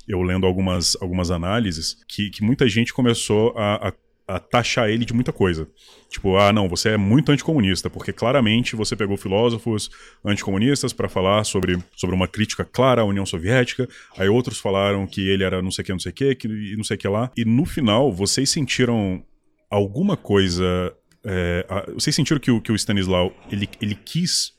eu 0.08 0.22
lendo 0.22 0.46
algumas, 0.46 0.98
algumas 1.02 1.32
análises, 1.32 1.96
que, 2.08 2.30
que 2.30 2.44
muita 2.44 2.68
gente 2.68 2.94
começou 2.94 3.54
a, 3.58 3.88
a 3.88 3.94
a 4.30 4.40
taxar 4.40 4.90
ele 4.90 5.04
de 5.04 5.14
muita 5.14 5.34
coisa. 5.34 5.68
Tipo, 6.08 6.38
ah, 6.38 6.54
não, 6.54 6.70
você 6.70 6.90
é 6.90 6.98
muito 6.98 7.32
anticomunista, 7.32 7.90
porque 7.90 8.14
claramente 8.14 8.76
você 8.76 8.96
pegou 8.96 9.18
filósofos 9.18 9.90
anticomunistas 10.24 10.94
para 10.94 11.10
falar 11.10 11.44
sobre, 11.44 11.78
sobre 11.96 12.16
uma 12.16 12.28
crítica 12.28 12.64
clara 12.64 13.02
à 13.02 13.06
União 13.06 13.26
Soviética, 13.26 13.90
aí 14.16 14.30
outros 14.30 14.60
falaram 14.60 15.08
que 15.08 15.28
ele 15.28 15.44
era 15.44 15.62
não 15.62 15.72
sei 15.72 15.82
o 15.82 15.86
que, 15.86 15.92
não 15.92 16.00
sei 16.00 16.12
o 16.12 16.16
que, 16.16 16.38
e 16.48 16.76
não 16.78 16.84
sei 16.84 16.96
o 16.96 17.00
que 17.00 17.08
lá. 17.08 17.32
E 17.36 17.44
no 17.44 17.66
final, 17.66 18.12
vocês 18.12 18.50
sentiram 18.52 19.24
alguma 19.70 20.16
coisa. 20.16 20.94
É, 21.26 21.66
vocês 21.94 22.16
sentiram 22.16 22.40
que 22.40 22.52
o, 22.52 22.62
que 22.62 22.72
o 22.72 22.76
Stanislau 22.76 23.34
ele, 23.52 23.68
ele 23.82 23.96
quis 23.96 24.54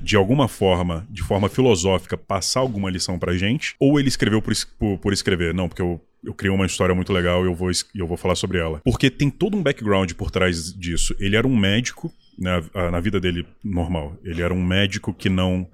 de 0.00 0.16
alguma 0.16 0.48
forma, 0.48 1.06
de 1.10 1.22
forma 1.22 1.48
filosófica, 1.48 2.16
passar 2.16 2.60
alguma 2.60 2.90
lição 2.90 3.18
pra 3.18 3.36
gente? 3.36 3.74
Ou 3.78 3.98
ele 3.98 4.08
escreveu 4.08 4.40
por, 4.40 4.54
por, 4.78 4.98
por 4.98 5.12
escrever? 5.12 5.52
Não, 5.52 5.68
porque 5.68 5.82
eu, 5.82 6.00
eu 6.24 6.34
criei 6.34 6.54
uma 6.54 6.66
história 6.66 6.94
muito 6.94 7.12
legal 7.12 7.44
e 7.44 7.48
eu 7.48 7.54
vou, 7.54 7.70
eu 7.94 8.06
vou 8.06 8.16
falar 8.16 8.34
sobre 8.34 8.58
ela. 8.58 8.80
Porque 8.84 9.10
tem 9.10 9.30
todo 9.30 9.56
um 9.56 9.62
background 9.62 10.12
por 10.12 10.30
trás 10.30 10.72
disso. 10.72 11.14
Ele 11.18 11.36
era 11.36 11.46
um 11.46 11.56
médico, 11.56 12.12
na, 12.38 12.60
né, 12.60 12.90
na 12.90 13.00
vida 13.00 13.20
dele 13.20 13.46
normal. 13.62 14.16
Ele 14.24 14.42
era 14.42 14.54
um 14.54 14.64
médico 14.64 15.12
que 15.12 15.28
não. 15.28 15.68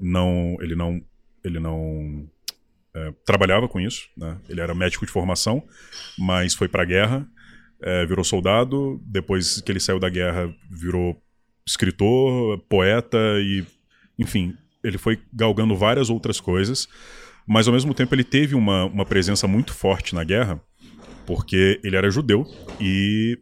não 0.00 0.56
ele 0.60 0.74
não. 0.74 1.02
Ele 1.44 1.60
não. 1.60 2.26
É, 2.94 3.12
trabalhava 3.24 3.68
com 3.68 3.78
isso, 3.80 4.08
né? 4.16 4.38
Ele 4.48 4.60
era 4.60 4.74
médico 4.74 5.04
de 5.04 5.12
formação, 5.12 5.62
mas 6.18 6.54
foi 6.54 6.68
pra 6.68 6.84
guerra, 6.84 7.28
é, 7.82 8.06
virou 8.06 8.24
soldado. 8.24 9.00
Depois 9.04 9.60
que 9.60 9.70
ele 9.70 9.78
saiu 9.78 10.00
da 10.00 10.08
guerra, 10.08 10.52
virou 10.70 11.20
escritor, 11.68 12.58
poeta 12.68 13.18
e, 13.40 13.64
enfim, 14.18 14.54
ele 14.82 14.98
foi 14.98 15.18
galgando 15.32 15.76
várias 15.76 16.08
outras 16.10 16.40
coisas, 16.40 16.88
mas 17.46 17.68
ao 17.68 17.74
mesmo 17.74 17.94
tempo 17.94 18.14
ele 18.14 18.24
teve 18.24 18.54
uma, 18.54 18.84
uma 18.84 19.04
presença 19.04 19.46
muito 19.46 19.72
forte 19.72 20.14
na 20.14 20.24
guerra, 20.24 20.60
porque 21.26 21.80
ele 21.84 21.96
era 21.96 22.10
judeu 22.10 22.46
e, 22.80 23.38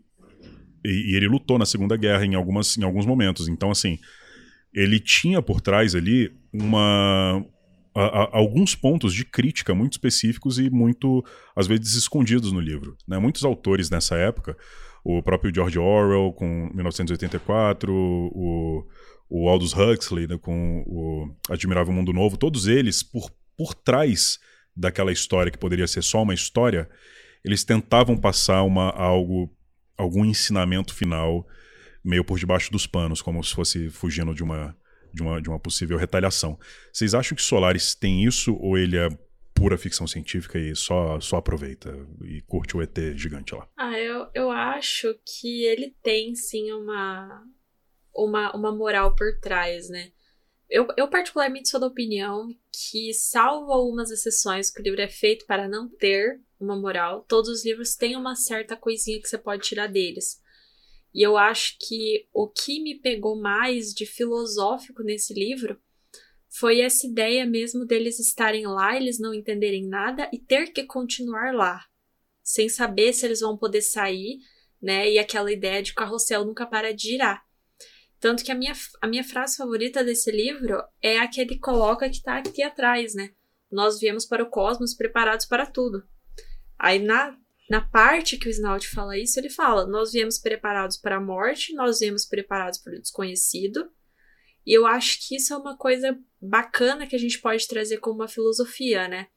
e, 0.84 1.12
e 1.12 1.16
ele 1.16 1.28
lutou 1.28 1.58
na 1.58 1.66
Segunda 1.66 1.96
Guerra 1.96 2.24
em, 2.24 2.34
algumas, 2.34 2.76
em 2.76 2.82
alguns 2.82 3.06
momentos. 3.06 3.48
Então, 3.48 3.70
assim, 3.70 3.98
ele 4.74 4.98
tinha 4.98 5.40
por 5.40 5.60
trás 5.60 5.94
ali 5.94 6.32
uma, 6.52 7.44
a, 7.94 8.00
a, 8.00 8.36
alguns 8.36 8.74
pontos 8.74 9.14
de 9.14 9.24
crítica 9.24 9.74
muito 9.74 9.92
específicos 9.92 10.58
e 10.58 10.68
muito, 10.68 11.24
às 11.54 11.66
vezes, 11.66 11.94
escondidos 11.94 12.52
no 12.52 12.60
livro. 12.60 12.96
Né? 13.06 13.18
Muitos 13.18 13.44
autores 13.44 13.88
nessa 13.88 14.16
época, 14.16 14.56
o 15.08 15.22
próprio 15.22 15.54
George 15.54 15.78
Orwell 15.78 16.32
com 16.32 16.68
1984, 16.74 17.94
o, 17.94 18.84
o 19.30 19.48
Aldous 19.48 19.72
Huxley 19.72 20.26
né, 20.26 20.36
com 20.36 20.82
o 20.84 21.32
Admirável 21.48 21.92
Mundo 21.92 22.12
Novo, 22.12 22.36
todos 22.36 22.66
eles, 22.66 23.04
por, 23.04 23.30
por 23.56 23.72
trás 23.72 24.40
daquela 24.76 25.12
história 25.12 25.52
que 25.52 25.58
poderia 25.58 25.86
ser 25.86 26.02
só 26.02 26.22
uma 26.22 26.34
história, 26.34 26.90
eles 27.44 27.62
tentavam 27.62 28.16
passar 28.16 28.64
uma, 28.64 28.90
algo, 28.90 29.48
algum 29.96 30.24
ensinamento 30.24 30.92
final 30.92 31.46
meio 32.04 32.24
por 32.24 32.36
debaixo 32.36 32.72
dos 32.72 32.84
panos, 32.84 33.22
como 33.22 33.42
se 33.44 33.54
fosse 33.54 33.88
fugindo 33.90 34.34
de 34.34 34.42
uma, 34.42 34.76
de 35.14 35.22
uma, 35.22 35.40
de 35.40 35.48
uma 35.48 35.60
possível 35.60 35.96
retaliação. 35.96 36.58
Vocês 36.92 37.14
acham 37.14 37.36
que 37.36 37.42
Solaris 37.42 37.94
tem 37.94 38.24
isso 38.24 38.56
ou 38.56 38.76
ele 38.76 38.96
é 38.96 39.08
pura 39.56 39.78
ficção 39.78 40.06
científica 40.06 40.58
e 40.58 40.76
só, 40.76 41.18
só 41.18 41.38
aproveita 41.38 41.90
e 42.22 42.42
curte 42.42 42.76
o 42.76 42.82
ET 42.82 42.96
gigante 43.16 43.54
lá? 43.54 43.66
Ah, 43.76 43.98
eu, 43.98 44.28
eu 44.34 44.50
acho 44.50 45.18
que 45.24 45.64
ele 45.64 45.96
tem 46.02 46.34
sim 46.34 46.70
uma, 46.72 47.42
uma, 48.14 48.54
uma 48.54 48.76
moral 48.76 49.16
por 49.16 49.40
trás, 49.40 49.88
né? 49.88 50.12
Eu, 50.68 50.86
eu 50.96 51.08
particularmente 51.08 51.68
sou 51.68 51.80
da 51.80 51.86
opinião 51.86 52.48
que, 52.72 53.14
salvo 53.14 53.72
algumas 53.72 54.10
exceções 54.10 54.70
que 54.70 54.80
o 54.80 54.82
livro 54.82 55.00
é 55.00 55.08
feito 55.08 55.46
para 55.46 55.68
não 55.68 55.88
ter 55.88 56.40
uma 56.60 56.76
moral, 56.76 57.24
todos 57.28 57.48
os 57.48 57.64
livros 57.64 57.94
têm 57.94 58.16
uma 58.16 58.34
certa 58.34 58.76
coisinha 58.76 59.20
que 59.20 59.28
você 59.28 59.38
pode 59.38 59.62
tirar 59.62 59.86
deles. 59.86 60.40
E 61.14 61.22
eu 61.22 61.36
acho 61.36 61.76
que 61.80 62.28
o 62.32 62.46
que 62.46 62.82
me 62.82 62.94
pegou 62.94 63.40
mais 63.40 63.94
de 63.94 64.04
filosófico 64.04 65.02
nesse 65.02 65.32
livro 65.32 65.80
foi 66.48 66.80
essa 66.80 67.06
ideia 67.06 67.44
mesmo 67.44 67.84
deles 67.84 68.18
estarem 68.18 68.66
lá, 68.66 68.96
eles 68.96 69.18
não 69.18 69.34
entenderem 69.34 69.86
nada 69.86 70.28
e 70.32 70.38
ter 70.38 70.72
que 70.72 70.84
continuar 70.84 71.54
lá, 71.54 71.84
sem 72.42 72.68
saber 72.68 73.12
se 73.12 73.26
eles 73.26 73.40
vão 73.40 73.56
poder 73.56 73.82
sair, 73.82 74.38
né? 74.80 75.10
E 75.10 75.18
aquela 75.18 75.52
ideia 75.52 75.82
de 75.82 75.92
que 75.92 76.00
o 76.00 76.02
carrossel 76.02 76.44
nunca 76.44 76.66
para 76.66 76.92
de 76.92 77.08
girar. 77.10 77.44
Tanto 78.18 78.44
que 78.44 78.50
a 78.50 78.54
minha, 78.54 78.72
a 79.00 79.06
minha 79.06 79.24
frase 79.24 79.56
favorita 79.56 80.02
desse 80.02 80.30
livro 80.30 80.82
é 81.02 81.18
a 81.18 81.28
que 81.28 81.40
ele 81.40 81.58
coloca 81.58 82.08
que 82.08 82.16
está 82.16 82.38
aqui 82.38 82.62
atrás, 82.62 83.14
né? 83.14 83.30
Nós 83.70 83.98
viemos 83.98 84.24
para 84.24 84.42
o 84.42 84.48
cosmos 84.48 84.94
preparados 84.94 85.44
para 85.44 85.66
tudo. 85.66 86.02
Aí 86.78 86.98
na, 86.98 87.36
na 87.68 87.80
parte 87.80 88.38
que 88.38 88.48
o 88.48 88.50
Snout 88.50 88.88
fala 88.88 89.18
isso, 89.18 89.38
ele 89.38 89.50
fala: 89.50 89.86
Nós 89.86 90.12
viemos 90.12 90.38
preparados 90.38 90.96
para 90.96 91.16
a 91.16 91.20
morte, 91.20 91.74
nós 91.74 91.98
viemos 91.98 92.24
preparados 92.24 92.78
para 92.78 92.96
o 92.96 93.00
desconhecido. 93.00 93.90
E 94.66 94.76
eu 94.76 94.84
acho 94.84 95.26
que 95.26 95.36
isso 95.36 95.54
é 95.54 95.56
uma 95.56 95.76
coisa 95.76 96.18
bacana 96.42 97.06
que 97.06 97.14
a 97.14 97.18
gente 97.18 97.40
pode 97.40 97.68
trazer 97.68 97.98
como 97.98 98.16
uma 98.16 98.28
filosofia, 98.28 99.06
né? 99.06 99.28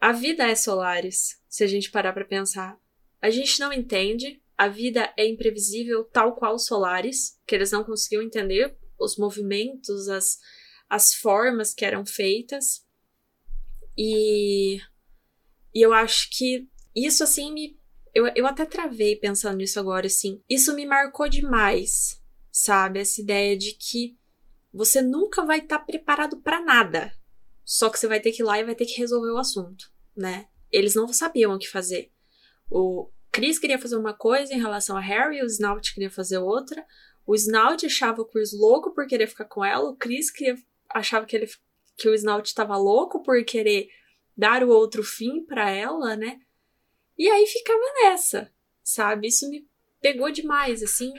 A 0.00 0.10
vida 0.10 0.48
é 0.48 0.54
Solaris, 0.54 1.38
se 1.48 1.62
a 1.62 1.66
gente 1.66 1.90
parar 1.90 2.14
para 2.14 2.24
pensar. 2.24 2.80
A 3.20 3.28
gente 3.28 3.60
não 3.60 3.72
entende, 3.72 4.40
a 4.56 4.66
vida 4.66 5.12
é 5.18 5.26
imprevisível, 5.26 6.04
tal 6.04 6.34
qual 6.34 6.58
Solaris, 6.58 7.38
que 7.46 7.54
eles 7.54 7.72
não 7.72 7.84
conseguiam 7.84 8.22
entender 8.22 8.74
os 8.98 9.16
movimentos, 9.18 10.08
as, 10.08 10.38
as 10.88 11.12
formas 11.12 11.74
que 11.74 11.84
eram 11.84 12.06
feitas. 12.06 12.86
E, 13.96 14.80
e 15.74 15.84
eu 15.84 15.92
acho 15.92 16.30
que 16.30 16.66
isso, 16.94 17.22
assim, 17.22 17.52
me. 17.52 17.78
Eu, 18.14 18.26
eu 18.34 18.46
até 18.46 18.64
travei 18.64 19.14
pensando 19.16 19.58
nisso 19.58 19.78
agora, 19.78 20.06
assim. 20.06 20.42
Isso 20.48 20.74
me 20.74 20.86
marcou 20.86 21.28
demais, 21.28 22.22
sabe? 22.50 23.00
Essa 23.00 23.20
ideia 23.20 23.56
de 23.56 23.72
que 23.74 24.16
você 24.72 25.02
nunca 25.02 25.44
vai 25.44 25.58
estar 25.58 25.78
tá 25.78 25.84
preparado 25.84 26.38
para 26.38 26.60
nada. 26.60 27.12
Só 27.64 27.90
que 27.90 27.98
você 27.98 28.06
vai 28.06 28.20
ter 28.20 28.32
que 28.32 28.42
ir 28.42 28.44
lá 28.44 28.58
e 28.58 28.64
vai 28.64 28.74
ter 28.74 28.86
que 28.86 28.98
resolver 28.98 29.30
o 29.30 29.38
assunto, 29.38 29.92
né? 30.16 30.48
Eles 30.70 30.94
não 30.94 31.08
sabiam 31.08 31.54
o 31.54 31.58
que 31.58 31.68
fazer. 31.68 32.10
O, 32.70 33.10
Chris 33.30 33.58
queria 33.58 33.78
fazer 33.78 33.96
uma 33.96 34.14
coisa 34.14 34.52
em 34.54 34.60
relação 34.60 34.96
a 34.96 35.00
Harry, 35.00 35.42
o 35.42 35.46
Snout 35.46 35.92
queria 35.94 36.10
fazer 36.10 36.38
outra. 36.38 36.84
O 37.26 37.34
Snout 37.34 37.84
achava 37.84 38.22
o 38.22 38.24
Chris 38.24 38.52
louco 38.52 38.92
por 38.92 39.06
querer 39.06 39.26
ficar 39.26 39.44
com 39.44 39.64
ela, 39.64 39.90
o 39.90 39.96
Chris 39.96 40.30
queria, 40.30 40.56
achava 40.88 41.26
que, 41.26 41.36
ele, 41.36 41.46
que 41.96 42.08
o 42.08 42.14
Snout 42.14 42.48
estava 42.48 42.76
louco 42.76 43.22
por 43.22 43.42
querer 43.44 43.88
dar 44.36 44.64
o 44.64 44.70
outro 44.70 45.04
fim 45.04 45.44
para 45.44 45.70
ela, 45.70 46.16
né? 46.16 46.40
E 47.16 47.28
aí 47.28 47.46
ficava 47.46 47.82
nessa, 48.02 48.52
sabe? 48.82 49.28
Isso 49.28 49.48
me 49.48 49.68
pegou 50.00 50.30
demais, 50.30 50.82
assim, 50.82 51.12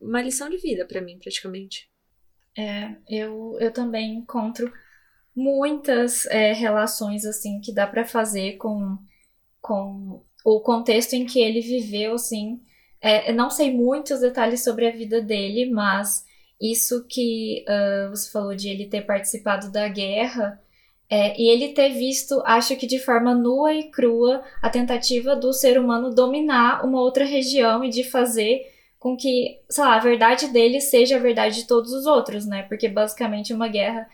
uma 0.00 0.20
lição 0.20 0.50
de 0.50 0.58
vida 0.58 0.84
para 0.84 1.00
mim, 1.00 1.18
praticamente. 1.18 1.90
É, 2.56 2.94
eu, 3.08 3.56
eu 3.60 3.72
também 3.72 4.14
encontro 4.14 4.72
muitas 5.34 6.26
é, 6.26 6.52
relações, 6.52 7.24
assim, 7.24 7.60
que 7.60 7.72
dá 7.72 7.86
para 7.86 8.04
fazer 8.04 8.56
com, 8.56 8.96
com 9.60 10.22
o 10.44 10.60
contexto 10.60 11.12
em 11.14 11.26
que 11.26 11.40
ele 11.40 11.60
viveu, 11.60 12.14
assim. 12.14 12.60
É, 13.00 13.32
não 13.32 13.50
sei 13.50 13.72
muitos 13.72 14.20
detalhes 14.20 14.64
sobre 14.64 14.86
a 14.88 14.92
vida 14.92 15.20
dele, 15.20 15.70
mas 15.70 16.24
isso 16.60 17.06
que 17.06 17.64
uh, 17.68 18.10
você 18.10 18.30
falou 18.30 18.54
de 18.54 18.68
ele 18.68 18.86
ter 18.86 19.02
participado 19.02 19.70
da 19.70 19.86
guerra 19.88 20.58
é, 21.08 21.40
e 21.40 21.48
ele 21.48 21.72
ter 21.72 21.90
visto, 21.90 22.42
acho 22.44 22.74
que 22.76 22.86
de 22.86 22.98
forma 22.98 23.34
nua 23.34 23.72
e 23.72 23.90
crua, 23.90 24.42
a 24.60 24.68
tentativa 24.68 25.36
do 25.36 25.52
ser 25.52 25.78
humano 25.78 26.12
dominar 26.12 26.84
uma 26.84 27.00
outra 27.00 27.24
região 27.24 27.84
e 27.84 27.90
de 27.90 28.02
fazer 28.02 28.72
com 28.98 29.16
que, 29.16 29.60
sei 29.68 29.84
lá, 29.84 29.96
a 29.96 30.00
verdade 30.00 30.48
dele 30.48 30.80
seja 30.80 31.16
a 31.16 31.20
verdade 31.20 31.56
de 31.56 31.66
todos 31.66 31.92
os 31.92 32.06
outros, 32.06 32.46
né? 32.46 32.62
Porque 32.64 32.88
basicamente 32.88 33.52
uma 33.52 33.68
guerra 33.68 34.08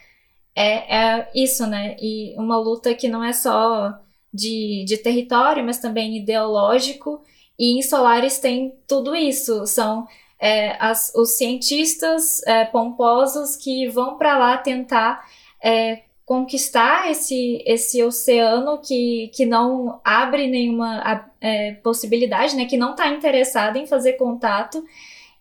é, 0.54 0.96
é 0.96 1.30
isso, 1.34 1.66
né? 1.66 1.96
E 2.00 2.34
uma 2.36 2.58
luta 2.58 2.94
que 2.94 3.08
não 3.08 3.24
é 3.24 3.32
só 3.32 3.98
de, 4.32 4.84
de 4.86 4.98
território, 4.98 5.64
mas 5.64 5.78
também 5.78 6.18
ideológico. 6.18 7.22
E 7.58 7.78
em 7.78 7.82
Solaris 7.82 8.38
tem 8.38 8.74
tudo 8.86 9.14
isso. 9.14 9.66
São 9.66 10.06
é, 10.40 10.76
as, 10.80 11.12
os 11.14 11.36
cientistas 11.36 12.42
é, 12.46 12.64
pomposos 12.64 13.56
que 13.56 13.88
vão 13.88 14.18
para 14.18 14.36
lá 14.38 14.56
tentar 14.56 15.24
é, 15.62 16.02
conquistar 16.24 17.10
esse, 17.10 17.62
esse 17.66 18.02
oceano 18.02 18.80
que, 18.80 19.30
que 19.34 19.44
não 19.44 20.00
abre 20.04 20.46
nenhuma 20.46 21.30
é, 21.40 21.72
possibilidade, 21.74 22.56
né, 22.56 22.64
que 22.64 22.76
não 22.76 22.92
está 22.92 23.08
interessado 23.08 23.76
em 23.76 23.86
fazer 23.86 24.14
contato. 24.14 24.84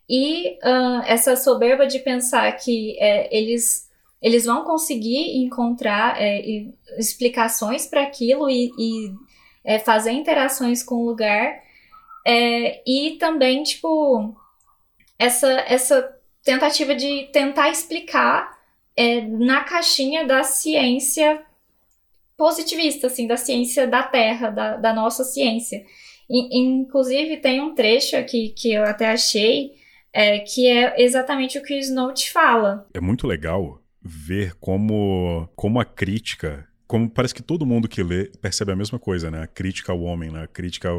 E 0.10 0.58
uh, 0.58 1.02
essa 1.06 1.36
soberba 1.36 1.88
de 1.88 2.00
pensar 2.00 2.52
que 2.54 2.98
é, 3.00 3.36
eles 3.36 3.90
eles 4.22 4.46
vão 4.46 4.64
conseguir 4.64 5.38
encontrar 5.38 6.22
é, 6.22 6.66
explicações 6.98 7.88
para 7.88 8.04
aquilo 8.04 8.48
e, 8.50 8.72
e 8.78 9.12
é, 9.64 9.80
fazer 9.80 10.12
interações 10.12 10.84
com 10.84 10.96
o 10.96 11.06
lugar. 11.08 11.60
É, 12.26 12.84
e 12.86 13.18
também, 13.18 13.64
tipo, 13.64 14.36
essa, 15.18 15.50
essa 15.68 16.16
tentativa 16.44 16.94
de 16.94 17.30
tentar 17.34 17.70
explicar 17.70 18.61
é, 18.96 19.22
na 19.22 19.64
caixinha 19.64 20.26
da 20.26 20.44
ciência 20.44 21.42
positivista, 22.38 23.08
assim, 23.08 23.28
da 23.28 23.38
ciência 23.38 23.88
da 23.88 24.04
Terra, 24.04 24.50
da, 24.50 24.78
da 24.78 24.94
nossa 24.94 25.24
ciência. 25.24 25.84
E, 26.30 26.60
inclusive, 26.60 27.38
tem 27.38 27.62
um 27.62 27.76
trecho 27.76 28.16
aqui 28.16 28.50
que 28.50 28.72
eu 28.72 28.84
até 28.84 29.12
achei, 29.12 29.74
é, 30.12 30.40
que 30.40 30.68
é 30.68 31.02
exatamente 31.02 31.58
o 31.58 31.64
que 31.64 31.74
o 31.74 31.78
Snow 31.78 32.14
te 32.14 32.32
fala. 32.32 32.88
É 32.94 33.00
muito 33.00 33.28
legal 33.28 33.82
ver 34.02 34.56
como, 34.56 35.48
como 35.56 35.80
a 35.80 35.86
crítica 35.86 36.68
como 36.92 37.10
parece 37.10 37.34
que 37.34 37.42
todo 37.42 37.66
mundo 37.66 37.88
que 37.88 38.04
lê 38.04 38.26
percebe 38.42 38.74
a 38.74 38.76
mesma 38.76 39.00
coisa, 39.00 39.32
né? 39.32 39.44
A 39.44 39.48
crítica 39.48 39.94
ao 39.94 40.02
homem, 40.02 40.30
né? 40.30 40.44
A 40.44 40.48
crítica 40.48 40.90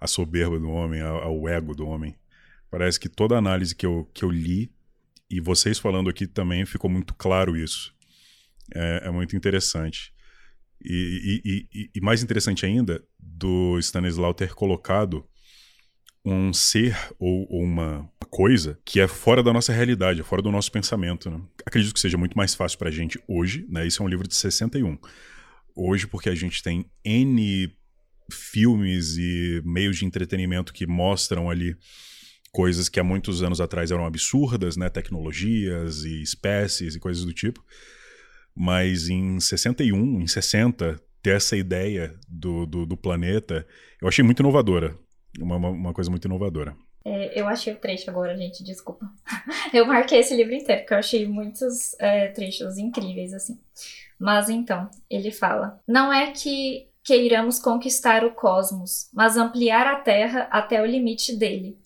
à 0.00 0.06
soberba 0.08 0.58
do 0.58 0.68
homem, 0.68 1.00
ao, 1.00 1.22
ao, 1.22 1.48
ego 1.48 1.72
do 1.72 1.86
homem. 1.86 2.16
Parece 2.68 2.98
que 2.98 3.08
toda 3.08 3.36
análise 3.36 3.72
que 3.72 3.86
eu, 3.86 4.10
que 4.12 4.24
eu 4.24 4.28
li, 4.28 4.72
e 5.30 5.40
vocês 5.40 5.78
falando 5.78 6.08
aqui 6.08 6.26
também, 6.26 6.64
ficou 6.64 6.90
muito 6.90 7.14
claro 7.14 7.56
isso. 7.56 7.94
É, 8.74 9.02
é 9.04 9.10
muito 9.10 9.36
interessante. 9.36 10.12
E, 10.82 11.66
e, 11.72 11.90
e, 11.94 12.00
mais 12.00 12.22
interessante 12.22 12.66
ainda, 12.66 13.02
do 13.18 13.78
Stanislau 13.78 14.34
ter 14.34 14.54
colocado 14.54 15.26
um 16.24 16.52
ser 16.52 16.96
ou, 17.18 17.46
ou, 17.50 17.62
uma 17.62 18.08
coisa 18.30 18.78
que 18.84 19.00
é 19.00 19.08
fora 19.08 19.42
da 19.42 19.52
nossa 19.52 19.72
realidade, 19.72 20.20
é 20.20 20.24
fora 20.24 20.42
do 20.42 20.50
nosso 20.50 20.70
pensamento. 20.70 21.30
Né? 21.30 21.40
Acredito 21.64 21.94
que 21.94 22.00
seja 22.00 22.18
muito 22.18 22.36
mais 22.36 22.54
fácil 22.54 22.78
para 22.78 22.88
a 22.88 22.92
gente 22.92 23.18
hoje, 23.26 23.64
né? 23.68 23.86
Isso 23.86 24.02
é 24.02 24.06
um 24.06 24.08
livro 24.08 24.26
de 24.26 24.34
61. 24.34 24.98
Hoje, 25.74 26.06
porque 26.06 26.28
a 26.28 26.34
gente 26.34 26.62
tem 26.62 26.84
N 27.04 27.72
filmes 28.30 29.16
e 29.18 29.62
meios 29.64 29.96
de 29.96 30.04
entretenimento 30.04 30.72
que 30.72 30.86
mostram 30.86 31.48
ali 31.48 31.76
coisas 32.56 32.88
que 32.88 32.98
há 32.98 33.04
muitos 33.04 33.42
anos 33.42 33.60
atrás 33.60 33.90
eram 33.90 34.06
absurdas, 34.06 34.78
né? 34.78 34.88
Tecnologias 34.88 36.04
e 36.04 36.22
espécies 36.22 36.94
e 36.94 36.98
coisas 36.98 37.22
do 37.22 37.34
tipo. 37.34 37.62
Mas 38.54 39.10
em 39.10 39.38
61, 39.38 40.22
em 40.22 40.26
60, 40.26 40.98
ter 41.22 41.36
essa 41.36 41.54
ideia 41.54 42.18
do, 42.26 42.64
do, 42.64 42.86
do 42.86 42.96
planeta, 42.96 43.66
eu 44.00 44.08
achei 44.08 44.24
muito 44.24 44.40
inovadora 44.40 44.96
uma, 45.38 45.56
uma 45.56 45.92
coisa 45.92 46.10
muito 46.10 46.24
inovadora. 46.24 46.74
É, 47.04 47.38
eu 47.38 47.46
achei 47.46 47.74
o 47.74 47.76
trecho 47.76 48.08
agora, 48.08 48.34
gente, 48.34 48.64
desculpa. 48.64 49.06
Eu 49.70 49.84
marquei 49.84 50.20
esse 50.20 50.34
livro 50.34 50.54
inteiro, 50.54 50.80
porque 50.80 50.94
eu 50.94 50.98
achei 50.98 51.28
muitos 51.28 51.94
é, 52.00 52.28
trechos 52.28 52.78
incríveis, 52.78 53.34
assim. 53.34 53.60
Mas 54.18 54.48
então, 54.48 54.88
ele 55.10 55.30
fala: 55.30 55.78
Não 55.86 56.12
é 56.12 56.32
que 56.32 56.88
queiramos 57.04 57.60
conquistar 57.60 58.24
o 58.24 58.32
cosmos, 58.32 59.08
mas 59.12 59.36
ampliar 59.36 59.86
a 59.86 60.00
Terra 60.00 60.48
até 60.50 60.80
o 60.80 60.86
limite 60.86 61.36
dele. 61.36 61.76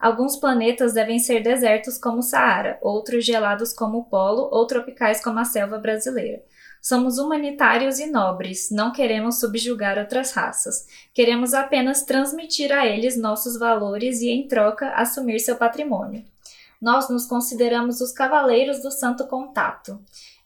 Alguns 0.00 0.36
planetas 0.36 0.94
devem 0.94 1.18
ser 1.18 1.42
desertos 1.42 1.98
como 1.98 2.20
o 2.20 2.22
Saara, 2.22 2.78
outros 2.80 3.22
gelados 3.22 3.72
como 3.74 3.98
o 3.98 4.04
Polo 4.04 4.48
ou 4.50 4.66
tropicais 4.66 5.22
como 5.22 5.38
a 5.38 5.44
selva 5.44 5.78
brasileira. 5.78 6.42
Somos 6.80 7.18
humanitários 7.18 7.98
e 7.98 8.06
nobres, 8.06 8.70
não 8.70 8.90
queremos 8.90 9.38
subjugar 9.38 9.98
outras 9.98 10.32
raças. 10.32 10.86
Queremos 11.12 11.52
apenas 11.52 12.02
transmitir 12.02 12.72
a 12.72 12.86
eles 12.86 13.18
nossos 13.18 13.58
valores 13.58 14.22
e, 14.22 14.30
em 14.30 14.48
troca, 14.48 14.88
assumir 14.92 15.38
seu 15.40 15.56
patrimônio. 15.56 16.24
Nós 16.80 17.10
nos 17.10 17.26
consideramos 17.26 18.00
os 18.00 18.10
cavaleiros 18.10 18.80
do 18.80 18.90
santo 18.90 19.26
contato. 19.26 20.00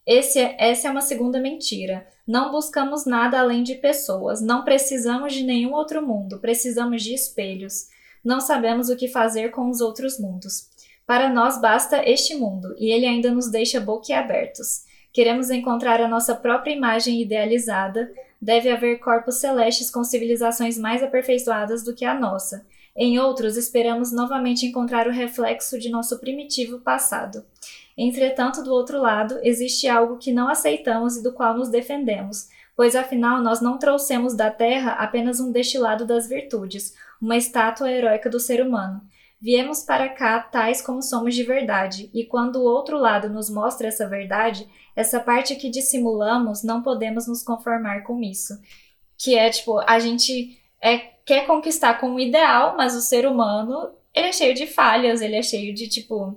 Esse 0.04 0.40
é, 0.40 0.56
essa 0.58 0.88
é 0.88 0.90
uma 0.90 1.00
segunda 1.00 1.40
mentira. 1.40 2.04
Não 2.26 2.50
buscamos 2.50 3.06
nada 3.06 3.38
além 3.38 3.62
de 3.62 3.76
pessoas. 3.76 4.40
Não 4.40 4.64
precisamos 4.64 5.32
de 5.32 5.44
nenhum 5.44 5.72
outro 5.72 6.04
mundo. 6.04 6.40
Precisamos 6.40 7.04
de 7.04 7.14
espelhos. 7.14 7.93
Não 8.24 8.40
sabemos 8.40 8.88
o 8.88 8.96
que 8.96 9.08
fazer 9.08 9.50
com 9.50 9.68
os 9.68 9.80
outros 9.80 10.18
mundos. 10.18 10.68
Para 11.06 11.28
nós 11.28 11.60
basta 11.60 12.02
este 12.08 12.34
mundo, 12.34 12.74
e 12.78 12.90
ele 12.90 13.04
ainda 13.04 13.30
nos 13.30 13.50
deixa 13.50 13.78
boquiabertos. 13.78 14.84
Queremos 15.12 15.50
encontrar 15.50 16.00
a 16.00 16.08
nossa 16.08 16.34
própria 16.34 16.72
imagem 16.72 17.20
idealizada. 17.20 18.10
Deve 18.40 18.70
haver 18.70 18.98
corpos 18.98 19.36
celestes 19.36 19.90
com 19.90 20.02
civilizações 20.02 20.78
mais 20.78 21.02
aperfeiçoadas 21.02 21.84
do 21.84 21.94
que 21.94 22.04
a 22.04 22.18
nossa. 22.18 22.66
Em 22.96 23.18
outros, 23.18 23.56
esperamos 23.56 24.12
novamente 24.12 24.66
encontrar 24.66 25.06
o 25.06 25.12
reflexo 25.12 25.78
de 25.78 25.90
nosso 25.90 26.18
primitivo 26.18 26.78
passado. 26.78 27.44
Entretanto, 27.96 28.62
do 28.62 28.72
outro 28.72 29.00
lado, 29.00 29.38
existe 29.42 29.86
algo 29.86 30.16
que 30.16 30.32
não 30.32 30.48
aceitamos 30.48 31.16
e 31.16 31.22
do 31.22 31.32
qual 31.32 31.56
nos 31.56 31.68
defendemos, 31.68 32.48
pois 32.76 32.96
afinal 32.96 33.40
nós 33.40 33.60
não 33.60 33.78
trouxemos 33.78 34.34
da 34.34 34.50
Terra 34.50 34.92
apenas 34.92 35.38
um 35.38 35.52
destilado 35.52 36.04
das 36.04 36.26
virtudes, 36.28 36.94
uma 37.20 37.36
estátua 37.36 37.90
heróica 37.90 38.28
do 38.28 38.40
ser 38.40 38.60
humano. 38.60 39.00
Viemos 39.40 39.82
para 39.82 40.08
cá 40.08 40.40
tais 40.40 40.80
como 40.80 41.02
somos 41.02 41.34
de 41.34 41.42
verdade, 41.42 42.10
e 42.14 42.24
quando 42.24 42.56
o 42.56 42.64
outro 42.64 42.96
lado 42.96 43.28
nos 43.28 43.50
mostra 43.50 43.88
essa 43.88 44.08
verdade, 44.08 44.66
essa 44.96 45.20
parte 45.20 45.56
que 45.56 45.68
dissimulamos, 45.68 46.62
não 46.62 46.82
podemos 46.82 47.26
nos 47.26 47.42
conformar 47.42 48.04
com 48.04 48.22
isso. 48.22 48.58
Que 49.18 49.36
é 49.36 49.50
tipo, 49.50 49.78
a 49.80 49.98
gente 49.98 50.58
é, 50.80 50.98
quer 51.26 51.46
conquistar 51.46 52.00
com 52.00 52.14
o 52.14 52.20
ideal, 52.20 52.74
mas 52.76 52.94
o 52.94 53.00
ser 53.00 53.26
humano, 53.26 53.92
ele 54.14 54.28
é 54.28 54.32
cheio 54.32 54.54
de 54.54 54.66
falhas, 54.66 55.20
ele 55.20 55.36
é 55.36 55.42
cheio 55.42 55.74
de, 55.74 55.88
tipo, 55.88 56.36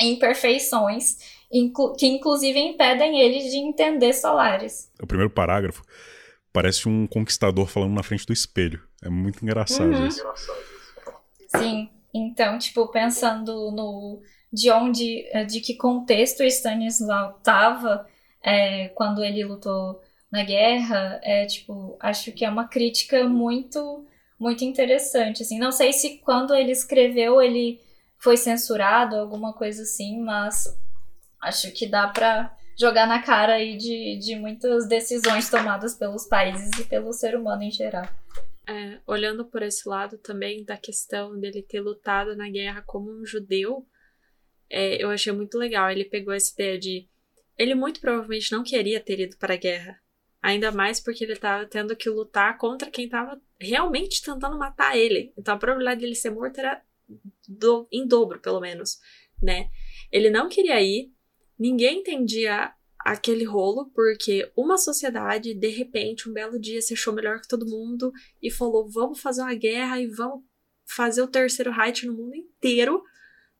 imperfeições, 0.00 1.16
inclu 1.50 1.94
que 1.94 2.06
inclusive 2.06 2.58
impedem 2.58 3.20
ele 3.20 3.48
de 3.48 3.56
entender 3.56 4.12
Solares. 4.12 4.90
O 5.02 5.06
primeiro 5.06 5.30
parágrafo 5.30 5.82
parece 6.54 6.88
um 6.88 7.04
conquistador 7.08 7.66
falando 7.66 7.94
na 7.94 8.04
frente 8.04 8.24
do 8.24 8.32
espelho. 8.32 8.80
É 9.02 9.10
muito 9.10 9.42
engraçado 9.42 9.90
uhum. 9.90 10.06
isso. 10.06 10.24
Sim. 11.48 11.90
Então, 12.14 12.56
tipo, 12.58 12.86
pensando 12.92 13.72
no 13.72 14.22
de 14.52 14.70
onde, 14.70 15.26
eh, 15.32 15.44
de 15.44 15.60
que 15.60 15.74
contexto 15.74 16.44
Stanislau 16.44 17.38
estava 17.38 18.06
é, 18.40 18.88
quando 18.90 19.24
ele 19.24 19.44
lutou 19.44 20.00
na 20.30 20.44
guerra, 20.44 21.20
é 21.24 21.44
tipo, 21.44 21.96
acho 21.98 22.30
que 22.30 22.44
é 22.44 22.48
uma 22.48 22.68
crítica 22.68 23.28
muito, 23.28 24.06
muito 24.38 24.62
interessante. 24.62 25.42
Assim, 25.42 25.58
não 25.58 25.72
sei 25.72 25.92
se 25.92 26.18
quando 26.18 26.54
ele 26.54 26.70
escreveu 26.70 27.42
ele 27.42 27.80
foi 28.16 28.36
censurado, 28.36 29.16
alguma 29.16 29.52
coisa 29.52 29.82
assim, 29.82 30.20
mas 30.20 30.72
acho 31.40 31.72
que 31.72 31.84
dá 31.84 32.06
para 32.06 32.56
jogar 32.78 33.06
na 33.06 33.22
cara 33.22 33.54
aí 33.54 33.76
de, 33.76 34.18
de 34.18 34.36
muitas 34.36 34.88
decisões 34.88 35.48
tomadas 35.50 35.94
pelos 35.94 36.26
países 36.26 36.70
e 36.78 36.84
pelo 36.84 37.12
ser 37.12 37.36
humano 37.36 37.62
em 37.62 37.70
geral. 37.70 38.08
É, 38.66 38.98
olhando 39.06 39.44
por 39.44 39.62
esse 39.62 39.88
lado 39.88 40.16
também 40.18 40.64
da 40.64 40.76
questão 40.76 41.38
dele 41.38 41.62
ter 41.62 41.80
lutado 41.80 42.34
na 42.34 42.48
guerra 42.48 42.82
como 42.86 43.10
um 43.10 43.24
judeu, 43.24 43.86
é, 44.70 45.02
eu 45.02 45.10
achei 45.10 45.32
muito 45.32 45.58
legal. 45.58 45.90
Ele 45.90 46.04
pegou 46.04 46.32
essa 46.32 46.52
ideia 46.54 46.78
de. 46.78 47.08
Ele 47.56 47.74
muito 47.74 48.00
provavelmente 48.00 48.50
não 48.52 48.64
queria 48.64 49.00
ter 49.00 49.20
ido 49.20 49.36
para 49.36 49.54
a 49.54 49.58
guerra. 49.58 50.00
Ainda 50.42 50.70
mais 50.70 51.00
porque 51.00 51.24
ele 51.24 51.34
estava 51.34 51.64
tendo 51.64 51.96
que 51.96 52.10
lutar 52.10 52.58
contra 52.58 52.90
quem 52.90 53.06
estava 53.06 53.40
realmente 53.58 54.22
tentando 54.22 54.58
matar 54.58 54.96
ele. 54.96 55.32
Então 55.38 55.54
a 55.54 55.58
probabilidade 55.58 56.00
dele 56.00 56.14
ser 56.14 56.30
morto 56.30 56.58
era 56.58 56.82
do, 57.48 57.86
em 57.90 58.06
dobro, 58.06 58.40
pelo 58.40 58.60
menos, 58.60 58.98
né? 59.40 59.70
Ele 60.10 60.28
não 60.28 60.48
queria 60.48 60.80
ir, 60.82 61.13
ninguém 61.58 62.00
entendia 62.00 62.72
aquele 62.98 63.44
rolo, 63.44 63.90
porque 63.94 64.50
uma 64.56 64.78
sociedade, 64.78 65.54
de 65.54 65.68
repente, 65.68 66.28
um 66.28 66.32
belo 66.32 66.58
dia, 66.58 66.80
se 66.80 66.94
achou 66.94 67.12
melhor 67.12 67.40
que 67.40 67.48
todo 67.48 67.68
mundo 67.68 68.10
e 68.42 68.50
falou: 68.50 68.88
vamos 68.88 69.20
fazer 69.20 69.42
uma 69.42 69.54
guerra 69.54 70.00
e 70.00 70.06
vamos 70.06 70.42
fazer 70.86 71.22
o 71.22 71.28
terceiro 71.28 71.70
Reich 71.70 72.06
no 72.06 72.14
mundo 72.14 72.34
inteiro, 72.34 73.02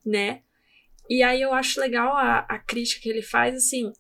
né? 0.05 0.43
E 1.09 1.23
aí 1.23 1.43
eu 1.43 1.53
acho 1.53 1.81
legal 1.81 2.17
a, 2.17 2.39
a 2.41 2.59
crítica 2.59 3.03
que 3.03 3.09
ele 3.09 3.23
faz 3.23 3.55
assim: 3.57 3.93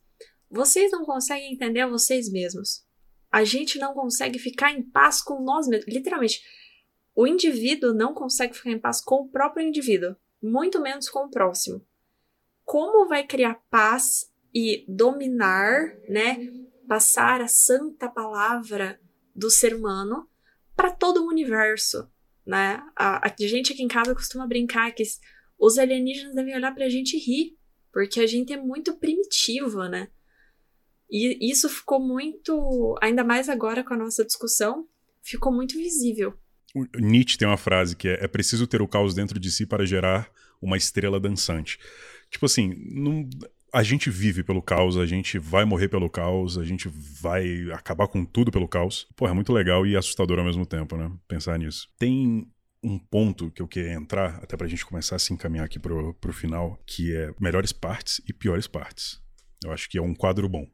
vocês 0.51 0.91
não 0.91 1.05
conseguem 1.05 1.53
entender 1.53 1.87
vocês 1.87 2.31
mesmos. 2.31 2.85
A 3.31 3.45
gente 3.45 3.79
não 3.79 3.93
consegue 3.93 4.39
ficar 4.39 4.73
em 4.73 4.83
paz 4.83 5.21
com 5.21 5.43
nós 5.43 5.67
mesmos. 5.67 5.93
Literalmente, 5.93 6.41
o 7.15 7.27
indivíduo 7.27 7.93
não 7.93 8.15
consegue 8.15 8.55
ficar 8.55 8.71
em 8.71 8.79
paz 8.79 9.01
com 9.01 9.17
o 9.17 9.29
próprio 9.29 9.67
indivíduo, 9.67 10.17
muito 10.43 10.81
menos 10.81 11.09
com 11.09 11.27
o 11.27 11.31
próximo. 11.31 11.85
Como 12.65 13.09
vai 13.09 13.27
criar 13.27 13.61
paz 13.71 14.33
e 14.55 14.85
dominar, 14.89 15.95
né, 16.09 16.39
passar 16.89 17.41
a 17.41 17.49
santa 17.49 18.09
palavra 18.09 19.01
do 19.35 19.51
ser 19.51 19.75
humano 19.75 20.29
para 20.77 20.91
todo 20.91 21.23
o 21.23 21.29
universo, 21.29 22.09
né? 22.47 22.83
A, 22.97 23.29
a, 23.29 23.35
gente 23.39 23.73
aqui 23.73 23.83
em 23.83 23.89
casa 23.89 24.15
costuma 24.15 24.47
brincar 24.47 24.93
que 24.93 25.03
os 25.59 25.79
alienígenas 25.79 26.35
devem 26.35 26.55
olhar 26.55 26.75
para 26.75 26.87
a 26.87 26.89
gente 26.89 27.17
e 27.17 27.21
rir, 27.21 27.59
porque 27.93 28.21
a 28.21 28.27
gente 28.27 28.53
é 28.53 28.57
muito 28.57 28.97
primitivo, 28.99 29.85
né? 29.89 30.09
E 31.11 31.51
isso 31.51 31.69
ficou 31.69 32.01
muito, 32.01 32.97
ainda 33.01 33.23
mais 33.23 33.49
agora 33.49 33.85
com 33.85 33.95
a 33.95 33.97
nossa 33.97 34.25
discussão, 34.25 34.89
ficou 35.23 35.53
muito 35.53 35.75
visível. 35.75 36.35
O 36.75 36.85
Nietzsche 36.99 37.39
tem 37.39 37.47
uma 37.47 37.57
frase 37.57 37.95
que 37.95 38.09
é: 38.09 38.25
é 38.25 38.29
preciso 38.29 38.67
ter 38.67 38.83
o 38.83 38.89
caos 38.89 39.15
dentro 39.15 39.39
de 39.39 39.51
si 39.51 39.65
para 39.65 39.87
gerar 39.87 40.29
uma 40.61 40.77
estrela 40.77 41.21
dançante. 41.21 41.79
Tipo 42.35 42.47
assim, 42.47 42.75
não, 42.91 43.31
a 43.73 43.85
gente 43.85 44.11
vive 44.11 44.43
pelo 44.43 44.61
caos, 44.61 44.97
a 44.97 45.07
gente 45.07 45.39
vai 45.39 45.65
morrer 45.65 45.89
pelo 45.89 46.11
caos, 46.11 46.59
a 46.59 46.65
gente 46.65 46.89
vai 46.89 47.71
acabar 47.71 48.09
com 48.09 48.25
tudo 48.25 48.51
pelo 48.51 48.67
caos. 48.67 49.07
Pô, 49.15 49.29
é 49.29 49.33
muito 49.33 49.53
legal 49.53 49.87
e 49.87 49.97
assustador 49.97 50.41
ao 50.41 50.45
mesmo 50.45 50.67
tempo, 50.67 50.97
né? 50.97 51.13
Pensar 51.29 51.57
nisso. 51.61 51.89
Tem 51.97 52.45
um 52.83 52.99
ponto 52.99 53.53
que 53.53 53.63
eu 53.63 53.69
queria 53.69 53.93
entrar, 53.93 54.41
até 54.43 54.57
pra 54.57 54.67
gente 54.67 54.85
começar 54.85 55.15
a 55.15 55.19
se 55.21 55.33
encaminhar 55.33 55.65
aqui 55.65 55.79
pro, 55.79 56.13
pro 56.15 56.33
final, 56.33 56.77
que 56.85 57.15
é 57.15 57.33
melhores 57.39 57.71
partes 57.71 58.21
e 58.29 58.33
piores 58.33 58.67
partes. 58.67 59.23
Eu 59.65 59.71
acho 59.71 59.89
que 59.89 59.97
é 59.97 60.03
um 60.03 60.13
quadro 60.13 60.49
bom 60.49 60.67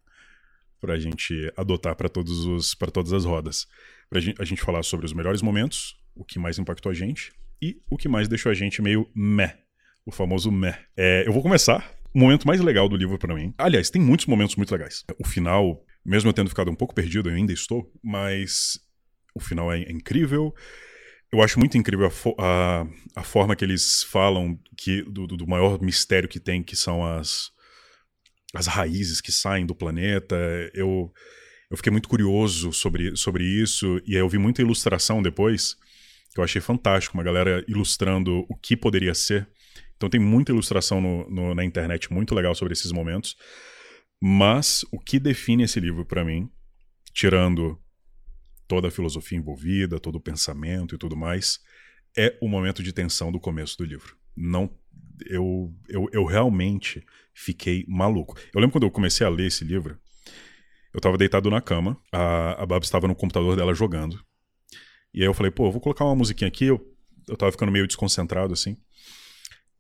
pra 0.81 0.99
gente 0.99 1.53
adotar 1.59 1.95
para 1.95 2.09
todos 2.09 2.47
os 2.47 2.75
para 2.75 2.91
todas 2.91 3.13
as 3.13 3.27
rodas. 3.27 3.67
Pra 4.09 4.19
gente, 4.19 4.41
a 4.41 4.47
gente 4.47 4.63
falar 4.63 4.83
sobre 4.83 5.05
os 5.05 5.13
melhores 5.13 5.43
momentos, 5.43 5.95
o 6.15 6.25
que 6.25 6.39
mais 6.39 6.59
impactou 6.59 6.91
a 6.91 6.95
gente 6.95 7.35
e 7.61 7.83
o 7.91 7.99
que 7.99 8.09
mais 8.09 8.29
deixou 8.29 8.51
a 8.51 8.55
gente 8.55 8.81
meio 8.81 9.07
meh. 9.15 9.59
O 10.05 10.13
famoso 10.13 10.51
meh. 10.51 10.79
É, 10.97 11.25
eu 11.27 11.33
vou 11.33 11.43
começar 11.43 11.95
o 12.15 12.19
momento 12.19 12.47
mais 12.47 12.61
legal 12.61 12.89
do 12.89 12.97
livro 12.97 13.19
para 13.19 13.35
mim. 13.35 13.55
Aliás, 13.57 13.91
tem 13.91 14.03
muitos 14.03 14.27
momentos 14.27 14.57
muito 14.57 14.73
legais. 14.73 15.05
O 15.19 15.27
final, 15.27 15.85
mesmo 16.05 16.29
eu 16.29 16.35
tendo 16.35 16.49
ficado 16.49 16.71
um 16.71 16.75
pouco 16.75 16.95
perdido, 16.95 17.29
eu 17.29 17.35
ainda 17.35 17.53
estou, 17.53 17.91
mas 18.03 18.79
o 19.35 19.41
final 19.41 19.73
é 19.73 19.81
incrível. 19.91 20.53
Eu 21.33 21.43
acho 21.43 21.59
muito 21.59 21.79
incrível 21.79 22.07
a, 22.07 22.11
fo 22.11 22.35
a, 22.39 22.87
a 23.15 23.23
forma 23.23 23.55
que 23.55 23.65
eles 23.65 24.03
falam 24.03 24.59
que 24.77 25.03
do, 25.03 25.27
do, 25.27 25.47
maior 25.47 25.81
mistério 25.81 26.29
que 26.29 26.41
tem, 26.41 26.63
que 26.63 26.75
são 26.75 27.05
as, 27.05 27.51
as 28.53 28.67
raízes 28.67 29.21
que 29.21 29.31
saem 29.31 29.65
do 29.65 29.75
planeta. 29.75 30.37
Eu, 30.75 31.13
eu 31.71 31.77
fiquei 31.77 31.93
muito 31.93 32.09
curioso 32.09 32.73
sobre, 32.73 33.17
sobre 33.17 33.45
isso, 33.45 34.01
e 34.05 34.17
eu 34.17 34.29
vi 34.29 34.39
muita 34.39 34.63
ilustração 34.63 35.23
depois, 35.23 35.77
que 36.35 36.41
eu 36.41 36.45
achei 36.45 36.61
fantástico, 36.61 37.17
uma 37.17 37.23
galera 37.23 37.65
ilustrando 37.69 38.45
o 38.49 38.57
que 38.57 38.77
poderia 38.77 39.15
ser. 39.15 39.49
Então 40.01 40.09
tem 40.09 40.19
muita 40.19 40.51
ilustração 40.51 40.99
no, 40.99 41.29
no, 41.29 41.55
na 41.55 41.63
internet 41.63 42.11
muito 42.11 42.35
legal 42.35 42.55
sobre 42.55 42.73
esses 42.73 42.91
momentos. 42.91 43.37
Mas 44.19 44.83
o 44.91 44.99
que 44.99 45.21
define 45.21 45.65
esse 45.65 45.79
livro 45.79 46.07
para 46.07 46.25
mim, 46.25 46.51
tirando 47.13 47.79
toda 48.67 48.89
a 48.89 48.91
filosofia 48.91 49.37
envolvida, 49.37 50.01
todo 50.01 50.17
o 50.17 50.21
pensamento 50.21 50.95
e 50.95 50.99
tudo 50.99 51.15
mais, 51.15 51.61
é 52.17 52.35
o 52.41 52.49
momento 52.49 52.83
de 52.83 52.95
tensão 52.95 53.31
do 53.31 53.39
começo 53.39 53.77
do 53.77 53.85
livro. 53.85 54.17
Não, 54.35 54.75
eu, 55.27 55.71
eu, 55.87 56.09
eu 56.13 56.25
realmente 56.25 57.05
fiquei 57.35 57.85
maluco. 57.87 58.39
Eu 58.55 58.61
lembro 58.63 58.73
quando 58.73 58.85
eu 58.85 58.91
comecei 58.91 59.27
a 59.27 59.31
ler 59.31 59.49
esse 59.49 59.65
livro, 59.65 59.99
eu 60.95 60.99
estava 60.99 61.19
deitado 61.19 61.51
na 61.51 61.61
cama, 61.61 61.95
a, 62.11 62.63
a 62.63 62.65
Babs 62.65 62.87
estava 62.87 63.07
no 63.07 63.15
computador 63.15 63.55
dela 63.55 63.75
jogando. 63.75 64.19
E 65.13 65.21
aí 65.21 65.27
eu 65.27 65.35
falei, 65.35 65.53
pô, 65.53 65.67
eu 65.67 65.73
vou 65.73 65.81
colocar 65.81 66.07
uma 66.07 66.17
musiquinha 66.17 66.49
aqui. 66.49 66.65
Eu, 66.65 66.81
eu 67.29 67.37
tava 67.37 67.53
ficando 67.53 67.71
meio 67.71 67.87
desconcentrado 67.87 68.55
assim. 68.55 68.79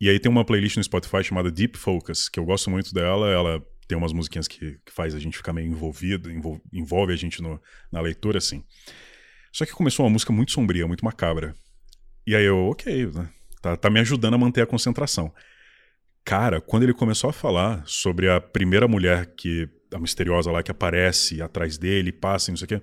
E 0.01 0.09
aí 0.09 0.19
tem 0.19 0.31
uma 0.31 0.45
playlist 0.45 0.77
no 0.77 0.85
Spotify 0.85 1.23
chamada 1.23 1.51
Deep 1.51 1.77
Focus, 1.77 2.29
que 2.29 2.41
eu 2.41 2.45
gosto 2.45 2.71
muito 2.71 2.95
dela. 2.95 3.29
Ela 3.29 3.63
tem 3.87 3.99
umas 3.99 4.13
musiquinhas 4.13 4.49
que, 4.49 4.79
que 4.85 4.93
faz 4.93 5.15
a 5.15 5.19
gente 5.19 5.37
ficar 5.37 5.53
meio 5.53 5.69
envolvido, 5.69 6.31
envolve, 6.31 6.63
envolve 6.73 7.13
a 7.13 7.17
gente 7.17 7.43
no, 7.43 7.61
na 7.93 8.01
leitura, 8.01 8.39
assim. 8.39 8.65
Só 9.53 9.67
que 9.67 9.73
começou 9.73 10.07
uma 10.07 10.13
música 10.13 10.33
muito 10.33 10.53
sombria, 10.53 10.87
muito 10.87 11.05
macabra. 11.05 11.55
E 12.27 12.35
aí 12.35 12.45
eu, 12.45 12.57
ok, 12.57 13.07
né? 13.07 13.29
tá, 13.61 13.77
tá 13.77 13.91
me 13.91 14.01
ajudando 14.01 14.35
a 14.35 14.39
manter 14.39 14.63
a 14.63 14.67
concentração. 14.67 15.33
Cara, 16.25 16.61
quando 16.61 16.85
ele 16.85 16.95
começou 16.95 17.31
a 17.31 17.33
falar 17.33 17.83
sobre 17.87 18.29
a 18.29 18.41
primeira 18.41 18.87
mulher 18.87 19.35
que. 19.37 19.69
a 19.93 19.99
misteriosa 19.99 20.51
lá 20.51 20.63
que 20.63 20.71
aparece 20.71 21.43
atrás 21.43 21.77
dele, 21.77 22.13
passa 22.13 22.51
e 22.51 22.53
não 22.53 22.57
sei 22.57 22.65
o 22.65 22.69
quê. 22.69 22.83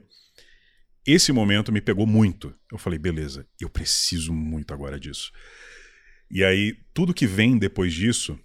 Esse 1.06 1.32
momento 1.32 1.72
me 1.72 1.80
pegou 1.80 2.06
muito. 2.06 2.54
Eu 2.72 2.78
falei, 2.78 3.00
beleza, 3.00 3.48
eu 3.62 3.70
preciso 3.70 4.34
muito 4.34 4.74
agora 4.74 5.00
disso. 5.00 5.32
E 6.30 6.44
aí, 6.44 6.78
tudo 6.94 7.14
que 7.14 7.26
vem 7.26 7.58
depois 7.58 7.94
disso, 7.94 8.38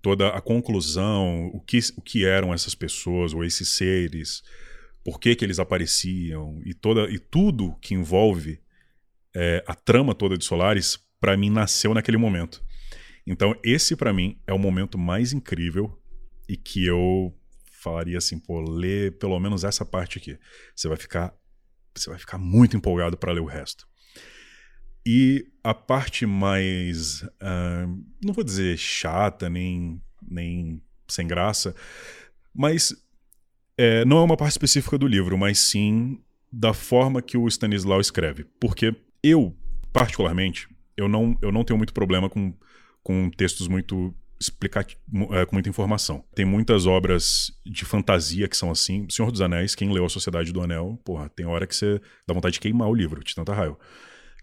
toda 0.00 0.28
a 0.28 0.40
conclusão, 0.40 1.46
o 1.52 1.60
que, 1.60 1.78
o 1.96 2.02
que 2.02 2.24
eram 2.24 2.52
essas 2.52 2.74
pessoas 2.74 3.34
ou 3.34 3.44
esses 3.44 3.68
seres, 3.68 4.42
por 5.04 5.20
que, 5.20 5.36
que 5.36 5.44
eles 5.44 5.58
apareciam 5.58 6.60
e, 6.64 6.74
toda, 6.74 7.10
e 7.10 7.18
tudo 7.18 7.76
que 7.80 7.94
envolve 7.94 8.60
é, 9.34 9.62
a 9.66 9.74
trama 9.74 10.14
toda 10.14 10.36
de 10.36 10.44
Solaris, 10.44 10.98
para 11.20 11.36
mim 11.36 11.50
nasceu 11.50 11.92
naquele 11.92 12.16
momento. 12.16 12.64
Então, 13.26 13.54
esse 13.62 13.96
para 13.96 14.12
mim 14.12 14.40
é 14.46 14.52
o 14.52 14.58
momento 14.58 14.96
mais 14.96 15.32
incrível 15.32 16.00
e 16.48 16.56
que 16.56 16.86
eu 16.86 17.34
falaria 17.70 18.18
assim, 18.18 18.38
pô, 18.38 18.60
lê 18.60 19.10
pelo 19.10 19.38
menos 19.38 19.62
essa 19.62 19.84
parte 19.84 20.18
aqui. 20.18 20.38
Você 20.74 20.88
vai 20.88 20.96
ficar 20.96 21.34
você 21.94 22.10
vai 22.10 22.18
ficar 22.18 22.36
muito 22.36 22.76
empolgado 22.76 23.16
para 23.16 23.32
ler 23.32 23.40
o 23.40 23.46
resto. 23.46 23.88
E 25.06 25.46
a 25.62 25.72
parte 25.72 26.26
mais, 26.26 27.22
uh, 27.22 28.04
não 28.24 28.34
vou 28.34 28.42
dizer 28.42 28.76
chata, 28.76 29.48
nem, 29.48 30.02
nem 30.28 30.82
sem 31.06 31.28
graça, 31.28 31.76
mas 32.52 32.92
é, 33.78 34.04
não 34.04 34.18
é 34.18 34.22
uma 34.22 34.36
parte 34.36 34.52
específica 34.52 34.98
do 34.98 35.06
livro, 35.06 35.38
mas 35.38 35.60
sim 35.60 36.20
da 36.52 36.72
forma 36.72 37.22
que 37.22 37.36
o 37.36 37.46
Stanislau 37.46 38.00
escreve. 38.00 38.44
Porque 38.58 38.96
eu, 39.22 39.54
particularmente, 39.92 40.68
eu 40.96 41.08
não, 41.08 41.38
eu 41.40 41.52
não 41.52 41.62
tenho 41.62 41.76
muito 41.76 41.92
problema 41.92 42.28
com, 42.28 42.52
com 43.02 43.30
textos 43.30 43.68
muito 43.68 44.12
explicar 44.40 44.84
é, 45.30 45.46
com 45.46 45.54
muita 45.54 45.68
informação. 45.68 46.24
Tem 46.34 46.44
muitas 46.44 46.84
obras 46.84 47.52
de 47.64 47.84
fantasia 47.84 48.48
que 48.48 48.56
são 48.56 48.70
assim. 48.70 49.06
Senhor 49.08 49.30
dos 49.30 49.40
Anéis, 49.40 49.74
quem 49.74 49.92
leu 49.92 50.04
A 50.04 50.08
Sociedade 50.08 50.52
do 50.52 50.60
Anel, 50.60 51.00
porra, 51.04 51.28
tem 51.28 51.46
hora 51.46 51.66
que 51.66 51.76
você 51.76 52.00
dá 52.26 52.34
vontade 52.34 52.54
de 52.54 52.60
queimar 52.60 52.88
o 52.88 52.94
livro, 52.94 53.22
de 53.22 53.34
tanta 53.34 53.54
raiva. 53.54 53.78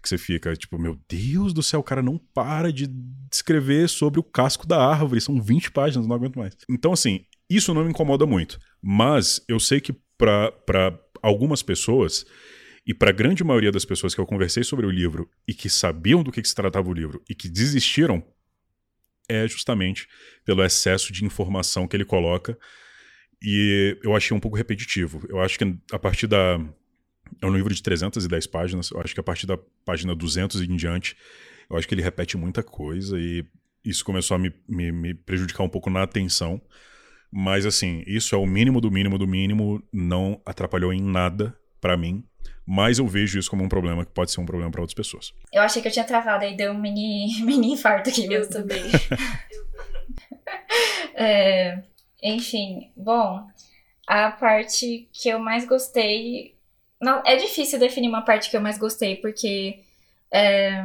Que 0.04 0.08
você 0.10 0.18
fica, 0.18 0.54
tipo, 0.54 0.78
meu 0.78 1.00
Deus 1.08 1.54
do 1.54 1.62
céu, 1.62 1.80
o 1.80 1.82
cara 1.82 2.02
não 2.02 2.18
para 2.18 2.70
de 2.70 2.88
escrever 3.32 3.88
sobre 3.88 4.20
o 4.20 4.22
casco 4.22 4.66
da 4.66 4.86
árvore. 4.86 5.20
São 5.20 5.40
20 5.40 5.70
páginas, 5.70 6.06
não 6.06 6.14
aguento 6.14 6.38
mais. 6.38 6.54
Então, 6.68 6.92
assim, 6.92 7.24
isso 7.48 7.72
não 7.72 7.82
me 7.82 7.90
incomoda 7.90 8.26
muito. 8.26 8.58
Mas 8.82 9.42
eu 9.48 9.58
sei 9.58 9.80
que 9.80 9.94
para 10.18 10.98
algumas 11.22 11.62
pessoas, 11.62 12.26
e 12.86 12.92
para 12.92 13.08
a 13.08 13.14
grande 13.14 13.42
maioria 13.42 13.72
das 13.72 13.84
pessoas 13.84 14.14
que 14.14 14.20
eu 14.20 14.26
conversei 14.26 14.62
sobre 14.62 14.84
o 14.84 14.90
livro 14.90 15.28
e 15.48 15.54
que 15.54 15.70
sabiam 15.70 16.22
do 16.22 16.30
que, 16.30 16.42
que 16.42 16.48
se 16.48 16.54
tratava 16.54 16.88
o 16.88 16.94
livro 16.94 17.22
e 17.28 17.34
que 17.34 17.48
desistiram 17.48 18.22
é 19.26 19.48
justamente 19.48 20.06
pelo 20.44 20.62
excesso 20.62 21.10
de 21.10 21.24
informação 21.24 21.88
que 21.88 21.96
ele 21.96 22.04
coloca. 22.04 22.58
E 23.42 23.98
eu 24.02 24.14
achei 24.14 24.36
um 24.36 24.40
pouco 24.40 24.56
repetitivo. 24.56 25.24
Eu 25.28 25.40
acho 25.40 25.58
que 25.58 25.76
a 25.92 25.98
partir 25.98 26.26
da. 26.26 26.58
É 27.40 27.46
um 27.46 27.54
livro 27.54 27.74
de 27.74 27.82
310 27.82 28.46
páginas. 28.46 28.90
Eu 28.90 29.00
acho 29.00 29.14
que 29.14 29.20
a 29.20 29.22
partir 29.22 29.46
da 29.46 29.58
página 29.84 30.14
200 30.14 30.60
e 30.60 30.64
em 30.64 30.76
diante, 30.76 31.16
eu 31.68 31.76
acho 31.76 31.86
que 31.86 31.94
ele 31.94 32.02
repete 32.02 32.36
muita 32.36 32.62
coisa 32.62 33.18
e 33.18 33.44
isso 33.84 34.04
começou 34.04 34.34
a 34.34 34.38
me, 34.38 34.52
me, 34.68 34.90
me 34.90 35.14
prejudicar 35.14 35.62
um 35.62 35.68
pouco 35.68 35.90
na 35.90 36.02
atenção. 36.02 36.60
Mas, 37.30 37.66
assim, 37.66 38.02
isso 38.06 38.34
é 38.34 38.38
o 38.38 38.46
mínimo 38.46 38.80
do 38.80 38.90
mínimo 38.90 39.18
do 39.18 39.26
mínimo, 39.26 39.82
não 39.92 40.40
atrapalhou 40.46 40.92
em 40.92 41.02
nada 41.02 41.56
para 41.80 41.96
mim. 41.96 42.24
Mas 42.66 42.98
eu 42.98 43.06
vejo 43.06 43.38
isso 43.38 43.50
como 43.50 43.62
um 43.62 43.68
problema 43.68 44.04
que 44.04 44.12
pode 44.12 44.30
ser 44.30 44.40
um 44.40 44.46
problema 44.46 44.70
para 44.70 44.80
outras 44.80 44.94
pessoas. 44.94 45.34
Eu 45.52 45.60
achei 45.60 45.82
que 45.82 45.88
eu 45.88 45.92
tinha 45.92 46.04
travado 46.04 46.44
aí, 46.44 46.56
deu 46.56 46.72
um 46.72 46.80
mini, 46.80 47.40
mini 47.44 47.72
infarto 47.72 48.08
aqui 48.08 48.26
mesmo. 48.26 48.44
Eu 48.44 48.62
também. 48.62 48.82
é, 51.14 51.82
enfim, 52.22 52.90
bom, 52.96 53.46
a 54.06 54.30
parte 54.30 55.08
que 55.12 55.28
eu 55.28 55.38
mais 55.38 55.66
gostei. 55.66 56.53
É 57.24 57.36
difícil 57.36 57.78
definir 57.78 58.08
uma 58.08 58.22
parte 58.22 58.50
que 58.50 58.56
eu 58.56 58.60
mais 58.60 58.78
gostei, 58.78 59.16
porque 59.16 59.80
é, 60.30 60.84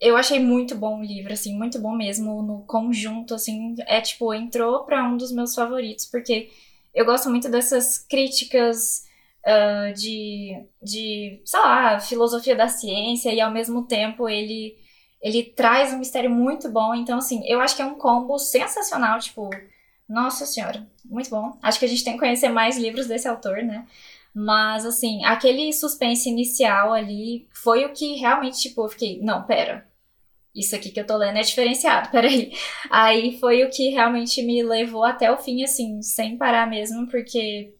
eu 0.00 0.16
achei 0.16 0.40
muito 0.40 0.74
bom 0.74 1.00
o 1.00 1.04
livro, 1.04 1.32
assim, 1.32 1.56
muito 1.56 1.78
bom 1.78 1.94
mesmo 1.94 2.42
no 2.42 2.62
conjunto, 2.62 3.34
assim, 3.34 3.76
é 3.86 4.00
tipo, 4.00 4.34
entrou 4.34 4.84
para 4.84 5.04
um 5.04 5.16
dos 5.16 5.30
meus 5.30 5.54
favoritos, 5.54 6.06
porque 6.06 6.50
eu 6.92 7.04
gosto 7.04 7.30
muito 7.30 7.48
dessas 7.48 7.98
críticas 7.98 9.06
uh, 9.46 9.92
de, 9.94 10.60
de, 10.82 11.40
sei 11.44 11.60
lá, 11.60 12.00
filosofia 12.00 12.56
da 12.56 12.68
ciência 12.68 13.32
e 13.32 13.40
ao 13.40 13.50
mesmo 13.50 13.84
tempo 13.84 14.28
ele, 14.28 14.76
ele 15.20 15.44
traz 15.44 15.92
um 15.92 15.98
mistério 15.98 16.30
muito 16.30 16.68
bom. 16.68 16.94
Então, 16.94 17.18
assim, 17.18 17.42
eu 17.46 17.60
acho 17.60 17.76
que 17.76 17.82
é 17.82 17.86
um 17.86 17.94
combo 17.94 18.38
sensacional, 18.38 19.18
tipo, 19.20 19.48
nossa 20.08 20.44
senhora, 20.46 20.86
muito 21.04 21.30
bom. 21.30 21.56
Acho 21.62 21.78
que 21.78 21.84
a 21.84 21.88
gente 21.88 22.04
tem 22.04 22.14
que 22.14 22.18
conhecer 22.18 22.48
mais 22.48 22.76
livros 22.76 23.06
desse 23.06 23.28
autor, 23.28 23.62
né? 23.62 23.86
Mas, 24.34 24.86
assim, 24.86 25.24
aquele 25.24 25.72
suspense 25.72 26.28
inicial 26.28 26.92
ali 26.92 27.48
foi 27.52 27.84
o 27.84 27.92
que 27.92 28.14
realmente, 28.14 28.60
tipo, 28.60 28.84
eu 28.84 28.88
fiquei, 28.88 29.20
não, 29.20 29.44
pera, 29.44 29.86
isso 30.54 30.74
aqui 30.74 30.90
que 30.90 31.00
eu 31.00 31.06
tô 31.06 31.16
lendo 31.16 31.38
é 31.38 31.42
diferenciado, 31.42 32.08
peraí. 32.12 32.52
Aí 32.90 33.38
foi 33.38 33.64
o 33.64 33.70
que 33.70 33.90
realmente 33.90 34.42
me 34.42 34.62
levou 34.62 35.04
até 35.04 35.30
o 35.30 35.38
fim, 35.38 35.62
assim, 35.62 36.00
sem 36.02 36.36
parar 36.36 36.68
mesmo, 36.68 37.08
porque 37.08 37.74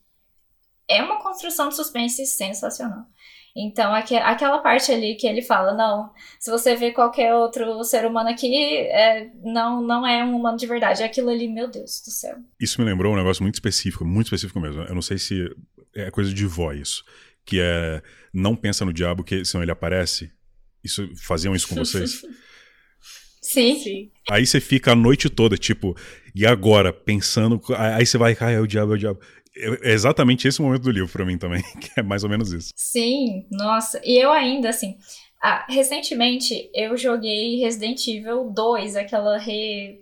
é 0.88 1.02
uma 1.02 1.22
construção 1.22 1.68
de 1.68 1.76
suspense 1.76 2.26
sensacional. 2.26 3.06
Então, 3.54 3.92
aquela 3.94 4.58
parte 4.60 4.90
ali 4.90 5.14
que 5.14 5.26
ele 5.26 5.42
fala, 5.42 5.74
não, 5.74 6.10
se 6.40 6.50
você 6.50 6.74
vê 6.74 6.90
qualquer 6.90 7.34
outro 7.34 7.84
ser 7.84 8.06
humano 8.06 8.30
aqui, 8.30 8.76
é, 8.76 9.30
não, 9.44 9.82
não 9.82 10.06
é 10.06 10.24
um 10.24 10.36
humano 10.36 10.56
de 10.56 10.66
verdade. 10.66 11.02
É 11.02 11.06
aquilo 11.06 11.28
ali, 11.28 11.46
meu 11.48 11.68
Deus 11.68 12.00
do 12.02 12.10
céu. 12.10 12.36
Isso 12.58 12.80
me 12.80 12.86
lembrou 12.86 13.12
um 13.12 13.16
negócio 13.16 13.42
muito 13.42 13.56
específico, 13.56 14.06
muito 14.06 14.26
específico 14.26 14.58
mesmo. 14.58 14.82
Eu 14.82 14.94
não 14.94 15.02
sei 15.02 15.18
se 15.18 15.54
é 15.94 16.10
coisa 16.10 16.32
de 16.32 16.46
vó 16.46 16.72
isso, 16.72 17.04
que 17.44 17.60
é 17.60 18.02
não 18.32 18.56
pensa 18.56 18.84
no 18.84 18.92
diabo 18.92 19.24
que 19.24 19.44
senão 19.44 19.62
ele 19.62 19.72
aparece. 19.72 20.32
Isso 20.82 21.08
faziam 21.16 21.54
isso 21.54 21.68
com 21.68 21.74
vocês? 21.76 22.22
Sim. 23.42 23.78
Sim. 23.80 24.10
Aí 24.30 24.46
você 24.46 24.60
fica 24.60 24.92
a 24.92 24.96
noite 24.96 25.28
toda, 25.28 25.56
tipo, 25.56 25.96
e 26.34 26.46
agora? 26.46 26.92
Pensando. 26.92 27.60
Aí 27.76 28.06
você 28.06 28.16
vai, 28.16 28.36
ah, 28.40 28.50
é 28.50 28.60
o 28.60 28.66
diabo, 28.66 28.92
é 28.92 28.94
o 28.94 28.98
diabo. 28.98 29.20
É 29.82 29.92
exatamente 29.92 30.48
esse 30.48 30.62
momento 30.62 30.84
do 30.84 30.90
livro 30.90 31.10
para 31.10 31.26
mim 31.26 31.36
também, 31.36 31.62
que 31.80 32.00
é 32.00 32.02
mais 32.02 32.24
ou 32.24 32.30
menos 32.30 32.52
isso. 32.52 32.70
Sim, 32.74 33.46
nossa. 33.50 34.00
E 34.04 34.16
eu 34.16 34.32
ainda, 34.32 34.70
assim, 34.70 34.96
ah, 35.42 35.66
recentemente 35.68 36.70
eu 36.72 36.96
joguei 36.96 37.58
Resident 37.58 38.06
Evil 38.06 38.50
2, 38.54 38.96
aquela 38.96 39.36
re, 39.38 40.01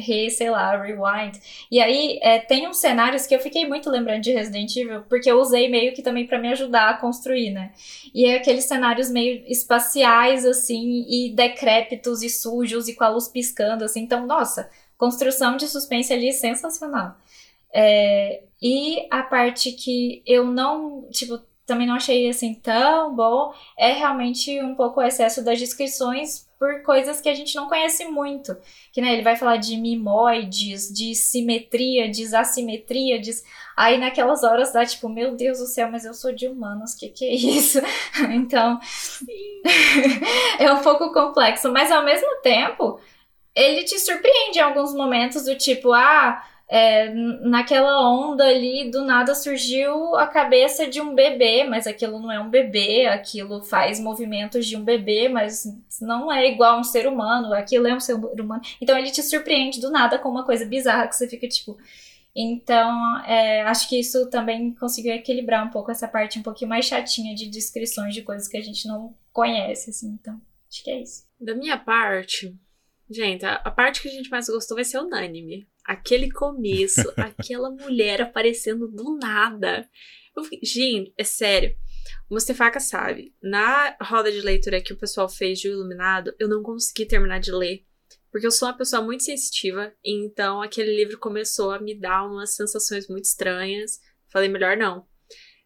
re 0.00 0.30
sei 0.30 0.50
lá, 0.50 0.76
rewind. 0.76 1.38
E 1.70 1.80
aí 1.80 2.18
é, 2.22 2.38
tem 2.38 2.66
uns 2.68 2.78
cenários 2.78 3.26
que 3.26 3.34
eu 3.34 3.40
fiquei 3.40 3.66
muito 3.66 3.90
lembrando 3.90 4.22
de 4.22 4.32
Resident 4.32 4.74
Evil, 4.76 5.02
porque 5.02 5.30
eu 5.30 5.38
usei 5.40 5.68
meio 5.68 5.92
que 5.92 6.02
também 6.02 6.26
para 6.26 6.38
me 6.38 6.48
ajudar 6.48 6.90
a 6.90 6.96
construir, 6.96 7.50
né? 7.50 7.72
E 8.14 8.24
é 8.24 8.36
aqueles 8.36 8.64
cenários 8.64 9.10
meio 9.10 9.44
espaciais, 9.46 10.44
assim, 10.44 11.04
e 11.08 11.32
decrépitos 11.34 12.22
e 12.22 12.30
sujos 12.30 12.88
e 12.88 12.94
com 12.94 13.04
a 13.04 13.08
luz 13.08 13.28
piscando, 13.28 13.84
assim. 13.84 14.02
Então, 14.02 14.26
nossa, 14.26 14.70
construção 14.96 15.56
de 15.56 15.68
suspense 15.68 16.12
ali 16.12 16.32
sensacional. 16.32 17.16
É, 17.72 18.42
e 18.60 19.06
a 19.10 19.22
parte 19.22 19.72
que 19.72 20.22
eu 20.26 20.44
não, 20.44 21.08
tipo, 21.10 21.40
também 21.70 21.86
não 21.86 21.94
achei 21.94 22.28
assim 22.28 22.52
tão 22.54 23.14
bom 23.14 23.54
é 23.78 23.92
realmente 23.92 24.60
um 24.60 24.74
pouco 24.74 25.00
o 25.00 25.02
excesso 25.02 25.44
das 25.44 25.58
descrições 25.58 26.49
por 26.60 26.82
coisas 26.82 27.22
que 27.22 27.28
a 27.30 27.34
gente 27.34 27.56
não 27.56 27.70
conhece 27.70 28.04
muito. 28.04 28.54
Que 28.92 29.00
né, 29.00 29.14
ele 29.14 29.22
vai 29.22 29.34
falar 29.34 29.56
de 29.56 29.78
mimoides, 29.78 30.92
de 30.92 31.14
simetria, 31.14 32.06
de 32.10 32.36
assimetríades. 32.36 33.42
Aí 33.74 33.96
naquelas 33.96 34.44
horas 34.44 34.70
dá 34.70 34.84
tipo, 34.84 35.08
meu 35.08 35.34
Deus 35.34 35.58
do 35.58 35.66
céu, 35.66 35.90
mas 35.90 36.04
eu 36.04 36.12
sou 36.12 36.32
de 36.32 36.46
humanos, 36.46 36.94
que 36.94 37.08
que 37.08 37.24
é 37.24 37.34
isso? 37.34 37.80
então 38.30 38.78
é 40.60 40.70
um 40.70 40.82
pouco 40.82 41.10
complexo, 41.14 41.72
mas 41.72 41.90
ao 41.90 42.04
mesmo 42.04 42.42
tempo 42.42 43.00
ele 43.54 43.82
te 43.84 43.98
surpreende 43.98 44.58
em 44.58 44.62
alguns 44.62 44.92
momentos 44.94 45.44
do 45.44 45.56
tipo, 45.56 45.92
ah, 45.94 46.44
é, 46.72 47.12
naquela 47.12 48.08
onda 48.08 48.46
ali, 48.46 48.88
do 48.88 49.04
nada 49.04 49.34
surgiu 49.34 50.14
a 50.14 50.28
cabeça 50.28 50.86
de 50.86 51.00
um 51.00 51.16
bebê, 51.16 51.64
mas 51.64 51.84
aquilo 51.84 52.20
não 52.20 52.30
é 52.30 52.38
um 52.38 52.48
bebê, 52.48 53.06
aquilo 53.06 53.60
faz 53.64 53.98
movimentos 53.98 54.64
de 54.64 54.76
um 54.76 54.84
bebê, 54.84 55.28
mas 55.28 55.64
não 56.00 56.30
é 56.30 56.46
igual 56.46 56.76
a 56.76 56.80
um 56.80 56.84
ser 56.84 57.08
humano, 57.08 57.52
aquilo 57.52 57.88
é 57.88 57.94
um 57.94 57.98
ser 57.98 58.14
humano. 58.14 58.62
Então 58.80 58.96
ele 58.96 59.10
te 59.10 59.20
surpreende 59.20 59.80
do 59.80 59.90
nada 59.90 60.16
com 60.16 60.28
uma 60.28 60.46
coisa 60.46 60.64
bizarra 60.64 61.08
que 61.08 61.16
você 61.16 61.26
fica 61.26 61.48
tipo. 61.48 61.76
Então, 62.36 63.20
é, 63.24 63.62
acho 63.62 63.88
que 63.88 63.98
isso 63.98 64.30
também 64.30 64.72
conseguiu 64.74 65.12
equilibrar 65.12 65.66
um 65.66 65.70
pouco 65.70 65.90
essa 65.90 66.06
parte 66.06 66.38
um 66.38 66.42
pouquinho 66.42 66.68
mais 66.68 66.84
chatinha 66.84 67.34
de 67.34 67.48
descrições 67.48 68.14
de 68.14 68.22
coisas 68.22 68.46
que 68.46 68.56
a 68.56 68.62
gente 68.62 68.86
não 68.86 69.12
conhece, 69.32 69.90
assim. 69.90 70.16
Então, 70.20 70.40
acho 70.70 70.84
que 70.84 70.90
é 70.92 71.02
isso. 71.02 71.24
Da 71.40 71.52
minha 71.52 71.76
parte, 71.76 72.56
Gente, 73.10 73.44
a, 73.44 73.54
a 73.54 73.70
parte 73.72 74.00
que 74.00 74.08
a 74.08 74.12
gente 74.12 74.30
mais 74.30 74.46
gostou 74.46 74.76
vai 74.76 74.84
ser 74.84 74.98
unânime. 74.98 75.66
Aquele 75.90 76.30
começo, 76.30 77.02
aquela 77.18 77.68
mulher 77.68 78.22
aparecendo 78.22 78.86
do 78.86 79.18
nada. 79.20 79.90
Eu, 80.36 80.44
gente, 80.62 81.12
é 81.18 81.24
sério. 81.24 81.74
O 82.30 82.34
Mustafaca 82.34 82.78
sabe, 82.78 83.34
na 83.42 83.96
roda 84.00 84.30
de 84.30 84.40
leitura 84.40 84.80
que 84.80 84.92
o 84.92 84.96
pessoal 84.96 85.28
fez 85.28 85.58
de 85.58 85.68
O 85.68 85.72
Iluminado, 85.72 86.32
eu 86.38 86.48
não 86.48 86.62
consegui 86.62 87.06
terminar 87.06 87.40
de 87.40 87.50
ler. 87.50 87.84
Porque 88.30 88.46
eu 88.46 88.52
sou 88.52 88.68
uma 88.68 88.76
pessoa 88.76 89.02
muito 89.02 89.24
sensitiva, 89.24 89.92
então 90.04 90.62
aquele 90.62 90.94
livro 90.94 91.18
começou 91.18 91.72
a 91.72 91.80
me 91.80 91.98
dar 91.98 92.24
umas 92.24 92.54
sensações 92.54 93.08
muito 93.08 93.24
estranhas. 93.24 93.98
Falei, 94.28 94.48
melhor 94.48 94.76
não. 94.76 95.04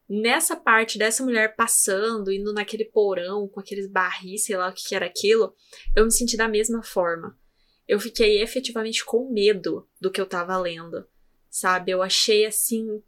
Nessa 0.08 0.56
parte 0.56 0.96
dessa 0.96 1.22
mulher 1.22 1.54
passando, 1.54 2.32
indo 2.32 2.50
naquele 2.54 2.86
porão 2.86 3.46
com 3.46 3.60
aqueles 3.60 3.86
barris, 3.90 4.46
sei 4.46 4.56
lá 4.56 4.70
o 4.70 4.72
que, 4.72 4.88
que 4.88 4.94
era 4.94 5.04
aquilo, 5.04 5.54
eu 5.94 6.06
me 6.06 6.10
senti 6.10 6.34
da 6.34 6.48
mesma 6.48 6.82
forma. 6.82 7.38
Eu 7.86 8.00
fiquei 8.00 8.42
efetivamente 8.42 9.04
com 9.04 9.30
medo 9.30 9.88
do 10.00 10.10
que 10.10 10.20
eu 10.20 10.26
tava 10.26 10.56
lendo, 10.58 11.06
sabe? 11.50 11.90
Eu 11.92 12.02
achei 12.02 12.46
assim. 12.46 13.02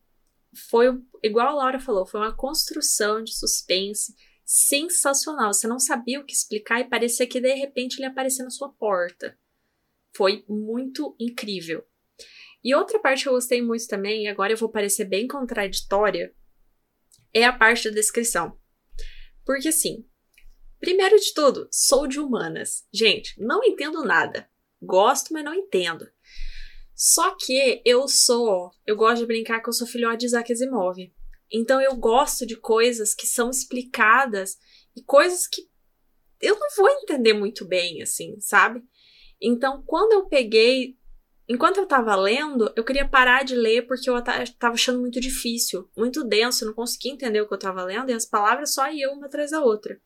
Foi 0.70 0.87
igual 1.22 1.49
a 1.49 1.55
Laura 1.55 1.81
falou, 1.81 2.07
foi 2.07 2.20
uma 2.20 2.37
construção 2.37 3.22
de 3.22 3.35
suspense 3.35 4.14
sensacional. 4.45 5.53
Você 5.53 5.66
não 5.66 5.79
sabia 5.79 6.20
o 6.20 6.24
que 6.24 6.33
explicar 6.33 6.81
e 6.81 6.89
parecia 6.89 7.27
que 7.27 7.41
de 7.41 7.53
repente 7.55 7.99
ele 7.99 8.07
aparecia 8.07 8.45
na 8.45 8.51
sua 8.51 8.72
porta. 8.72 9.37
Foi 10.14 10.45
muito 10.49 11.16
incrível. 11.18 11.85
E 12.62 12.74
outra 12.74 12.99
parte 12.99 13.24
que 13.24 13.29
eu 13.29 13.35
gostei 13.35 13.61
muito 13.61 13.87
também, 13.87 14.24
e 14.24 14.29
agora 14.29 14.53
eu 14.53 14.57
vou 14.57 14.68
parecer 14.68 15.05
bem 15.05 15.27
contraditória, 15.27 16.35
é 17.33 17.45
a 17.45 17.53
parte 17.53 17.89
da 17.89 17.95
descrição. 17.95 18.59
Porque 19.45 19.68
assim, 19.68 20.05
primeiro 20.81 21.18
de 21.18 21.33
tudo, 21.35 21.68
sou 21.70 22.07
de 22.07 22.18
humanas. 22.18 22.87
Gente, 22.93 23.39
não 23.39 23.62
entendo 23.62 24.03
nada. 24.05 24.49
Gosto, 24.87 25.32
mas 25.32 25.45
não 25.45 25.55
entendo. 25.55 26.07
Só 26.95 27.37
que 27.37 27.82
eu 27.84 28.09
sou, 28.09 28.70
eu 28.87 28.97
gosto 28.97 29.20
de 29.20 29.26
brincar 29.26 29.61
que 29.61 29.68
eu 29.68 29.72
sou 29.72 29.87
filhote 29.87 30.18
de 30.18 30.26
Isaac 30.26 30.51
Asimov. 30.51 30.97
Então 31.53 31.80
eu 31.80 31.95
gosto 31.97 32.47
de 32.47 32.57
coisas 32.57 33.14
que 33.14 33.26
são 33.26 33.51
explicadas 33.51 34.57
e 34.97 35.03
coisas 35.03 35.47
que 35.47 35.62
eu 36.41 36.59
não 36.59 36.68
vou 36.76 36.89
entender 36.89 37.32
muito 37.32 37.66
bem, 37.66 38.03
assim, 38.03 38.39
sabe? 38.41 38.82
Então, 39.41 39.82
quando 39.87 40.12
eu 40.12 40.26
peguei 40.26 40.97
Enquanto 41.49 41.76
eu 41.76 41.87
tava 41.87 42.16
lendo, 42.16 42.72
eu 42.74 42.82
queria 42.82 43.09
parar 43.09 43.45
de 43.45 43.55
ler 43.55 43.87
porque 43.87 44.11
eu 44.11 44.14
tava 44.59 44.74
achando 44.74 44.99
muito 44.99 45.20
difícil, 45.20 45.89
muito 45.97 46.24
denso, 46.24 46.64
eu 46.64 46.68
não 46.68 46.74
conseguia 46.74 47.12
entender 47.12 47.41
o 47.41 47.47
que 47.47 47.55
eu 47.55 47.59
tava 47.59 47.84
lendo 47.84 48.11
e 48.11 48.14
as 48.14 48.26
palavras 48.26 48.74
só 48.74 48.91
iam 48.91 49.14
uma 49.14 49.26
atrás 49.26 49.53
da 49.53 49.62
outra. 49.62 50.01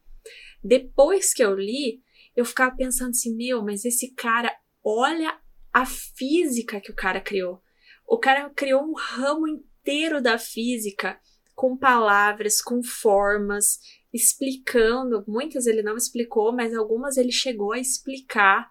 Depois 0.63 1.33
que 1.33 1.43
eu 1.43 1.55
li, 1.55 2.03
eu 2.37 2.45
ficava 2.45 2.77
pensando 2.77 3.11
assim: 3.11 3.35
meu, 3.35 3.65
mas 3.65 3.87
esse 3.87 4.13
cara, 4.15 4.55
olha 4.85 5.39
a 5.73 5.87
física 5.87 6.81
que 6.81 6.91
o 6.91 6.97
cara 6.97 7.21
criou. 7.21 7.63
O 8.07 8.19
cara 8.19 8.51
criou 8.51 8.83
um 8.83 8.95
ramo 8.95 9.47
inteiro 9.47 10.21
da 10.21 10.39
física 10.39 11.19
com 11.55 11.77
palavras, 11.77 12.61
com 12.61 12.83
formas, 12.83 13.79
explicando. 14.13 15.25
Muitas 15.29 15.67
ele 15.67 15.83
não 15.83 15.97
explicou, 15.97 16.53
mas 16.53 16.75
algumas 16.75 17.17
ele 17.17 17.33
chegou 17.33 17.73
a 17.73 17.79
explicar 17.79 18.71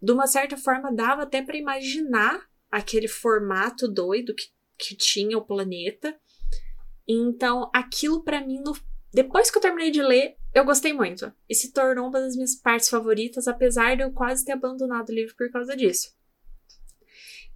de 0.00 0.12
uma 0.12 0.26
certa 0.26 0.56
forma 0.56 0.94
dava 0.94 1.22
até 1.22 1.42
para 1.42 1.56
imaginar 1.56 2.46
aquele 2.70 3.08
formato 3.08 3.88
doido 3.88 4.34
que, 4.34 4.48
que 4.78 4.94
tinha 4.94 5.38
o 5.38 5.44
planeta. 5.44 6.16
Então, 7.08 7.70
aquilo 7.74 8.22
para 8.22 8.44
mim, 8.44 8.60
no, 8.60 8.76
depois 9.12 9.50
que 9.50 9.58
eu 9.58 9.62
terminei 9.62 9.90
de 9.90 10.02
ler, 10.02 10.36
eu 10.56 10.64
gostei 10.64 10.94
muito. 10.94 11.30
E 11.46 11.54
se 11.54 11.70
tornou 11.70 12.08
uma 12.08 12.18
das 12.18 12.34
minhas 12.34 12.54
partes 12.54 12.88
favoritas, 12.88 13.46
apesar 13.46 13.94
de 13.94 14.02
eu 14.02 14.10
quase 14.10 14.42
ter 14.42 14.52
abandonado 14.52 15.10
o 15.10 15.14
livro 15.14 15.36
por 15.36 15.50
causa 15.50 15.76
disso. 15.76 16.16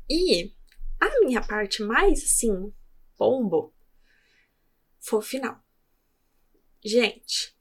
E 0.06 0.52
a 1.00 1.08
minha 1.20 1.40
parte 1.40 1.82
mais, 1.82 2.22
assim, 2.22 2.70
bombo, 3.16 3.72
foi 4.98 5.18
o 5.18 5.22
final. 5.22 5.64
Gente, 6.84 7.56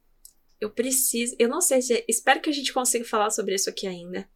eu 0.59 0.69
preciso. 0.69 1.37
Eu 1.39 1.47
não 1.47 1.61
sei 1.61 1.81
se. 1.81 2.03
Espero 2.05 2.41
que 2.41 2.49
a 2.49 2.53
gente 2.53 2.73
consiga 2.73 3.05
falar 3.05 3.29
sobre 3.29 3.55
isso 3.55 3.69
aqui 3.69 3.87
ainda. 3.87 4.29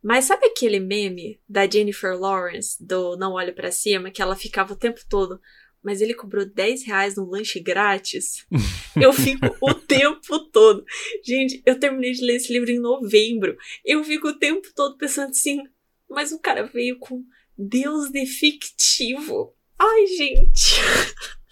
Mas 0.00 0.26
sabe 0.26 0.46
aquele 0.46 0.78
meme 0.78 1.40
da 1.48 1.68
Jennifer 1.68 2.16
Lawrence, 2.16 2.80
do 2.80 3.16
Não 3.16 3.32
Olhe 3.32 3.50
para 3.50 3.72
Cima, 3.72 4.12
que 4.12 4.22
ela 4.22 4.36
ficava 4.36 4.74
o 4.74 4.78
tempo 4.78 5.00
todo, 5.08 5.40
mas 5.82 6.00
ele 6.00 6.14
cobrou 6.14 6.44
10 6.44 6.84
reais 6.84 7.16
no 7.16 7.28
lanche 7.28 7.60
grátis? 7.60 8.46
eu 9.00 9.12
fico 9.12 9.46
o 9.60 9.74
tempo 9.74 10.38
todo. 10.50 10.84
Gente, 11.24 11.62
eu 11.64 11.78
terminei 11.78 12.12
de 12.12 12.24
ler 12.24 12.36
esse 12.36 12.52
livro 12.52 12.70
em 12.70 12.78
novembro. 12.78 13.56
Eu 13.84 14.04
fico 14.04 14.28
o 14.28 14.38
tempo 14.38 14.68
todo 14.74 14.96
pensando 14.96 15.30
assim, 15.30 15.62
mas 16.08 16.32
o 16.32 16.38
cara 16.38 16.64
veio 16.64 16.98
com 16.98 17.24
Deus 17.56 18.10
de 18.10 18.26
fictivo. 18.26 19.54
Ai, 19.78 20.06
gente. 20.06 20.74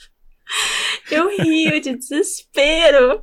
eu 1.11 1.29
rio 1.29 1.81
de 1.81 1.97
desespero. 1.97 3.23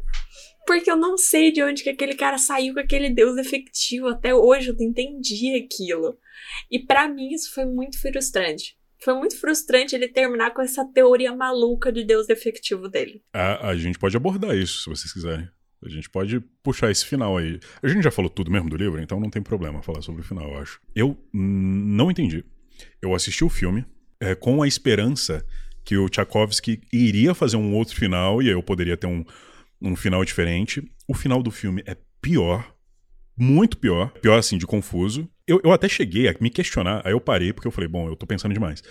Porque 0.66 0.90
eu 0.90 0.96
não 0.96 1.16
sei 1.16 1.52
de 1.52 1.62
onde 1.62 1.84
que 1.84 1.90
aquele 1.90 2.16
cara 2.16 2.40
saiu 2.40 2.74
com 2.74 2.80
aquele 2.80 3.10
deus 3.10 3.38
efetivo. 3.38 4.08
Até 4.08 4.34
hoje 4.34 4.70
eu 4.70 4.76
não 4.76 4.86
entendi 4.86 5.56
aquilo. 5.56 6.18
E 6.72 6.80
para 6.80 7.08
mim 7.08 7.30
isso 7.34 7.54
foi 7.54 7.66
muito 7.66 8.02
frustrante. 8.02 8.76
Foi 9.06 9.14
muito 9.14 9.40
frustrante 9.40 9.94
ele 9.94 10.08
terminar 10.08 10.52
com 10.52 10.64
essa 10.64 10.84
teoria 10.84 11.32
maluca 11.32 11.92
de 11.92 12.04
deus 12.04 12.28
efetivo 12.28 12.90
dele. 12.90 13.22
A, 13.32 13.70
a 13.70 13.78
gente 13.78 14.00
pode 14.00 14.18
abordar 14.18 14.58
isso, 14.58 14.82
se 14.82 14.90
vocês 14.90 15.14
quiserem. 15.14 15.48
A 15.86 15.90
gente 15.90 16.10
pode 16.10 16.40
puxar 16.64 16.90
esse 16.90 17.06
final 17.06 17.38
aí. 17.38 17.60
A 17.84 17.88
gente 17.88 18.02
já 18.02 18.10
falou 18.10 18.32
tudo 18.32 18.50
mesmo 18.50 18.68
do 18.68 18.76
livro, 18.76 19.00
então 19.00 19.20
não 19.20 19.30
tem 19.30 19.44
problema 19.44 19.84
falar 19.84 20.02
sobre 20.02 20.22
o 20.22 20.24
final, 20.24 20.52
eu 20.52 20.58
acho. 20.58 20.82
Eu 20.96 21.16
não 21.32 22.10
entendi. 22.10 22.44
Eu 23.00 23.14
assisti 23.14 23.44
o 23.44 23.50
filme 23.50 23.86
é, 24.20 24.34
com 24.34 24.64
a 24.64 24.68
esperança 24.68 25.46
que 25.84 25.96
o 25.96 26.10
Tchaikovsky 26.10 26.82
iria 26.92 27.36
fazer 27.36 27.58
um 27.58 27.76
outro 27.76 27.96
final 27.96 28.42
e 28.42 28.50
eu 28.50 28.64
poderia 28.64 28.98
ter 28.98 29.06
um, 29.06 29.24
um 29.80 29.96
final 29.96 30.26
diferente. 30.26 30.84
O 31.08 31.14
final 31.14 31.44
do 31.44 31.52
filme 31.52 31.84
é 31.86 31.96
pior, 32.20 32.75
muito 33.38 33.78
pior, 33.78 34.12
pior 34.22 34.38
assim, 34.38 34.58
de 34.58 34.66
confuso. 34.66 35.30
Eu, 35.48 35.62
eu 35.64 35.72
até 35.72 35.88
cheguei 35.88 36.28
a 36.28 36.36
me 36.40 36.50
questionar, 36.50 37.02
aí 37.06 37.14
eu 37.14 37.22
parei 37.22 37.54
porque 37.54 37.68
eu 37.68 37.72
falei, 37.72 37.88
bom, 37.88 38.08
eu 38.08 38.16
tô 38.16 38.26
pensando 38.26 38.54
demais. 38.54 38.82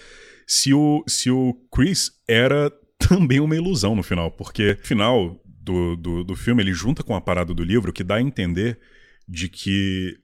Se 0.46 0.72
o, 0.74 1.02
se 1.06 1.30
o 1.30 1.54
Chris 1.74 2.12
era 2.28 2.70
também 2.98 3.40
uma 3.40 3.56
ilusão 3.56 3.94
no 3.94 4.02
final, 4.02 4.30
porque 4.30 4.74
no 4.74 4.86
final 4.86 5.40
do, 5.46 5.96
do, 5.96 6.24
do 6.24 6.36
filme 6.36 6.62
ele 6.62 6.72
junta 6.72 7.02
com 7.02 7.14
a 7.14 7.20
parada 7.20 7.54
do 7.54 7.64
livro 7.64 7.92
que 7.92 8.04
dá 8.04 8.16
a 8.16 8.22
entender 8.22 8.78
de 9.26 9.48
que 9.48 10.18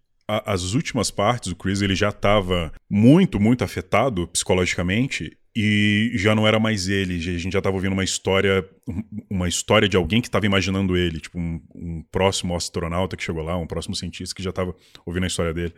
as 0.47 0.75
últimas 0.75 1.11
partes, 1.11 1.51
o 1.51 1.57
Chris 1.57 1.83
ele 1.83 1.97
já 1.97 2.11
estava 2.11 2.73
muito, 2.89 3.41
muito 3.41 3.65
afetado 3.65 4.29
psicologicamente 4.29 5.37
e 5.55 6.13
já 6.15 6.35
não 6.35 6.47
era 6.47 6.61
mais 6.61 6.89
ele, 6.89 7.17
a 7.17 7.39
gente 7.39 7.53
já 7.53 7.59
estava 7.59 7.75
ouvindo 7.75 7.93
uma 7.93 8.05
história, 8.05 8.69
uma 9.29 9.49
história 9.49 9.89
de 9.89 9.97
alguém 9.97 10.21
que 10.21 10.29
estava 10.29 10.47
imaginando 10.47 10.97
ele, 10.97 11.21
tipo 11.21 11.39
um, 11.39 11.61
um, 11.75 12.03
próximo 12.05 12.55
astronauta 12.55 13.17
que 13.17 13.23
chegou 13.23 13.43
lá, 13.43 13.57
um 13.57 13.67
próximo 13.67 13.97
cientista 13.97 14.35
que 14.35 14.43
já 14.43 14.51
estava 14.51 14.75
ouvindo 15.05 15.25
a 15.25 15.27
história 15.27 15.53
dele. 15.53 15.75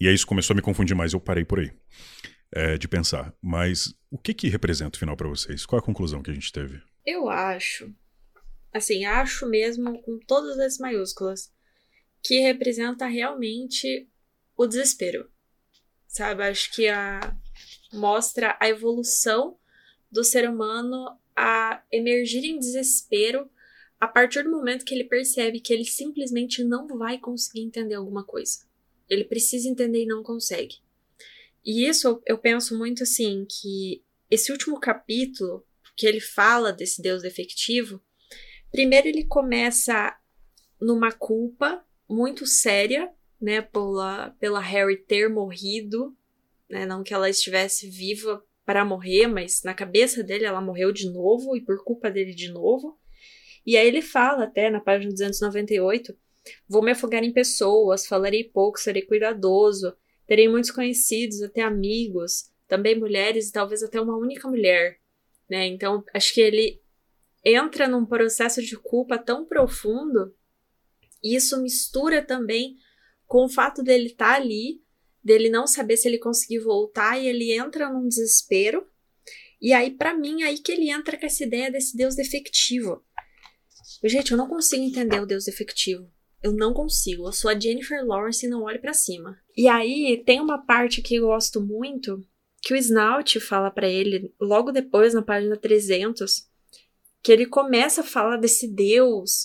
E 0.00 0.08
aí 0.08 0.14
isso 0.14 0.26
começou 0.26 0.54
a 0.54 0.56
me 0.56 0.62
confundir 0.62 0.96
mais, 0.96 1.12
eu 1.12 1.20
parei 1.20 1.44
por 1.44 1.60
aí 1.60 1.70
é, 2.52 2.78
de 2.78 2.88
pensar. 2.88 3.34
Mas 3.42 3.94
o 4.10 4.16
que 4.16 4.32
que 4.32 4.48
representa 4.48 4.96
o 4.96 4.98
final 4.98 5.16
para 5.16 5.28
vocês? 5.28 5.66
Qual 5.66 5.78
é 5.78 5.82
a 5.82 5.86
conclusão 5.86 6.22
que 6.22 6.30
a 6.30 6.34
gente 6.34 6.50
teve? 6.50 6.80
Eu 7.04 7.28
acho, 7.28 7.92
assim, 8.72 9.04
acho 9.04 9.46
mesmo 9.48 10.00
com 10.02 10.18
todas 10.26 10.58
as 10.58 10.78
maiúsculas, 10.78 11.52
que 12.22 12.40
representa 12.40 13.06
realmente 13.06 14.08
o 14.56 14.66
desespero. 14.66 15.28
Sabe, 16.06 16.42
acho 16.42 16.72
que 16.72 16.88
a 16.88 17.34
mostra 17.92 18.56
a 18.60 18.68
evolução 18.68 19.56
do 20.10 20.24
ser 20.24 20.48
humano 20.48 21.18
a 21.36 21.82
emergir 21.90 22.44
em 22.44 22.58
desespero 22.58 23.48
a 24.00 24.08
partir 24.08 24.42
do 24.42 24.50
momento 24.50 24.84
que 24.84 24.94
ele 24.94 25.04
percebe 25.04 25.60
que 25.60 25.72
ele 25.72 25.84
simplesmente 25.84 26.64
não 26.64 26.86
vai 26.86 27.18
conseguir 27.18 27.60
entender 27.60 27.94
alguma 27.94 28.24
coisa. 28.24 28.60
Ele 29.08 29.24
precisa 29.24 29.68
entender 29.68 30.04
e 30.04 30.06
não 30.06 30.22
consegue. 30.22 30.76
E 31.64 31.86
isso 31.86 32.22
eu 32.26 32.38
penso 32.38 32.76
muito 32.78 33.02
assim 33.02 33.46
que 33.48 34.02
esse 34.30 34.50
último 34.50 34.80
capítulo 34.80 35.66
que 35.96 36.06
ele 36.06 36.20
fala 36.20 36.72
desse 36.72 37.02
Deus 37.02 37.22
defectivo, 37.22 38.00
primeiro 38.72 39.08
ele 39.08 39.24
começa 39.24 40.16
numa 40.80 41.12
culpa 41.12 41.84
muito 42.08 42.46
séria, 42.46 43.12
né, 43.38 43.60
pela, 43.60 44.30
pela 44.38 44.60
Harry 44.60 44.96
ter 44.96 45.28
morrido 45.28 46.16
né? 46.70 46.86
Não 46.86 47.02
que 47.02 47.12
ela 47.12 47.28
estivesse 47.28 47.88
viva 47.88 48.42
para 48.64 48.84
morrer, 48.84 49.26
mas 49.26 49.62
na 49.64 49.74
cabeça 49.74 50.22
dele 50.22 50.44
ela 50.44 50.60
morreu 50.60 50.92
de 50.92 51.10
novo 51.10 51.56
e 51.56 51.60
por 51.60 51.82
culpa 51.84 52.10
dele 52.10 52.34
de 52.34 52.50
novo. 52.50 52.98
E 53.66 53.76
aí 53.76 53.86
ele 53.86 54.00
fala 54.00 54.44
até 54.44 54.70
na 54.70 54.80
página 54.80 55.10
298: 55.10 56.16
Vou 56.68 56.82
me 56.82 56.92
afogar 56.92 57.22
em 57.24 57.32
pessoas, 57.32 58.06
falarei 58.06 58.44
pouco, 58.44 58.78
serei 58.78 59.02
cuidadoso, 59.02 59.94
terei 60.26 60.48
muitos 60.48 60.70
conhecidos, 60.70 61.42
até 61.42 61.62
amigos, 61.62 62.50
também 62.66 62.98
mulheres 62.98 63.48
e 63.48 63.52
talvez 63.52 63.82
até 63.82 64.00
uma 64.00 64.16
única 64.16 64.48
mulher. 64.48 64.98
Né? 65.48 65.66
Então, 65.66 66.04
acho 66.14 66.32
que 66.32 66.40
ele 66.40 66.80
entra 67.44 67.88
num 67.88 68.06
processo 68.06 68.62
de 68.62 68.76
culpa 68.76 69.18
tão 69.18 69.44
profundo 69.44 70.34
e 71.22 71.34
isso 71.34 71.60
mistura 71.60 72.22
também 72.22 72.76
com 73.26 73.44
o 73.44 73.48
fato 73.48 73.82
dele 73.82 74.06
estar 74.06 74.32
tá 74.32 74.34
ali, 74.36 74.82
dele 75.22 75.50
não 75.50 75.66
saber 75.66 75.96
se 75.96 76.08
ele 76.08 76.18
conseguir 76.18 76.58
voltar, 76.60 77.18
e 77.18 77.26
ele 77.26 77.52
entra 77.52 77.90
num 77.90 78.08
desespero. 78.08 78.86
E 79.60 79.72
aí, 79.72 79.90
para 79.90 80.14
mim, 80.14 80.42
aí 80.42 80.58
que 80.58 80.72
ele 80.72 80.90
entra 80.90 81.18
com 81.18 81.26
essa 81.26 81.44
ideia 81.44 81.70
desse 81.70 81.96
Deus 81.96 82.14
defectivo. 82.14 83.04
Gente, 84.04 84.32
eu 84.32 84.38
não 84.38 84.48
consigo 84.48 84.82
entender 84.82 85.20
o 85.20 85.26
Deus 85.26 85.44
defectivo. 85.44 86.10
Eu 86.42 86.52
não 86.52 86.72
consigo. 86.72 87.26
Eu 87.26 87.32
sou 87.32 87.50
a 87.50 87.58
Jennifer 87.58 88.02
Lawrence 88.04 88.46
e 88.46 88.48
não 88.48 88.62
olho 88.62 88.80
para 88.80 88.94
cima. 88.94 89.38
E 89.54 89.68
aí 89.68 90.22
tem 90.24 90.40
uma 90.40 90.64
parte 90.64 91.02
que 91.02 91.16
eu 91.16 91.26
gosto 91.26 91.60
muito, 91.60 92.24
que 92.62 92.72
o 92.72 92.76
Snout 92.76 93.38
fala 93.40 93.70
para 93.70 93.88
ele 93.88 94.32
logo 94.40 94.72
depois 94.72 95.12
na 95.12 95.20
página 95.20 95.56
300, 95.56 96.48
que 97.22 97.30
ele 97.30 97.44
começa 97.44 98.00
a 98.00 98.04
falar 98.04 98.38
desse 98.38 98.66
Deus 98.66 99.44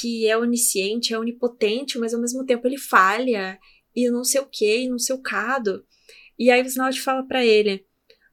que 0.00 0.26
é 0.26 0.38
onisciente, 0.38 1.12
é 1.12 1.18
onipotente, 1.18 1.98
mas 1.98 2.14
ao 2.14 2.20
mesmo 2.20 2.46
tempo 2.46 2.66
ele 2.66 2.78
falha 2.78 3.58
e 3.94 4.10
não 4.10 4.24
sei 4.24 4.40
o 4.40 4.46
que, 4.46 4.84
e 4.84 4.88
não 4.88 4.98
sei 4.98 5.14
o 5.14 5.22
cado. 5.22 5.84
E 6.38 6.50
aí 6.50 6.62
Snout 6.62 7.00
fala 7.00 7.22
para 7.22 7.44
ele: 7.44 7.86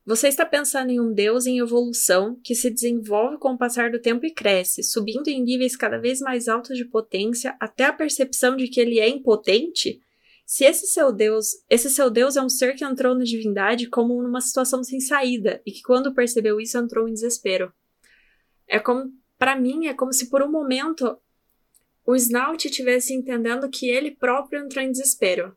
você 0.10 0.28
está 0.28 0.44
pensando 0.44 0.90
em 0.90 1.00
um 1.00 1.14
Deus 1.14 1.46
em 1.46 1.60
evolução 1.60 2.40
que 2.44 2.56
se 2.56 2.72
desenvolve 2.72 3.38
com 3.38 3.54
o 3.54 3.58
passar 3.58 3.92
do 3.92 4.00
tempo 4.00 4.26
e 4.26 4.34
cresce, 4.34 4.82
subindo 4.82 5.28
em 5.28 5.44
níveis 5.44 5.76
cada 5.76 6.00
vez 6.00 6.20
mais 6.20 6.48
altos 6.48 6.76
de 6.76 6.86
potência 6.86 7.56
até 7.60 7.86
a 7.86 7.94
percepção 7.94 8.56
de 8.56 8.68
que 8.68 8.82
ele 8.82 9.00
é 9.00 9.08
impotente? 9.08 10.02
Se 10.48 10.66
esse 10.66 10.88
seu 10.88 11.14
Deus, 11.14 11.50
esse 11.70 11.92
seu 11.92 12.10
Deus 12.10 12.36
é 12.36 12.42
um 12.42 12.50
ser 12.50 12.74
que 12.74 12.84
entrou 12.84 13.14
na 13.14 13.24
divindade 13.24 13.88
como 13.88 14.20
numa 14.24 14.42
situação 14.42 14.84
sem 14.84 15.00
saída 15.00 15.62
e 15.64 15.72
que 15.72 15.84
quando 15.84 16.12
percebeu 16.12 16.60
isso 16.60 16.76
entrou 16.76 17.08
em 17.08 17.14
desespero. 17.14 17.72
É 18.68 18.80
como, 18.80 19.14
para 19.38 19.56
mim, 19.56 19.86
é 19.86 19.94
como 19.94 20.12
se 20.12 20.28
por 20.28 20.42
um 20.42 20.50
momento 20.50 21.20
o 22.10 22.16
Snout 22.16 22.68
estivesse 22.68 23.14
entendendo 23.14 23.70
que 23.70 23.88
ele 23.88 24.10
próprio 24.10 24.66
entrou 24.66 24.84
em 24.84 24.90
desespero. 24.90 25.56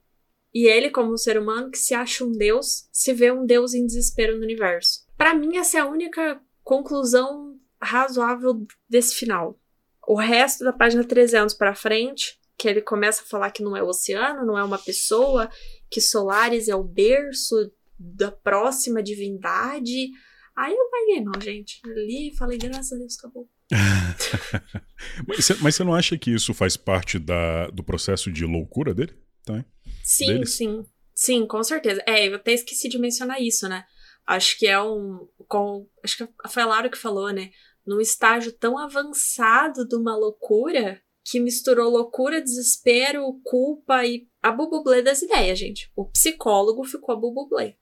E 0.53 0.67
ele, 0.67 0.91
como 0.91 1.11
um 1.11 1.17
ser 1.17 1.39
humano 1.39 1.71
que 1.71 1.79
se 1.79 1.95
acha 1.95 2.23
um 2.23 2.31
deus, 2.31 2.91
se 2.93 3.11
vê 3.15 3.33
um 3.33 3.47
deus 3.47 3.73
em 3.73 3.87
desespero 3.87 4.37
no 4.37 4.43
universo. 4.43 5.07
Para 5.17 5.35
mim, 5.35 5.57
essa 5.57 5.79
é 5.79 5.81
a 5.81 5.87
única 5.87 6.39
conclusão 6.63 7.59
razoável 7.81 8.67
desse 8.87 9.15
final. 9.15 9.59
O 10.07 10.15
resto 10.15 10.63
da 10.63 10.75
página 10.75 11.03
300 11.03 11.55
para 11.55 11.75
frente, 11.75 12.39
que 12.59 12.69
ele 12.69 12.83
começa 12.83 13.23
a 13.23 13.27
falar 13.27 13.51
que 13.51 13.63
não 13.63 13.75
é 13.75 13.83
o 13.83 13.89
oceano, 13.89 14.45
não 14.45 14.59
é 14.59 14.63
uma 14.63 14.79
pessoa, 14.79 15.49
que 15.91 16.03
Solaris 16.03 16.69
é 16.69 16.77
o 16.77 16.85
berço 16.85 17.73
da 17.99 18.31
próxima 18.31 19.03
divindade. 19.03 20.11
Aí 20.55 20.75
eu 20.75 20.91
paguei, 20.91 21.25
não, 21.25 21.41
gente. 21.41 21.81
Ali 21.87 22.37
falei, 22.37 22.59
graças 22.59 22.93
a 22.93 22.97
Deus, 22.97 23.19
acabou. 23.19 23.49
mas, 25.27 25.45
você, 25.45 25.55
mas, 25.61 25.75
você, 25.75 25.85
não 25.85 25.95
acha 25.95 26.19
que 26.19 26.31
isso 26.31 26.53
faz 26.53 26.77
parte 26.77 27.19
da, 27.19 27.69
do 27.69 27.83
processo 27.83 28.31
de 28.31 28.45
loucura 28.45 28.95
dele? 28.95 29.15
Tá, 29.45 29.65
Sim, 30.05 30.27
deles? 30.27 30.55
sim. 30.55 30.85
Sim, 31.15 31.47
com 31.47 31.63
certeza. 31.63 32.03
É, 32.07 32.27
eu 32.29 32.35
até 32.35 32.53
esqueci 32.53 32.89
de 32.89 32.99
mencionar 32.99 33.41
isso, 33.41 33.69
né? 33.69 33.85
Acho 34.27 34.59
que 34.59 34.67
é 34.67 34.81
um. 34.81 35.29
Com, 35.49 35.87
acho 36.03 36.17
que 36.17 36.29
foi 36.49 36.63
a 36.63 36.67
Laura 36.67 36.89
que 36.89 36.99
falou, 36.99 37.31
né? 37.33 37.51
Num 37.87 38.01
estágio 38.01 38.53
tão 38.53 38.79
avançado 38.79 39.87
de 39.87 39.97
uma 39.97 40.17
loucura 40.17 41.01
que 41.25 41.41
misturou 41.41 41.91
loucura, 41.91 42.43
desespero, 42.43 43.41
culpa 43.45 44.05
e 44.05 44.27
a 44.43 44.51
bubublé 44.51 45.03
das 45.03 45.23
ideias, 45.23 45.59
gente. 45.59 45.91
O 45.95 46.05
psicólogo 46.07 46.85
ficou 46.85 47.15
a 47.15 47.19
bubublé. 47.19 47.77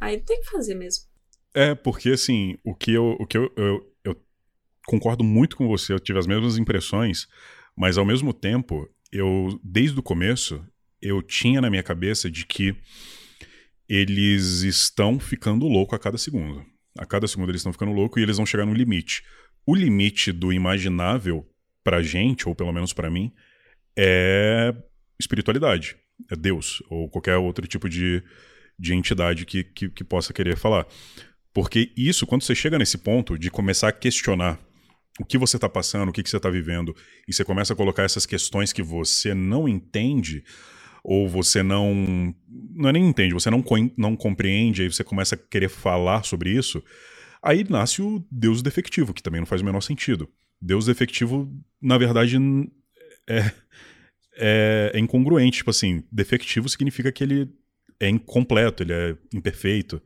Aí 0.00 0.20
tem 0.20 0.40
que 0.40 0.50
fazer 0.50 0.74
mesmo. 0.74 1.04
É, 1.54 1.74
porque 1.74 2.10
assim, 2.10 2.56
o 2.64 2.74
que 2.74 2.92
eu, 2.92 3.16
o 3.18 3.26
que 3.26 3.36
eu, 3.36 3.52
eu 3.56 3.89
concordo 4.86 5.22
muito 5.22 5.56
com 5.56 5.68
você, 5.68 5.92
eu 5.92 6.00
tive 6.00 6.18
as 6.18 6.26
mesmas 6.26 6.58
impressões, 6.58 7.26
mas 7.76 7.98
ao 7.98 8.04
mesmo 8.04 8.32
tempo, 8.32 8.88
eu, 9.12 9.58
desde 9.62 9.98
o 9.98 10.02
começo, 10.02 10.64
eu 11.00 11.22
tinha 11.22 11.60
na 11.60 11.70
minha 11.70 11.82
cabeça 11.82 12.30
de 12.30 12.44
que 12.46 12.76
eles 13.88 14.62
estão 14.62 15.18
ficando 15.18 15.66
louco 15.66 15.94
a 15.94 15.98
cada 15.98 16.18
segundo. 16.18 16.64
A 16.98 17.06
cada 17.06 17.26
segundo 17.26 17.50
eles 17.50 17.60
estão 17.60 17.72
ficando 17.72 17.92
louco 17.92 18.18
e 18.18 18.22
eles 18.22 18.36
vão 18.36 18.46
chegar 18.46 18.66
no 18.66 18.74
limite. 18.74 19.22
O 19.66 19.74
limite 19.74 20.32
do 20.32 20.52
imaginável 20.52 21.48
pra 21.82 22.02
gente, 22.02 22.48
ou 22.48 22.54
pelo 22.54 22.72
menos 22.72 22.92
para 22.92 23.10
mim, 23.10 23.32
é 23.96 24.74
espiritualidade, 25.18 25.96
é 26.30 26.36
Deus, 26.36 26.82
ou 26.88 27.08
qualquer 27.08 27.36
outro 27.36 27.66
tipo 27.66 27.88
de, 27.88 28.22
de 28.78 28.94
entidade 28.94 29.44
que, 29.44 29.64
que, 29.64 29.88
que 29.90 30.04
possa 30.04 30.32
querer 30.32 30.56
falar. 30.56 30.86
Porque 31.52 31.92
isso, 31.96 32.26
quando 32.26 32.42
você 32.42 32.54
chega 32.54 32.78
nesse 32.78 32.98
ponto 32.98 33.38
de 33.38 33.50
começar 33.50 33.88
a 33.88 33.92
questionar 33.92 34.58
o 35.18 35.24
que 35.24 35.38
você 35.38 35.56
está 35.56 35.68
passando, 35.68 36.08
o 36.08 36.12
que, 36.12 36.22
que 36.22 36.30
você 36.30 36.36
está 36.36 36.50
vivendo, 36.50 36.94
e 37.26 37.32
você 37.32 37.44
começa 37.44 37.72
a 37.72 37.76
colocar 37.76 38.04
essas 38.04 38.26
questões 38.26 38.72
que 38.72 38.82
você 38.82 39.34
não 39.34 39.68
entende, 39.68 40.44
ou 41.02 41.28
você 41.28 41.62
não. 41.62 42.34
Não 42.74 42.88
é 42.88 42.92
nem 42.92 43.08
entende, 43.08 43.34
você 43.34 43.50
não, 43.50 43.64
não 43.96 44.16
compreende, 44.16 44.82
aí 44.82 44.92
você 44.92 45.02
começa 45.02 45.34
a 45.34 45.38
querer 45.38 45.68
falar 45.68 46.24
sobre 46.24 46.50
isso, 46.50 46.82
aí 47.42 47.64
nasce 47.68 48.02
o 48.02 48.24
Deus 48.30 48.62
defectivo, 48.62 49.12
que 49.12 49.22
também 49.22 49.40
não 49.40 49.46
faz 49.46 49.62
o 49.62 49.64
menor 49.64 49.80
sentido. 49.80 50.28
Deus 50.60 50.86
defectivo, 50.86 51.50
na 51.80 51.96
verdade, 51.96 52.36
é, 53.26 53.52
é, 54.36 54.92
é 54.94 54.98
incongruente. 54.98 55.58
Tipo 55.58 55.70
assim, 55.70 56.04
defectivo 56.12 56.68
significa 56.68 57.10
que 57.10 57.24
ele 57.24 57.48
é 57.98 58.08
incompleto, 58.08 58.82
ele 58.82 58.92
é 58.92 59.16
imperfeito. 59.32 60.02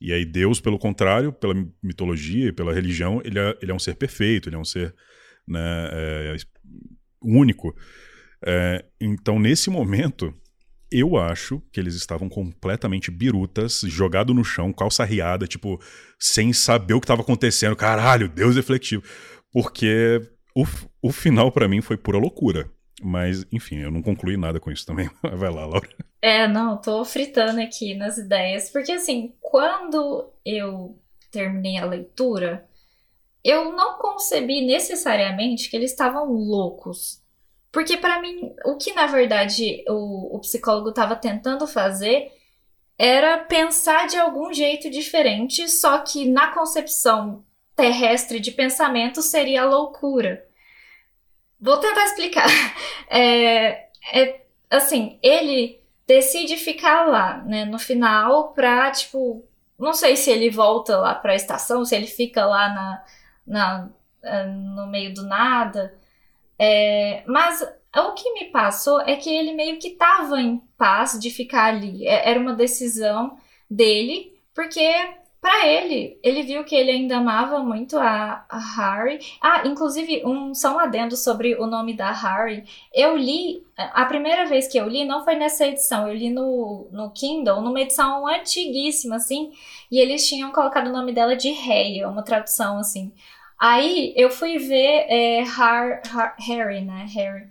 E 0.00 0.12
aí 0.12 0.24
Deus, 0.24 0.60
pelo 0.60 0.78
contrário, 0.78 1.32
pela 1.32 1.54
mitologia 1.82 2.48
e 2.48 2.52
pela 2.52 2.74
religião, 2.74 3.20
ele 3.24 3.38
é, 3.38 3.56
ele 3.62 3.72
é 3.72 3.74
um 3.74 3.78
ser 3.78 3.94
perfeito, 3.94 4.48
ele 4.48 4.56
é 4.56 4.58
um 4.58 4.64
ser 4.64 4.94
né, 5.48 5.88
é, 5.92 6.36
único. 7.22 7.74
É, 8.44 8.84
então, 9.00 9.38
nesse 9.38 9.70
momento, 9.70 10.34
eu 10.90 11.16
acho 11.16 11.60
que 11.72 11.80
eles 11.80 11.94
estavam 11.94 12.28
completamente 12.28 13.10
birutas, 13.10 13.80
jogado 13.86 14.32
no 14.34 14.44
chão, 14.44 14.72
calça 14.72 15.04
riada, 15.04 15.46
tipo, 15.46 15.80
sem 16.18 16.52
saber 16.52 16.94
o 16.94 17.00
que 17.00 17.04
estava 17.04 17.22
acontecendo. 17.22 17.74
Caralho, 17.74 18.28
Deus 18.28 18.56
refletivo. 18.56 19.02
Porque 19.52 20.20
o, 20.54 20.64
o 21.02 21.12
final 21.12 21.50
para 21.50 21.68
mim 21.68 21.80
foi 21.80 21.96
pura 21.96 22.18
loucura. 22.18 22.70
Mas, 23.02 23.44
enfim, 23.52 23.76
eu 23.76 23.90
não 23.90 24.02
concluí 24.02 24.36
nada 24.36 24.58
com 24.58 24.70
isso 24.70 24.86
também. 24.86 25.10
Vai 25.22 25.50
lá, 25.50 25.66
Laura. 25.66 25.88
É, 26.22 26.48
não, 26.48 26.80
tô 26.80 27.04
fritando 27.04 27.60
aqui 27.60 27.94
nas 27.94 28.18
ideias. 28.18 28.70
Porque, 28.70 28.92
assim, 28.92 29.34
quando 29.40 30.32
eu 30.44 30.98
terminei 31.30 31.76
a 31.76 31.84
leitura, 31.84 32.66
eu 33.44 33.72
não 33.72 33.98
concebi 33.98 34.66
necessariamente 34.66 35.68
que 35.68 35.76
eles 35.76 35.90
estavam 35.90 36.32
loucos. 36.32 37.22
Porque 37.70 37.98
para 37.98 38.22
mim, 38.22 38.54
o 38.64 38.76
que 38.76 38.94
na 38.94 39.06
verdade 39.06 39.84
o, 39.86 40.36
o 40.36 40.40
psicólogo 40.40 40.88
estava 40.88 41.14
tentando 41.14 41.66
fazer 41.66 42.32
era 42.98 43.36
pensar 43.36 44.06
de 44.06 44.16
algum 44.16 44.50
jeito 44.50 44.88
diferente, 44.88 45.68
só 45.68 45.98
que 45.98 46.26
na 46.26 46.52
concepção 46.52 47.44
terrestre 47.74 48.40
de 48.40 48.50
pensamento 48.50 49.20
seria 49.20 49.66
loucura. 49.66 50.45
Vou 51.60 51.78
tentar 51.78 52.04
explicar. 52.04 52.46
É, 53.08 53.86
é, 54.12 54.40
assim, 54.68 55.16
ele 55.22 55.80
decide 56.08 56.56
ficar 56.56 57.04
lá, 57.06 57.38
né, 57.44 57.64
no 57.64 57.78
final 57.78 58.52
pra, 58.52 58.90
tipo, 58.90 59.44
não 59.78 59.94
sei 59.94 60.16
se 60.16 60.28
ele 60.28 60.50
volta 60.50 60.98
lá 60.98 61.14
pra 61.14 61.36
estação, 61.36 61.84
se 61.84 61.94
ele 61.94 62.08
fica 62.08 62.44
lá 62.44 62.68
na, 62.68 63.04
na 63.46 63.88
é, 64.22 64.44
no 64.44 64.88
meio 64.88 65.14
do 65.14 65.22
nada. 65.24 65.94
É, 66.58 67.22
mas 67.26 67.62
o 67.96 68.12
que 68.14 68.32
me 68.32 68.46
passou 68.46 69.00
é 69.02 69.16
que 69.16 69.30
ele 69.30 69.52
meio 69.52 69.78
que 69.78 69.90
tava 69.90 70.40
em 70.40 70.58
paz 70.76 71.18
de 71.18 71.30
ficar 71.30 71.66
ali. 71.66 72.06
É, 72.06 72.28
era 72.30 72.40
uma 72.40 72.54
decisão 72.54 73.38
dele, 73.70 74.36
porque 74.54 74.82
para 75.46 75.64
ele, 75.64 76.18
ele 76.24 76.42
viu 76.42 76.64
que 76.64 76.74
ele 76.74 76.90
ainda 76.90 77.18
amava 77.18 77.60
muito 77.60 77.96
a, 77.96 78.44
a, 78.48 78.58
Harry. 78.58 79.20
Ah, 79.40 79.62
inclusive, 79.64 80.26
um, 80.26 80.52
só 80.52 80.74
um 80.74 80.80
adendo 80.80 81.16
sobre 81.16 81.54
o 81.54 81.68
nome 81.68 81.94
da 81.94 82.10
Harry. 82.10 82.64
Eu 82.92 83.16
li, 83.16 83.64
a 83.76 84.04
primeira 84.06 84.44
vez 84.46 84.66
que 84.66 84.76
eu 84.76 84.88
li, 84.88 85.04
não 85.04 85.22
foi 85.22 85.36
nessa 85.36 85.64
edição, 85.64 86.08
eu 86.08 86.14
li 86.14 86.30
no, 86.30 86.88
no 86.90 87.12
Kindle, 87.12 87.60
numa 87.60 87.80
edição 87.80 88.26
antiguíssima, 88.26 89.14
assim, 89.14 89.52
e 89.88 90.00
eles 90.00 90.26
tinham 90.28 90.50
colocado 90.50 90.88
o 90.88 90.92
nome 90.92 91.12
dela 91.12 91.36
de 91.36 91.52
Rhea, 91.52 92.08
uma 92.08 92.24
tradução 92.24 92.78
assim. 92.78 93.12
Aí 93.56 94.12
eu 94.16 94.30
fui 94.30 94.58
ver 94.58 95.06
é, 95.08 95.42
Har, 95.42 96.02
Har, 96.12 96.34
Harry, 96.40 96.80
né? 96.80 97.06
Harry. 97.14 97.46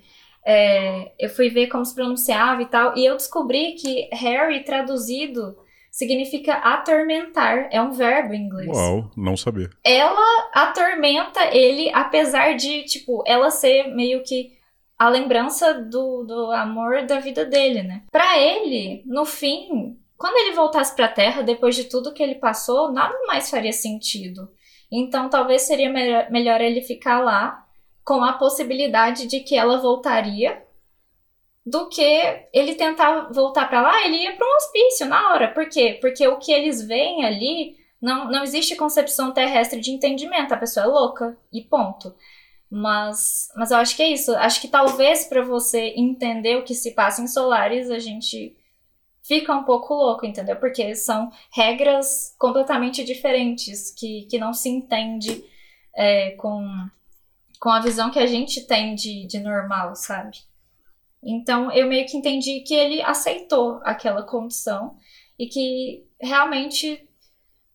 É, 0.45 1.13
eu 1.17 1.29
fui 1.29 1.49
ver 1.49 1.67
como 1.67 1.85
se 1.85 1.95
pronunciava 1.95 2.61
e 2.61 2.65
tal, 2.65 2.97
e 2.97 3.05
eu 3.05 3.15
descobri 3.15 3.71
que 3.75 4.09
Harry 4.11 4.65
traduzido 4.65 5.57
significa 5.95 6.55
atormentar, 6.55 7.69
é 7.71 7.81
um 7.81 7.93
verbo 7.93 8.33
em 8.33 8.41
inglês. 8.41 8.67
Uau, 8.67 9.09
não 9.15 9.37
sabia. 9.37 9.69
Ela 9.81 10.49
atormenta 10.53 11.55
ele, 11.55 11.89
apesar 11.93 12.57
de, 12.57 12.83
tipo, 12.83 13.23
ela 13.25 13.49
ser 13.49 13.95
meio 13.95 14.21
que 14.21 14.57
a 14.99 15.07
lembrança 15.07 15.73
do, 15.73 16.25
do 16.25 16.51
amor 16.51 17.05
da 17.05 17.21
vida 17.21 17.45
dele, 17.45 17.81
né? 17.81 18.03
Pra 18.11 18.37
ele, 18.37 19.03
no 19.05 19.23
fim, 19.23 19.97
quando 20.17 20.35
ele 20.35 20.53
voltasse 20.53 20.93
pra 20.93 21.07
Terra, 21.07 21.41
depois 21.41 21.77
de 21.77 21.85
tudo 21.85 22.13
que 22.13 22.21
ele 22.21 22.35
passou, 22.35 22.91
nada 22.91 23.17
mais 23.25 23.49
faria 23.49 23.71
sentido. 23.71 24.49
Então 24.91 25.29
talvez 25.29 25.61
seria 25.61 25.89
melhor, 25.89 26.29
melhor 26.29 26.59
ele 26.59 26.81
ficar 26.81 27.21
lá 27.21 27.65
com 28.03 28.21
a 28.21 28.33
possibilidade 28.33 29.27
de 29.27 29.39
que 29.39 29.55
ela 29.55 29.79
voltaria 29.79 30.61
do 31.65 31.89
que 31.89 32.47
ele 32.53 32.75
tentar 32.75 33.31
voltar 33.31 33.67
para 33.67 33.81
lá, 33.81 34.05
ele 34.05 34.17
ia 34.17 34.35
para 34.35 34.45
um 34.45 34.55
hospício 34.55 35.07
na 35.07 35.31
hora. 35.31 35.47
Por 35.47 35.67
quê? 35.67 35.97
Porque 35.99 36.27
o 36.27 36.37
que 36.37 36.51
eles 36.51 36.85
veem 36.85 37.25
ali 37.25 37.75
não, 37.99 38.29
não 38.29 38.43
existe 38.43 38.75
concepção 38.75 39.33
terrestre 39.33 39.79
de 39.79 39.91
entendimento. 39.91 40.53
A 40.53 40.57
pessoa 40.57 40.85
é 40.85 40.89
louca 40.89 41.35
e 41.51 41.61
ponto. 41.63 42.15
Mas, 42.69 43.49
mas 43.55 43.71
eu 43.71 43.77
acho 43.77 43.95
que 43.95 44.03
é 44.03 44.09
isso. 44.09 44.35
Acho 44.35 44.61
que 44.61 44.67
talvez 44.67 45.25
para 45.25 45.41
você 45.43 45.93
entender 45.97 46.57
o 46.57 46.63
que 46.63 46.75
se 46.75 46.91
passa 46.91 47.21
em 47.21 47.27
Solaris, 47.27 47.89
a 47.89 47.97
gente 47.97 48.55
fica 49.23 49.55
um 49.55 49.63
pouco 49.63 49.95
louco, 49.95 50.25
entendeu? 50.25 50.55
Porque 50.57 50.93
são 50.95 51.31
regras 51.51 52.35
completamente 52.37 53.03
diferentes 53.03 53.89
que, 53.89 54.27
que 54.29 54.37
não 54.37 54.53
se 54.53 54.69
entende 54.69 55.43
é, 55.95 56.31
com, 56.31 56.63
com 57.59 57.69
a 57.69 57.79
visão 57.79 58.11
que 58.11 58.19
a 58.19 58.27
gente 58.27 58.67
tem 58.67 58.93
de, 58.93 59.25
de 59.25 59.39
normal, 59.39 59.95
sabe? 59.95 60.37
Então 61.25 61.71
eu 61.71 61.87
meio 61.87 62.05
que 62.05 62.15
entendi 62.15 62.59
que 62.61 62.75
ele 62.75 63.01
aceitou 63.01 63.79
aquela 63.83 64.23
condição 64.23 64.95
e 65.37 65.47
que 65.47 66.05
realmente, 66.21 67.07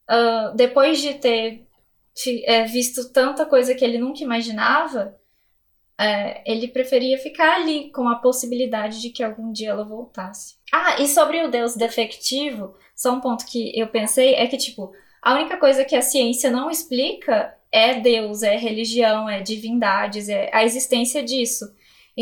uh, 0.08 0.54
depois 0.54 1.00
de 1.00 1.14
ter 1.14 1.66
é, 2.44 2.64
visto 2.64 3.12
tanta 3.12 3.44
coisa 3.44 3.74
que 3.74 3.84
ele 3.84 3.98
nunca 3.98 4.22
imaginava, 4.22 5.16
é, 5.98 6.42
ele 6.50 6.68
preferia 6.68 7.18
ficar 7.18 7.56
ali 7.56 7.90
com 7.90 8.08
a 8.08 8.16
possibilidade 8.16 9.02
de 9.02 9.10
que 9.10 9.22
algum 9.22 9.52
dia 9.52 9.70
ela 9.70 9.84
voltasse. 9.84 10.56
Ah, 10.72 11.00
e 11.00 11.06
sobre 11.06 11.42
o 11.44 11.50
Deus 11.50 11.76
defectivo, 11.76 12.74
só 12.96 13.12
um 13.12 13.20
ponto 13.20 13.44
que 13.44 13.78
eu 13.78 13.88
pensei 13.88 14.34
é 14.34 14.46
que, 14.46 14.56
tipo, 14.56 14.92
a 15.20 15.34
única 15.34 15.58
coisa 15.58 15.84
que 15.84 15.94
a 15.94 16.02
ciência 16.02 16.50
não 16.50 16.70
explica 16.70 17.54
é 17.70 18.00
Deus, 18.00 18.42
é 18.42 18.56
religião, 18.56 19.28
é 19.28 19.42
divindades, 19.42 20.28
é 20.28 20.48
a 20.52 20.64
existência 20.64 21.22
disso. 21.22 21.66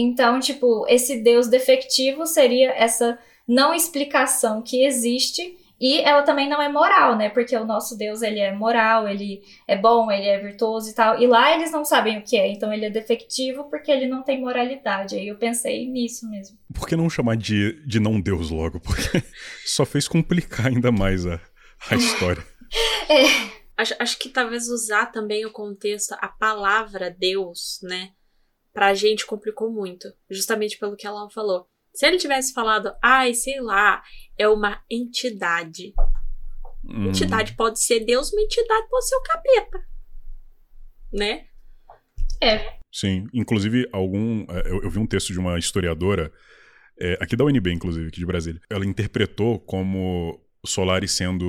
Então, 0.01 0.39
tipo, 0.39 0.87
esse 0.89 1.21
Deus 1.23 1.49
defectivo 1.49 2.25
seria 2.25 2.71
essa 2.71 3.19
não 3.49 3.75
explicação 3.75 4.63
que 4.63 4.85
existe 4.85 5.57
e 5.81 6.01
ela 6.01 6.23
também 6.23 6.49
não 6.49 6.63
é 6.63 6.69
moral, 6.69 7.17
né? 7.17 7.29
Porque 7.31 7.57
o 7.57 7.65
nosso 7.65 7.99
Deus, 7.99 8.23
ele 8.23 8.39
é 8.39 8.53
moral, 8.53 9.09
ele 9.09 9.43
é 9.67 9.77
bom, 9.77 10.09
ele 10.09 10.27
é 10.27 10.39
virtuoso 10.39 10.89
e 10.89 10.95
tal. 10.95 11.21
E 11.21 11.27
lá 11.27 11.53
eles 11.53 11.73
não 11.73 11.85
sabem 11.85 12.19
o 12.19 12.23
que 12.23 12.37
é, 12.37 12.47
então 12.47 12.73
ele 12.73 12.85
é 12.87 12.91
defectivo 12.91 13.65
porque 13.69 13.91
ele 13.91 14.07
não 14.07 14.23
tem 14.23 14.41
moralidade. 14.41 15.17
Aí 15.17 15.27
eu 15.27 15.37
pensei 15.37 15.89
nisso 15.89 16.31
mesmo. 16.31 16.57
Por 16.73 16.87
que 16.87 16.95
não 16.95 17.11
chamar 17.11 17.37
de, 17.37 17.85
de 17.85 17.99
não 17.99 18.21
Deus 18.21 18.51
logo? 18.51 18.79
Porque 18.79 19.21
só 19.67 19.85
fez 19.85 20.07
complicar 20.07 20.67
ainda 20.67 20.93
mais 20.93 21.27
a, 21.27 21.41
a 21.91 21.97
história. 21.97 22.45
é. 23.11 23.59
Acho, 23.77 23.95
acho 23.99 24.19
que 24.19 24.29
talvez 24.29 24.69
usar 24.69 25.07
também 25.07 25.45
o 25.47 25.53
contexto, 25.53 26.13
a 26.21 26.29
palavra 26.29 27.15
Deus, 27.17 27.79
né? 27.83 28.11
Pra 28.79 28.95
gente 28.95 29.27
complicou 29.27 29.73
muito. 29.73 30.07
Justamente 30.31 30.79
pelo 30.79 30.95
que 30.95 31.05
ela 31.05 31.29
falou. 31.31 31.67
Se 31.93 32.07
ele 32.07 32.17
tivesse 32.17 32.53
falado, 32.53 32.95
ai, 33.03 33.35
sei 33.35 33.61
lá, 33.61 34.01
é 34.39 34.47
uma 34.47 34.81
entidade. 34.89 35.93
Hum. 36.85 37.09
Entidade 37.09 37.57
pode 37.57 37.83
ser 37.83 38.05
Deus, 38.05 38.33
uma 38.33 38.41
entidade 38.41 38.87
pode 38.89 39.09
ser 39.09 39.17
o 39.17 39.23
capeta. 39.23 39.85
Né? 41.13 41.47
É. 42.41 42.79
Sim, 42.93 43.27
inclusive 43.35 43.89
algum. 43.93 44.47
É, 44.49 44.71
eu, 44.71 44.85
eu 44.85 44.91
vi 44.91 45.01
um 45.01 45.09
texto 45.09 45.33
de 45.33 45.41
uma 45.41 45.59
historiadora, 45.59 46.33
é, 47.01 47.19
aqui 47.21 47.35
da 47.35 47.45
UNB, 47.47 47.73
inclusive, 47.73 48.07
aqui 48.07 48.21
de 48.21 48.27
Brasília. 48.27 48.61
Ela 48.71 48.87
interpretou 48.87 49.59
como 49.59 50.41
Solaris 50.65 51.11
sendo 51.11 51.45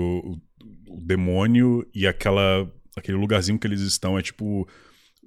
o 0.87 0.99
demônio 1.05 1.87
e 1.93 2.07
aquela 2.07 2.67
aquele 2.97 3.19
lugarzinho 3.19 3.59
que 3.59 3.67
eles 3.67 3.81
estão 3.81 4.17
é 4.17 4.23
tipo 4.23 4.67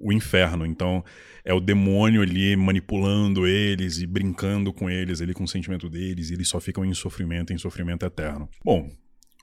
o 0.03 0.11
inferno. 0.11 0.65
Então 0.65 1.03
é 1.45 1.53
o 1.53 1.59
demônio 1.59 2.21
ali 2.21 2.55
manipulando 2.55 3.47
eles 3.47 3.99
e 3.99 4.05
brincando 4.05 4.73
com 4.73 4.89
eles, 4.89 5.21
ali 5.21 5.33
com 5.33 5.43
o 5.43 5.47
sentimento 5.47 5.89
deles, 5.89 6.29
e 6.29 6.33
eles 6.33 6.47
só 6.47 6.59
ficam 6.59 6.83
em 6.83 6.93
sofrimento, 6.93 7.53
em 7.53 7.57
sofrimento 7.57 8.05
eterno. 8.05 8.49
Bom, 8.63 8.91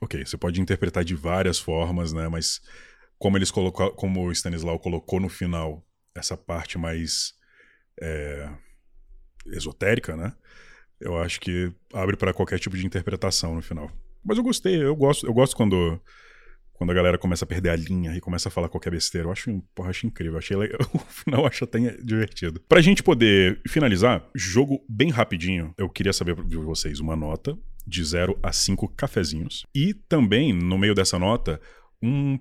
ok, 0.01 0.25
você 0.25 0.37
pode 0.37 0.61
interpretar 0.61 1.03
de 1.03 1.15
várias 1.15 1.59
formas, 1.59 2.13
né? 2.13 2.27
Mas 2.27 2.61
como 3.17 3.37
eles 3.37 3.51
colocou, 3.51 3.91
como 3.91 4.27
o 4.27 4.31
Stanislau 4.31 4.79
colocou 4.79 5.19
no 5.19 5.29
final 5.29 5.85
essa 6.15 6.37
parte 6.37 6.77
mais 6.77 7.33
é, 8.01 8.49
esotérica, 9.47 10.15
né? 10.15 10.33
Eu 10.99 11.17
acho 11.17 11.39
que 11.39 11.73
abre 11.93 12.15
para 12.15 12.33
qualquer 12.33 12.59
tipo 12.59 12.77
de 12.77 12.85
interpretação 12.85 13.55
no 13.55 13.61
final. 13.61 13.91
Mas 14.23 14.37
eu 14.37 14.43
gostei, 14.43 14.83
eu 14.83 14.95
gosto, 14.95 15.25
eu 15.25 15.33
gosto 15.33 15.55
quando 15.55 15.99
quando 16.81 16.89
a 16.89 16.95
galera 16.95 17.15
começa 17.15 17.45
a 17.45 17.47
perder 17.47 17.69
a 17.69 17.75
linha 17.75 18.15
e 18.15 18.19
começa 18.19 18.49
a 18.49 18.51
falar 18.51 18.67
qualquer 18.67 18.89
besteira. 18.89 19.27
Eu 19.27 19.31
acho, 19.31 19.61
porra, 19.75 19.91
acho 19.91 20.07
incrível. 20.07 20.39
Achei 20.39 20.57
legal. 20.57 20.79
O 20.91 20.97
final 20.97 21.45
acho 21.45 21.63
até 21.63 21.77
divertido. 21.97 22.59
Pra 22.67 22.81
gente 22.81 23.03
poder 23.03 23.61
finalizar, 23.67 24.27
jogo 24.33 24.83
bem 24.89 25.11
rapidinho, 25.11 25.75
eu 25.77 25.87
queria 25.87 26.11
saber 26.11 26.33
de 26.43 26.57
vocês 26.57 26.99
uma 26.99 27.15
nota 27.15 27.55
de 27.85 28.03
0 28.03 28.39
a 28.41 28.51
5 28.51 28.87
cafezinhos. 28.95 29.63
E 29.75 29.93
também, 29.93 30.51
no 30.53 30.75
meio 30.75 30.95
dessa 30.95 31.19
nota, 31.19 31.61
um 32.01 32.39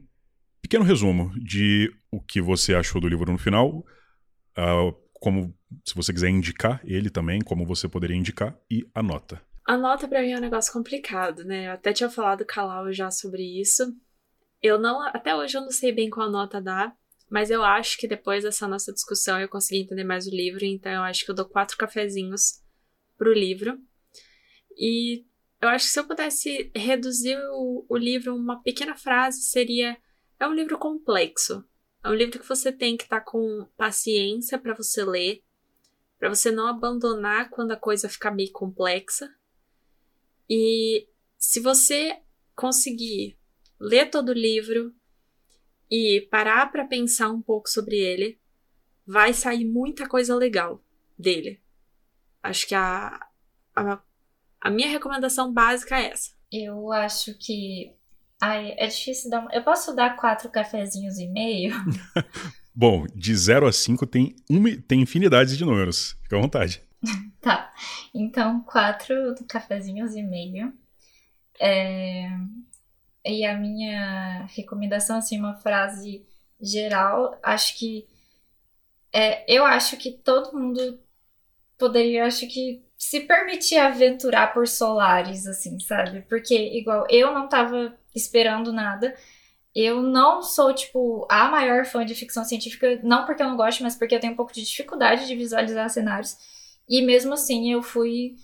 pequeno 0.63 0.87
resumo 0.87 1.31
de 1.39 1.93
o 2.11 2.19
que 2.19 2.41
você 2.41 2.75
achou 2.75 2.99
do 2.99 3.09
livro 3.09 3.31
no 3.31 3.37
final. 3.37 3.85
Uh, 4.57 4.97
como, 5.21 5.55
se 5.87 5.95
você 5.95 6.15
quiser 6.15 6.31
indicar 6.31 6.81
ele 6.83 7.11
também, 7.11 7.43
como 7.43 7.67
você 7.67 7.87
poderia 7.87 8.17
indicar, 8.17 8.57
e 8.71 8.89
a 8.95 9.03
nota. 9.03 9.39
A 9.67 9.77
nota 9.77 10.09
para 10.09 10.23
mim 10.23 10.33
é 10.33 10.39
um 10.39 10.41
negócio 10.41 10.73
complicado, 10.73 11.45
né? 11.45 11.67
Eu 11.67 11.73
até 11.73 11.93
tinha 11.93 12.09
falado 12.09 12.47
com 12.47 12.59
a 12.59 12.65
Lau 12.65 12.91
já 12.91 13.11
sobre 13.11 13.43
isso. 13.61 13.95
Eu 14.63 14.79
não, 14.79 15.01
até 15.03 15.35
hoje 15.35 15.57
eu 15.57 15.63
não 15.63 15.71
sei 15.71 15.93
bem 15.93 16.11
qual 16.11 16.31
nota 16.31 16.61
dá, 16.61 16.95
mas 17.31 17.51
eu 17.51 17.63
acho 17.63 17.97
que 17.97 18.09
depois 18.09 18.45
dessa 18.45 18.67
nossa 18.69 18.93
discussão 18.93 19.41
eu 19.41 19.49
consegui 19.49 19.83
entender 19.83 20.05
mais 20.05 20.27
o 20.27 20.31
livro, 20.31 20.65
então 20.65 20.93
eu 20.93 21.03
acho 21.03 21.25
que 21.25 21.31
eu 21.31 21.35
dou 21.35 21.49
quatro 21.49 21.77
cafezinhos 21.77 22.61
pro 23.17 23.33
livro. 23.33 23.79
E 24.77 25.25
eu 25.61 25.69
acho 25.69 25.87
que 25.87 25.93
se 25.93 26.01
eu 26.01 26.07
pudesse 26.07 26.71
reduzir 26.75 27.39
o, 27.53 27.87
o 27.89 27.97
livro 27.97 28.35
uma 28.35 28.63
pequena 28.63 28.97
frase, 28.97 29.43
seria: 29.43 29.97
é 30.39 30.47
um 30.47 30.55
livro 30.55 30.79
complexo. 30.79 31.65
É 32.03 32.09
um 32.09 32.15
livro 32.15 32.39
que 32.39 32.49
você 32.49 32.73
tem 32.73 32.97
que 32.97 33.05
estar 33.05 33.21
tá 33.21 33.25
com 33.25 33.69
paciência 33.77 34.59
para 34.59 34.75
você 34.75 35.05
ler, 35.05 35.43
para 36.19 36.29
você 36.29 36.51
não 36.51 36.67
abandonar 36.67 37.51
quando 37.51 37.73
a 37.73 37.77
coisa 37.77 38.09
ficar 38.09 38.31
meio 38.31 38.51
complexa 38.53 39.31
e 40.49 41.07
se 41.39 41.61
você 41.61 42.21
conseguir 42.57 43.39
ler 43.81 44.11
todo 44.11 44.29
o 44.29 44.35
livro 44.35 44.93
e 45.91 46.29
parar 46.31 46.71
para 46.71 46.85
pensar 46.85 47.31
um 47.31 47.41
pouco 47.41 47.69
sobre 47.69 47.97
ele, 47.97 48.39
vai 49.07 49.33
sair 49.33 49.65
muita 49.65 50.09
coisa 50.09 50.35
legal 50.37 50.81
dele. 51.19 51.61
Acho 52.43 52.69
que 52.69 52.75
a, 52.75 53.27
a, 53.75 53.99
a 54.61 54.71
minha 54.71 54.89
recomendação 54.89 55.53
básica 55.53 55.99
é 55.99 56.11
essa. 56.11 56.31
Eu 56.53 56.93
acho 56.93 57.35
que. 57.35 57.93
Ai, 58.41 58.75
é 58.79 58.87
difícil 58.87 59.31
dar. 59.31 59.47
Eu 59.53 59.63
posso 59.63 59.95
dar 59.95 60.17
quatro 60.17 60.49
cafezinhos 60.49 61.19
e 61.19 61.29
meio? 61.29 61.75
Bom, 62.75 63.07
de 63.15 63.35
0 63.35 63.67
a 63.67 63.73
5 63.73 64.07
tem, 64.07 64.35
um, 64.49 64.81
tem 64.81 65.03
infinidades 65.03 65.57
de 65.59 65.65
números. 65.65 66.17
Fica 66.23 66.37
à 66.37 66.41
vontade. 66.41 66.83
tá. 67.41 67.73
Então, 68.15 68.63
quatro 68.63 69.35
cafezinhos 69.49 70.15
e 70.15 70.23
meio. 70.23 70.73
É... 71.61 72.31
E 73.25 73.45
a 73.45 73.57
minha 73.57 74.47
recomendação, 74.57 75.19
assim, 75.19 75.39
uma 75.39 75.55
frase 75.57 76.27
geral, 76.61 77.39
acho 77.43 77.79
que. 77.79 78.07
É, 79.13 79.45
eu 79.53 79.65
acho 79.65 79.97
que 79.97 80.13
todo 80.13 80.57
mundo 80.57 81.01
poderia, 81.79 82.27
acho 82.27 82.47
que, 82.49 82.83
se 82.97 83.21
permitir 83.21 83.79
aventurar 83.79 84.53
por 84.55 84.69
Solares, 84.69 85.47
assim, 85.47 85.79
sabe? 85.81 86.23
Porque, 86.29 86.55
igual, 86.79 87.07
eu 87.11 87.33
não 87.33 87.49
tava 87.49 87.97
esperando 88.15 88.73
nada. 88.73 89.15
Eu 89.75 90.03
não 90.03 90.43
sou, 90.43 90.75
tipo, 90.75 91.27
a 91.31 91.49
maior 91.49 91.87
fã 91.87 92.05
de 92.05 92.15
ficção 92.15 92.45
científica, 92.45 93.01
não 93.03 93.25
porque 93.25 93.43
eu 93.43 93.49
não 93.49 93.57
gosto, 93.57 93.83
mas 93.83 93.97
porque 93.97 94.15
eu 94.15 94.21
tenho 94.21 94.33
um 94.33 94.37
pouco 94.37 94.53
de 94.53 94.63
dificuldade 94.65 95.27
de 95.27 95.37
visualizar 95.37 95.89
cenários. 95.91 96.37
E 96.89 97.03
mesmo 97.03 97.35
assim 97.35 97.73
eu 97.73 97.83
fui 97.83 98.37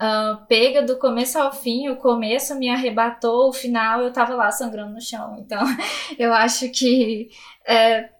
uh, 0.00 0.44
pega 0.46 0.82
do 0.82 0.98
começo 0.98 1.38
ao 1.38 1.52
fim. 1.52 1.88
O 1.88 1.96
começo 1.96 2.54
me 2.54 2.68
arrebatou, 2.68 3.48
o 3.48 3.52
final 3.52 4.00
eu 4.00 4.12
tava 4.12 4.34
lá 4.34 4.50
sangrando 4.50 4.94
no 4.94 5.00
chão. 5.00 5.36
Então 5.38 5.62
eu 6.18 6.32
acho 6.32 6.68
que. 6.70 7.30
É, 7.66 8.10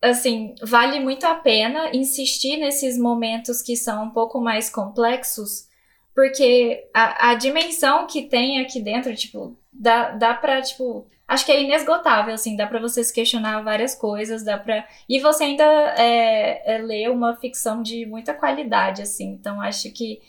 assim, 0.00 0.54
vale 0.62 1.00
muito 1.00 1.26
a 1.26 1.34
pena 1.34 1.90
insistir 1.94 2.56
nesses 2.56 2.98
momentos 2.98 3.62
que 3.62 3.76
são 3.76 4.04
um 4.04 4.10
pouco 4.10 4.40
mais 4.40 4.70
complexos, 4.70 5.68
porque 6.14 6.88
a, 6.94 7.30
a 7.30 7.34
dimensão 7.34 8.06
que 8.06 8.22
tem 8.22 8.60
aqui 8.60 8.80
dentro, 8.80 9.14
tipo, 9.14 9.56
dá, 9.72 10.10
dá 10.10 10.34
pra, 10.34 10.60
tipo, 10.62 11.06
acho 11.26 11.44
que 11.44 11.52
é 11.52 11.62
inesgotável, 11.62 12.34
assim, 12.34 12.56
dá 12.56 12.66
para 12.66 12.80
você 12.80 13.02
se 13.02 13.12
questionar 13.12 13.62
várias 13.62 13.94
coisas, 13.94 14.44
dá 14.44 14.56
para 14.58 14.86
e 15.08 15.20
você 15.20 15.44
ainda 15.44 15.64
é, 15.98 16.76
é, 16.76 16.78
lê 16.78 17.08
uma 17.08 17.36
ficção 17.36 17.82
de 17.82 18.06
muita 18.06 18.32
qualidade, 18.32 19.02
assim, 19.02 19.30
então 19.30 19.60
acho 19.60 19.90
que 19.92 20.20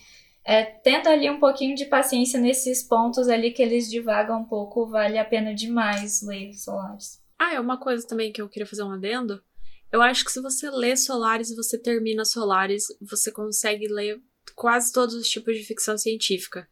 é, 0.47 0.63
tendo 0.63 1.09
ali 1.09 1.29
um 1.29 1.41
pouquinho 1.41 1.75
de 1.75 1.83
paciência 1.83 2.39
nesses 2.39 2.81
pontos 2.81 3.27
ali 3.27 3.51
que 3.51 3.61
eles 3.61 3.89
divagam 3.89 4.39
um 4.39 4.45
pouco, 4.45 4.87
vale 4.87 5.17
a 5.17 5.25
pena 5.25 5.53
demais 5.53 6.21
ler 6.21 6.53
Solares. 6.53 7.21
Ah, 7.37 7.55
é 7.55 7.59
uma 7.59 7.77
coisa 7.77 8.07
também 8.07 8.31
que 8.31 8.41
eu 8.41 8.47
queria 8.47 8.65
fazer 8.65 8.83
um 8.83 8.93
adendo. 8.93 9.43
Eu 9.91 10.01
acho 10.01 10.23
que 10.23 10.31
se 10.31 10.41
você 10.41 10.69
lê 10.69 10.95
Solares 10.95 11.49
e 11.49 11.55
você 11.55 11.77
termina 11.77 12.23
Solares, 12.23 12.85
você 13.01 13.29
consegue 13.29 13.89
ler 13.89 14.21
quase 14.55 14.93
todos 14.93 15.15
os 15.15 15.27
tipos 15.27 15.53
de 15.53 15.65
ficção 15.65 15.97
científica. 15.97 16.65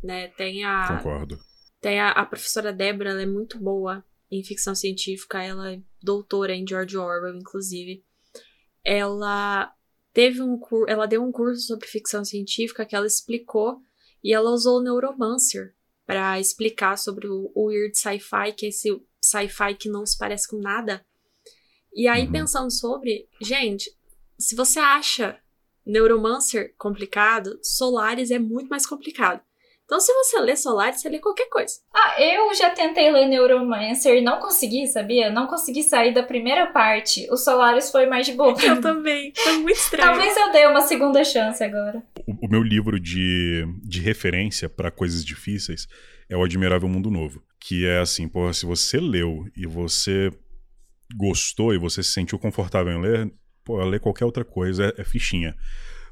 Né? 0.00 0.28
Tem 0.28 0.64
a. 0.64 0.98
Concordo. 0.98 1.40
Tem 1.80 1.98
a, 1.98 2.10
a 2.10 2.24
professora 2.24 2.72
Débora, 2.72 3.10
ela 3.10 3.22
é 3.22 3.26
muito 3.26 3.58
boa 3.58 4.04
em 4.30 4.44
ficção 4.44 4.76
científica, 4.76 5.42
ela 5.42 5.72
é 5.72 5.80
doutora 6.00 6.54
em 6.54 6.64
George 6.66 6.96
Orwell, 6.96 7.36
inclusive. 7.36 8.04
Ela 8.84 9.74
teve 10.12 10.42
um 10.42 10.58
ela 10.86 11.06
deu 11.06 11.22
um 11.22 11.32
curso 11.32 11.62
sobre 11.62 11.86
ficção 11.86 12.24
científica 12.24 12.84
que 12.84 12.96
ela 12.96 13.06
explicou 13.06 13.80
e 14.22 14.34
ela 14.34 14.50
usou 14.50 14.78
o 14.78 14.82
Neuromancer 14.82 15.74
para 16.06 16.40
explicar 16.40 16.96
sobre 16.96 17.28
o, 17.28 17.52
o 17.54 17.66
weird 17.66 17.96
sci-fi, 17.96 18.52
que 18.56 18.66
é 18.66 18.68
esse 18.70 18.88
sci-fi 19.20 19.74
que 19.74 19.88
não 19.88 20.06
se 20.06 20.16
parece 20.16 20.48
com 20.48 20.58
nada. 20.58 21.04
E 21.94 22.08
aí, 22.08 22.24
uhum. 22.24 22.32
pensando 22.32 22.70
sobre, 22.70 23.28
gente, 23.40 23.90
se 24.38 24.54
você 24.54 24.78
acha 24.78 25.38
Neuromancer 25.84 26.74
complicado, 26.76 27.58
Solaris 27.62 28.30
é 28.30 28.38
muito 28.38 28.68
mais 28.68 28.86
complicado. 28.86 29.42
Então, 29.88 29.98
se 30.00 30.12
você 30.12 30.38
lê 30.40 30.54
Solaris, 30.54 31.00
você 31.00 31.08
lê 31.08 31.18
qualquer 31.18 31.48
coisa. 31.48 31.76
Ah, 31.94 32.20
eu 32.20 32.54
já 32.54 32.68
tentei 32.68 33.10
ler 33.10 33.26
Neuromancer 33.26 34.16
e 34.16 34.20
não 34.20 34.38
consegui, 34.38 34.86
sabia? 34.86 35.30
Não 35.30 35.46
consegui 35.46 35.82
sair 35.82 36.12
da 36.12 36.22
primeira 36.22 36.66
parte. 36.66 37.26
O 37.30 37.38
Solaris 37.38 37.90
foi 37.90 38.04
mais 38.04 38.26
de 38.26 38.34
boa. 38.34 38.54
Eu 38.62 38.82
também. 38.82 39.32
Foi 39.34 39.54
muito 39.54 39.78
estranho. 39.78 40.10
Talvez 40.10 40.36
eu 40.36 40.52
dê 40.52 40.66
uma 40.66 40.82
segunda 40.82 41.24
chance 41.24 41.64
agora. 41.64 42.02
O, 42.26 42.46
o 42.46 42.50
meu 42.50 42.62
livro 42.62 43.00
de, 43.00 43.64
de 43.82 44.02
referência 44.02 44.68
para 44.68 44.90
coisas 44.90 45.24
difíceis 45.24 45.88
é 46.28 46.36
O 46.36 46.44
Admirável 46.44 46.86
Mundo 46.86 47.10
Novo. 47.10 47.42
Que 47.58 47.86
é 47.86 48.00
assim, 48.00 48.28
porra, 48.28 48.52
se 48.52 48.66
você 48.66 49.00
leu 49.00 49.46
e 49.56 49.66
você 49.66 50.30
gostou 51.16 51.72
e 51.72 51.78
você 51.78 52.02
se 52.02 52.12
sentiu 52.12 52.38
confortável 52.38 52.92
em 52.92 53.00
ler, 53.00 53.32
pô, 53.64 53.82
ler 53.82 54.00
qualquer 54.00 54.26
outra 54.26 54.44
coisa 54.44 54.92
é, 54.98 55.00
é 55.00 55.04
fichinha. 55.04 55.56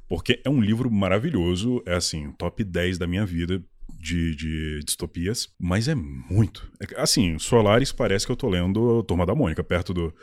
Porque 0.08 0.40
é 0.44 0.50
um 0.50 0.60
livro 0.60 0.90
maravilhoso, 0.90 1.82
é 1.84 1.94
assim, 1.94 2.30
top 2.32 2.62
10 2.62 2.98
da 2.98 3.06
minha 3.06 3.26
vida 3.26 3.62
de, 3.98 4.36
de 4.36 4.80
distopias, 4.84 5.48
mas 5.58 5.88
é 5.88 5.94
muito. 5.94 6.70
É, 6.80 7.00
assim, 7.00 7.38
Solaris 7.38 7.92
parece 7.92 8.24
que 8.24 8.32
eu 8.32 8.36
tô 8.36 8.48
lendo 8.48 9.02
Turma 9.04 9.26
da 9.26 9.34
Mônica, 9.34 9.64
perto 9.64 9.92
do, 9.92 10.14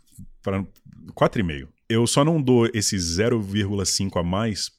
4,5. 1.13 1.68
Eu 1.88 2.08
só 2.08 2.24
não 2.26 2.42
dou 2.42 2.68
esse 2.74 2.96
0,5 2.96 4.20
a 4.20 4.24
mais 4.24 4.72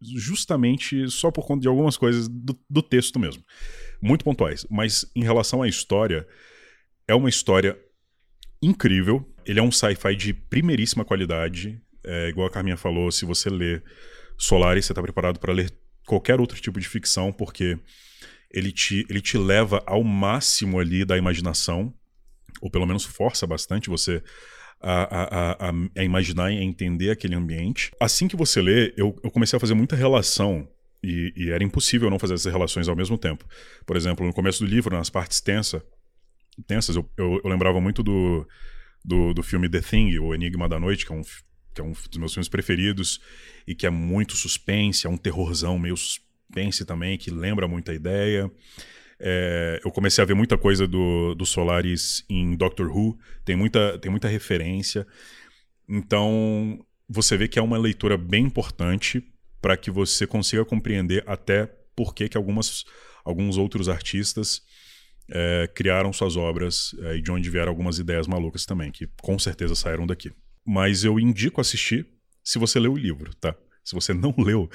justamente 0.00 1.10
só 1.10 1.30
por 1.30 1.46
conta 1.46 1.62
de 1.62 1.68
algumas 1.68 1.96
coisas 1.96 2.28
do, 2.28 2.58
do 2.68 2.82
texto 2.82 3.18
mesmo. 3.18 3.42
Muito 4.00 4.24
pontuais. 4.24 4.66
Mas 4.70 5.10
em 5.14 5.22
relação 5.22 5.62
à 5.62 5.68
história, 5.68 6.26
é 7.06 7.14
uma 7.14 7.28
história 7.28 7.78
incrível. 8.62 9.26
Ele 9.44 9.58
é 9.58 9.62
um 9.62 9.72
sci-fi 9.72 10.14
de 10.14 10.32
primeiríssima 10.32 11.04
qualidade. 11.04 11.80
É, 12.04 12.28
igual 12.28 12.46
a 12.46 12.50
Carminha 12.50 12.76
falou, 12.76 13.10
se 13.10 13.24
você 13.24 13.50
lê 13.50 13.82
Solaris, 14.36 14.86
você 14.86 14.92
está 14.92 15.02
preparado 15.02 15.40
para 15.40 15.52
ler 15.52 15.72
qualquer 16.06 16.40
outro 16.40 16.60
tipo 16.60 16.78
de 16.78 16.88
ficção, 16.88 17.32
porque 17.32 17.78
ele 18.50 18.72
te, 18.72 19.04
ele 19.10 19.20
te 19.20 19.36
leva 19.36 19.82
ao 19.86 20.02
máximo 20.02 20.78
ali 20.78 21.04
da 21.04 21.18
imaginação, 21.18 21.92
ou 22.60 22.70
pelo 22.70 22.86
menos 22.86 23.04
força 23.04 23.46
bastante 23.46 23.90
você 23.90 24.22
a, 24.80 25.02
a, 25.02 25.68
a, 25.68 25.72
a 25.96 26.04
imaginar 26.04 26.52
e 26.52 26.58
a 26.58 26.62
entender 26.62 27.10
aquele 27.10 27.34
ambiente. 27.34 27.90
Assim 28.00 28.28
que 28.28 28.36
você 28.36 28.60
lê, 28.60 28.94
eu, 28.96 29.18
eu 29.22 29.30
comecei 29.30 29.56
a 29.56 29.60
fazer 29.60 29.74
muita 29.74 29.96
relação 29.96 30.68
e, 31.02 31.32
e, 31.36 31.50
era 31.50 31.62
impossível 31.62 32.10
não 32.10 32.18
fazer 32.18 32.34
essas 32.34 32.52
relações 32.52 32.88
ao 32.88 32.96
mesmo 32.96 33.16
tempo. 33.16 33.44
Por 33.86 33.96
exemplo, 33.96 34.26
no 34.26 34.32
começo 34.32 34.64
do 34.64 34.70
livro, 34.70 34.96
nas 34.96 35.10
partes 35.10 35.40
tensa, 35.40 35.82
tensas, 36.66 36.96
eu, 36.96 37.08
eu, 37.16 37.40
eu 37.42 37.50
lembrava 37.50 37.80
muito 37.80 38.02
do, 38.02 38.46
do, 39.04 39.32
do, 39.32 39.42
filme 39.42 39.68
The 39.68 39.80
Thing, 39.80 40.18
O 40.18 40.34
Enigma 40.34 40.68
da 40.68 40.78
Noite, 40.78 41.06
que 41.06 41.12
é, 41.12 41.14
um, 41.14 41.22
que 41.74 41.80
é 41.80 41.84
um 41.84 41.92
dos 41.92 42.18
meus 42.18 42.34
filmes 42.34 42.48
preferidos 42.48 43.20
e 43.66 43.74
que 43.74 43.86
é 43.86 43.90
muito 43.90 44.36
suspense, 44.36 45.06
é 45.06 45.10
um 45.10 45.16
terrorzão 45.16 45.78
meio 45.78 45.96
suspense 45.96 46.84
também, 46.84 47.16
que 47.16 47.30
lembra 47.30 47.68
muito 47.68 47.90
a 47.90 47.94
ideia. 47.94 48.50
É, 49.20 49.80
eu 49.84 49.90
comecei 49.90 50.22
a 50.22 50.26
ver 50.26 50.34
muita 50.34 50.56
coisa 50.56 50.86
do, 50.86 51.34
do 51.34 51.44
Solaris 51.44 52.24
em 52.28 52.54
Doctor 52.54 52.90
Who, 52.90 53.18
tem 53.44 53.56
muita, 53.56 53.98
tem 53.98 54.10
muita 54.10 54.28
referência. 54.28 55.06
Então, 55.88 56.78
você 57.08 57.36
vê 57.36 57.48
que 57.48 57.58
é 57.58 57.62
uma 57.62 57.78
leitura 57.78 58.16
bem 58.16 58.44
importante 58.44 59.24
para 59.60 59.76
que 59.76 59.90
você 59.90 60.26
consiga 60.26 60.64
compreender 60.64 61.24
até 61.26 61.66
por 61.96 62.14
que, 62.14 62.28
que 62.28 62.36
algumas, 62.36 62.84
alguns 63.24 63.56
outros 63.56 63.88
artistas 63.88 64.62
é, 65.30 65.68
criaram 65.74 66.12
suas 66.12 66.36
obras 66.36 66.94
é, 67.00 67.16
e 67.16 67.22
de 67.22 67.30
onde 67.30 67.50
vieram 67.50 67.70
algumas 67.70 67.98
ideias 67.98 68.26
malucas 68.26 68.64
também, 68.64 68.90
que 68.92 69.08
com 69.20 69.38
certeza 69.38 69.74
saíram 69.74 70.06
daqui. 70.06 70.32
Mas 70.64 71.04
eu 71.04 71.18
indico 71.18 71.60
assistir 71.60 72.06
se 72.44 72.58
você 72.58 72.78
leu 72.78 72.92
o 72.92 72.96
livro, 72.96 73.34
tá? 73.34 73.54
Se 73.84 73.94
você 73.94 74.14
não 74.14 74.34
leu, 74.38 74.70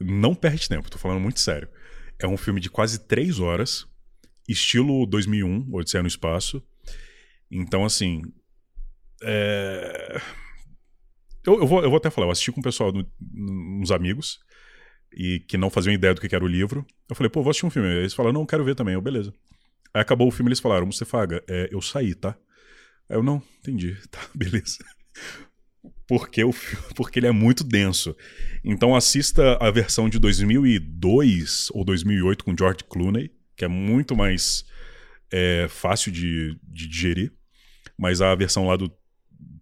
não 0.00 0.34
perde 0.34 0.68
tempo, 0.68 0.90
tô 0.90 0.98
falando 0.98 1.20
muito 1.20 1.40
sério. 1.40 1.68
É 2.20 2.26
um 2.26 2.36
filme 2.36 2.60
de 2.60 2.68
quase 2.68 3.06
três 3.06 3.38
horas, 3.38 3.86
estilo 4.48 5.06
2001, 5.06 5.68
Odisseia 5.72 6.02
no 6.02 6.08
Espaço. 6.08 6.62
Então, 7.50 7.84
assim. 7.84 8.22
É... 9.22 10.20
Eu, 11.44 11.60
eu, 11.60 11.66
vou, 11.66 11.82
eu 11.82 11.88
vou 11.88 11.96
até 11.96 12.10
falar, 12.10 12.26
eu 12.26 12.30
assisti 12.30 12.52
com 12.52 12.60
o 12.60 12.62
pessoal, 12.62 12.92
uns 13.22 13.90
amigos, 13.90 14.38
e 15.12 15.40
que 15.40 15.56
não 15.56 15.70
faziam 15.70 15.94
ideia 15.94 16.12
do 16.12 16.20
que 16.20 16.34
era 16.34 16.44
o 16.44 16.48
livro. 16.48 16.84
Eu 17.08 17.16
falei, 17.16 17.30
pô, 17.30 17.42
vou 17.42 17.50
assistir 17.50 17.66
um 17.66 17.70
filme. 17.70 17.88
Eles 17.88 18.12
falaram, 18.12 18.34
não, 18.34 18.46
quero 18.46 18.64
ver 18.64 18.74
também. 18.74 18.94
Eu, 18.94 19.00
beleza. 19.00 19.32
Aí 19.94 20.02
acabou 20.02 20.28
o 20.28 20.30
filme 20.30 20.48
eles 20.48 20.60
falaram, 20.60 20.84
Mustafaga, 20.84 21.42
é, 21.48 21.68
eu 21.72 21.80
saí, 21.80 22.14
tá? 22.14 22.36
Aí 23.08 23.16
eu, 23.16 23.22
não, 23.22 23.42
entendi. 23.60 23.96
Tá, 24.10 24.20
beleza 24.34 24.78
porque, 26.08 26.42
o, 26.42 26.52
porque 26.96 27.20
ele 27.20 27.26
é 27.26 27.32
muito 27.32 27.62
denso. 27.62 28.16
Então 28.64 28.96
assista 28.96 29.58
a 29.60 29.70
versão 29.70 30.08
de 30.08 30.18
2002 30.18 31.68
ou 31.72 31.84
2008 31.84 32.44
com 32.44 32.56
George 32.58 32.82
Clooney, 32.88 33.30
que 33.54 33.64
é 33.64 33.68
muito 33.68 34.16
mais 34.16 34.64
é, 35.30 35.66
fácil 35.68 36.10
de, 36.10 36.58
de 36.62 36.88
digerir, 36.88 37.32
mas 37.96 38.22
a 38.22 38.34
versão 38.34 38.66
lá 38.66 38.76
do 38.76 38.90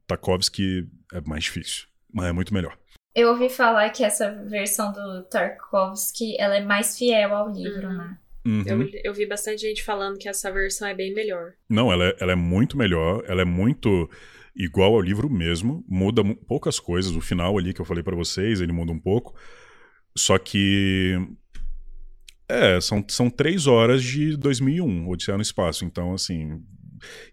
Tarkovsky 0.06 0.88
é 1.12 1.20
mais 1.22 1.44
difícil, 1.44 1.86
mas 2.12 2.26
é 2.26 2.32
muito 2.32 2.54
melhor. 2.54 2.78
Eu 3.14 3.30
ouvi 3.30 3.48
falar 3.48 3.88
que 3.90 4.04
essa 4.04 4.30
versão 4.44 4.92
do 4.92 5.22
Tarkovsky 5.24 6.36
ela 6.38 6.56
é 6.56 6.60
mais 6.60 6.96
fiel 6.96 7.34
ao 7.34 7.50
livro, 7.50 7.88
uhum. 7.88 7.96
né? 7.96 8.18
Uhum. 8.46 8.62
Eu, 8.64 8.90
eu, 9.02 9.14
vi 9.14 9.26
bastante 9.26 9.62
gente 9.62 9.82
falando 9.82 10.18
que 10.18 10.28
essa 10.28 10.52
versão 10.52 10.86
é 10.86 10.94
bem 10.94 11.12
melhor. 11.12 11.54
Não, 11.68 11.90
ela 11.90 12.04
é, 12.04 12.16
ela 12.20 12.32
é 12.32 12.36
muito 12.36 12.76
melhor, 12.76 13.24
ela 13.26 13.42
é 13.42 13.44
muito 13.44 14.08
igual 14.56 14.94
ao 14.94 15.00
livro 15.00 15.28
mesmo, 15.28 15.84
muda 15.86 16.24
poucas 16.48 16.80
coisas. 16.80 17.14
O 17.14 17.20
final 17.20 17.58
ali 17.58 17.74
que 17.74 17.80
eu 17.80 17.84
falei 17.84 18.02
para 18.02 18.16
vocês, 18.16 18.60
ele 18.60 18.72
muda 18.72 18.92
um 18.92 18.98
pouco. 18.98 19.34
Só 20.16 20.38
que. 20.38 21.14
É, 22.48 22.80
são, 22.80 23.04
são 23.08 23.28
três 23.28 23.66
horas 23.66 24.02
de 24.02 24.36
2001, 24.36 25.08
Odisseia 25.08 25.36
no 25.36 25.42
Espaço. 25.42 25.84
Então, 25.84 26.14
assim, 26.14 26.62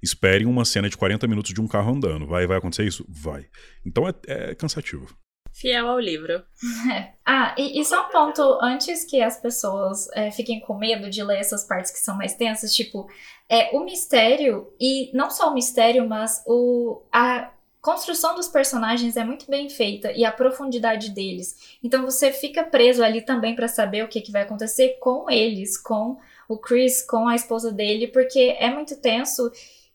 esperem 0.02 0.48
uma 0.48 0.66
cena 0.66 0.90
de 0.90 0.98
40 0.98 1.28
minutos 1.28 1.54
de 1.54 1.62
um 1.62 1.68
carro 1.68 1.96
andando. 1.96 2.26
Vai, 2.26 2.46
vai 2.48 2.58
acontecer 2.58 2.86
isso? 2.86 3.06
Vai. 3.08 3.46
Então 3.86 4.08
é, 4.08 4.14
é 4.28 4.56
cansativo. 4.56 5.16
Fiel 5.54 5.88
ao 5.88 6.00
livro. 6.00 6.44
É. 6.92 7.14
Ah, 7.24 7.56
e, 7.58 7.80
e, 7.80 7.86
só 7.86 8.08
um 8.08 8.10
ponto 8.10 8.42
antes 8.62 9.06
que 9.06 9.22
as 9.22 9.40
pessoas 9.40 10.10
é, 10.14 10.32
fiquem 10.32 10.60
com 10.60 10.78
medo 10.78 11.10
de 11.10 11.24
ler 11.24 11.38
essas 11.38 11.64
partes 11.64 11.92
que 11.92 12.00
são 12.00 12.18
mais 12.18 12.34
tensas, 12.34 12.74
tipo, 12.74 13.08
é 13.48 13.70
o 13.76 13.86
mistério, 13.86 14.74
e 14.80 15.12
não 15.14 15.30
só 15.30 15.52
o 15.52 15.54
mistério, 15.54 16.10
mas 16.10 16.44
o, 16.48 17.02
a 17.12 17.52
construção 17.80 18.34
dos 18.34 18.48
personagens 18.48 19.16
é 19.16 19.24
muito 19.24 19.46
bem 19.50 19.70
feita 19.70 20.12
e 20.12 20.26
a 20.26 20.32
profundidade 20.32 21.12
deles. 21.12 21.78
Então 21.84 22.04
você 22.04 22.32
fica 22.32 22.64
preso 22.64 23.04
ali 23.04 23.22
também 23.22 23.56
para 23.56 23.68
saber 23.68 24.04
o 24.04 24.08
que, 24.08 24.22
que 24.22 24.32
vai 24.32 24.42
acontecer 24.42 24.98
com 25.00 25.30
eles, 25.30 25.78
com 25.78 26.18
o 26.48 26.58
Chris, 26.58 27.02
com 27.06 27.28
a 27.28 27.36
esposa 27.36 27.72
dele, 27.72 28.08
porque 28.08 28.56
é 28.58 28.70
muito 28.70 28.96
tenso 28.96 29.52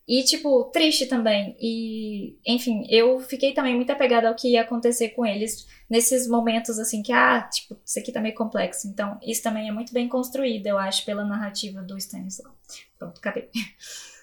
E, 0.09 0.25
tipo, 0.25 0.65
triste 0.73 1.05
também. 1.05 1.55
E, 1.61 2.39
enfim, 2.47 2.87
eu 2.89 3.21
fiquei 3.21 3.53
também 3.53 3.75
muito 3.77 3.91
apegada 3.91 4.27
ao 4.29 4.35
que 4.35 4.49
ia 4.53 4.63
acontecer 4.63 5.11
com 5.11 5.27
eles 5.27 5.67
nesses 5.89 6.27
momentos, 6.27 6.79
assim, 6.79 7.03
que, 7.03 7.13
ah, 7.13 7.43
tipo, 7.43 7.77
isso 7.85 7.99
aqui 7.99 8.11
tá 8.11 8.19
meio 8.19 8.35
complexo. 8.35 8.89
Então, 8.89 9.19
isso 9.23 9.43
também 9.43 9.69
é 9.69 9.73
muito 9.73 9.93
bem 9.93 10.09
construído, 10.09 10.67
eu 10.67 10.79
acho, 10.79 11.05
pela 11.05 11.25
narrativa 11.27 11.83
do 11.83 11.99
Stanislau. 11.99 12.55
Pronto, 12.99 13.19
acabei. 13.19 13.51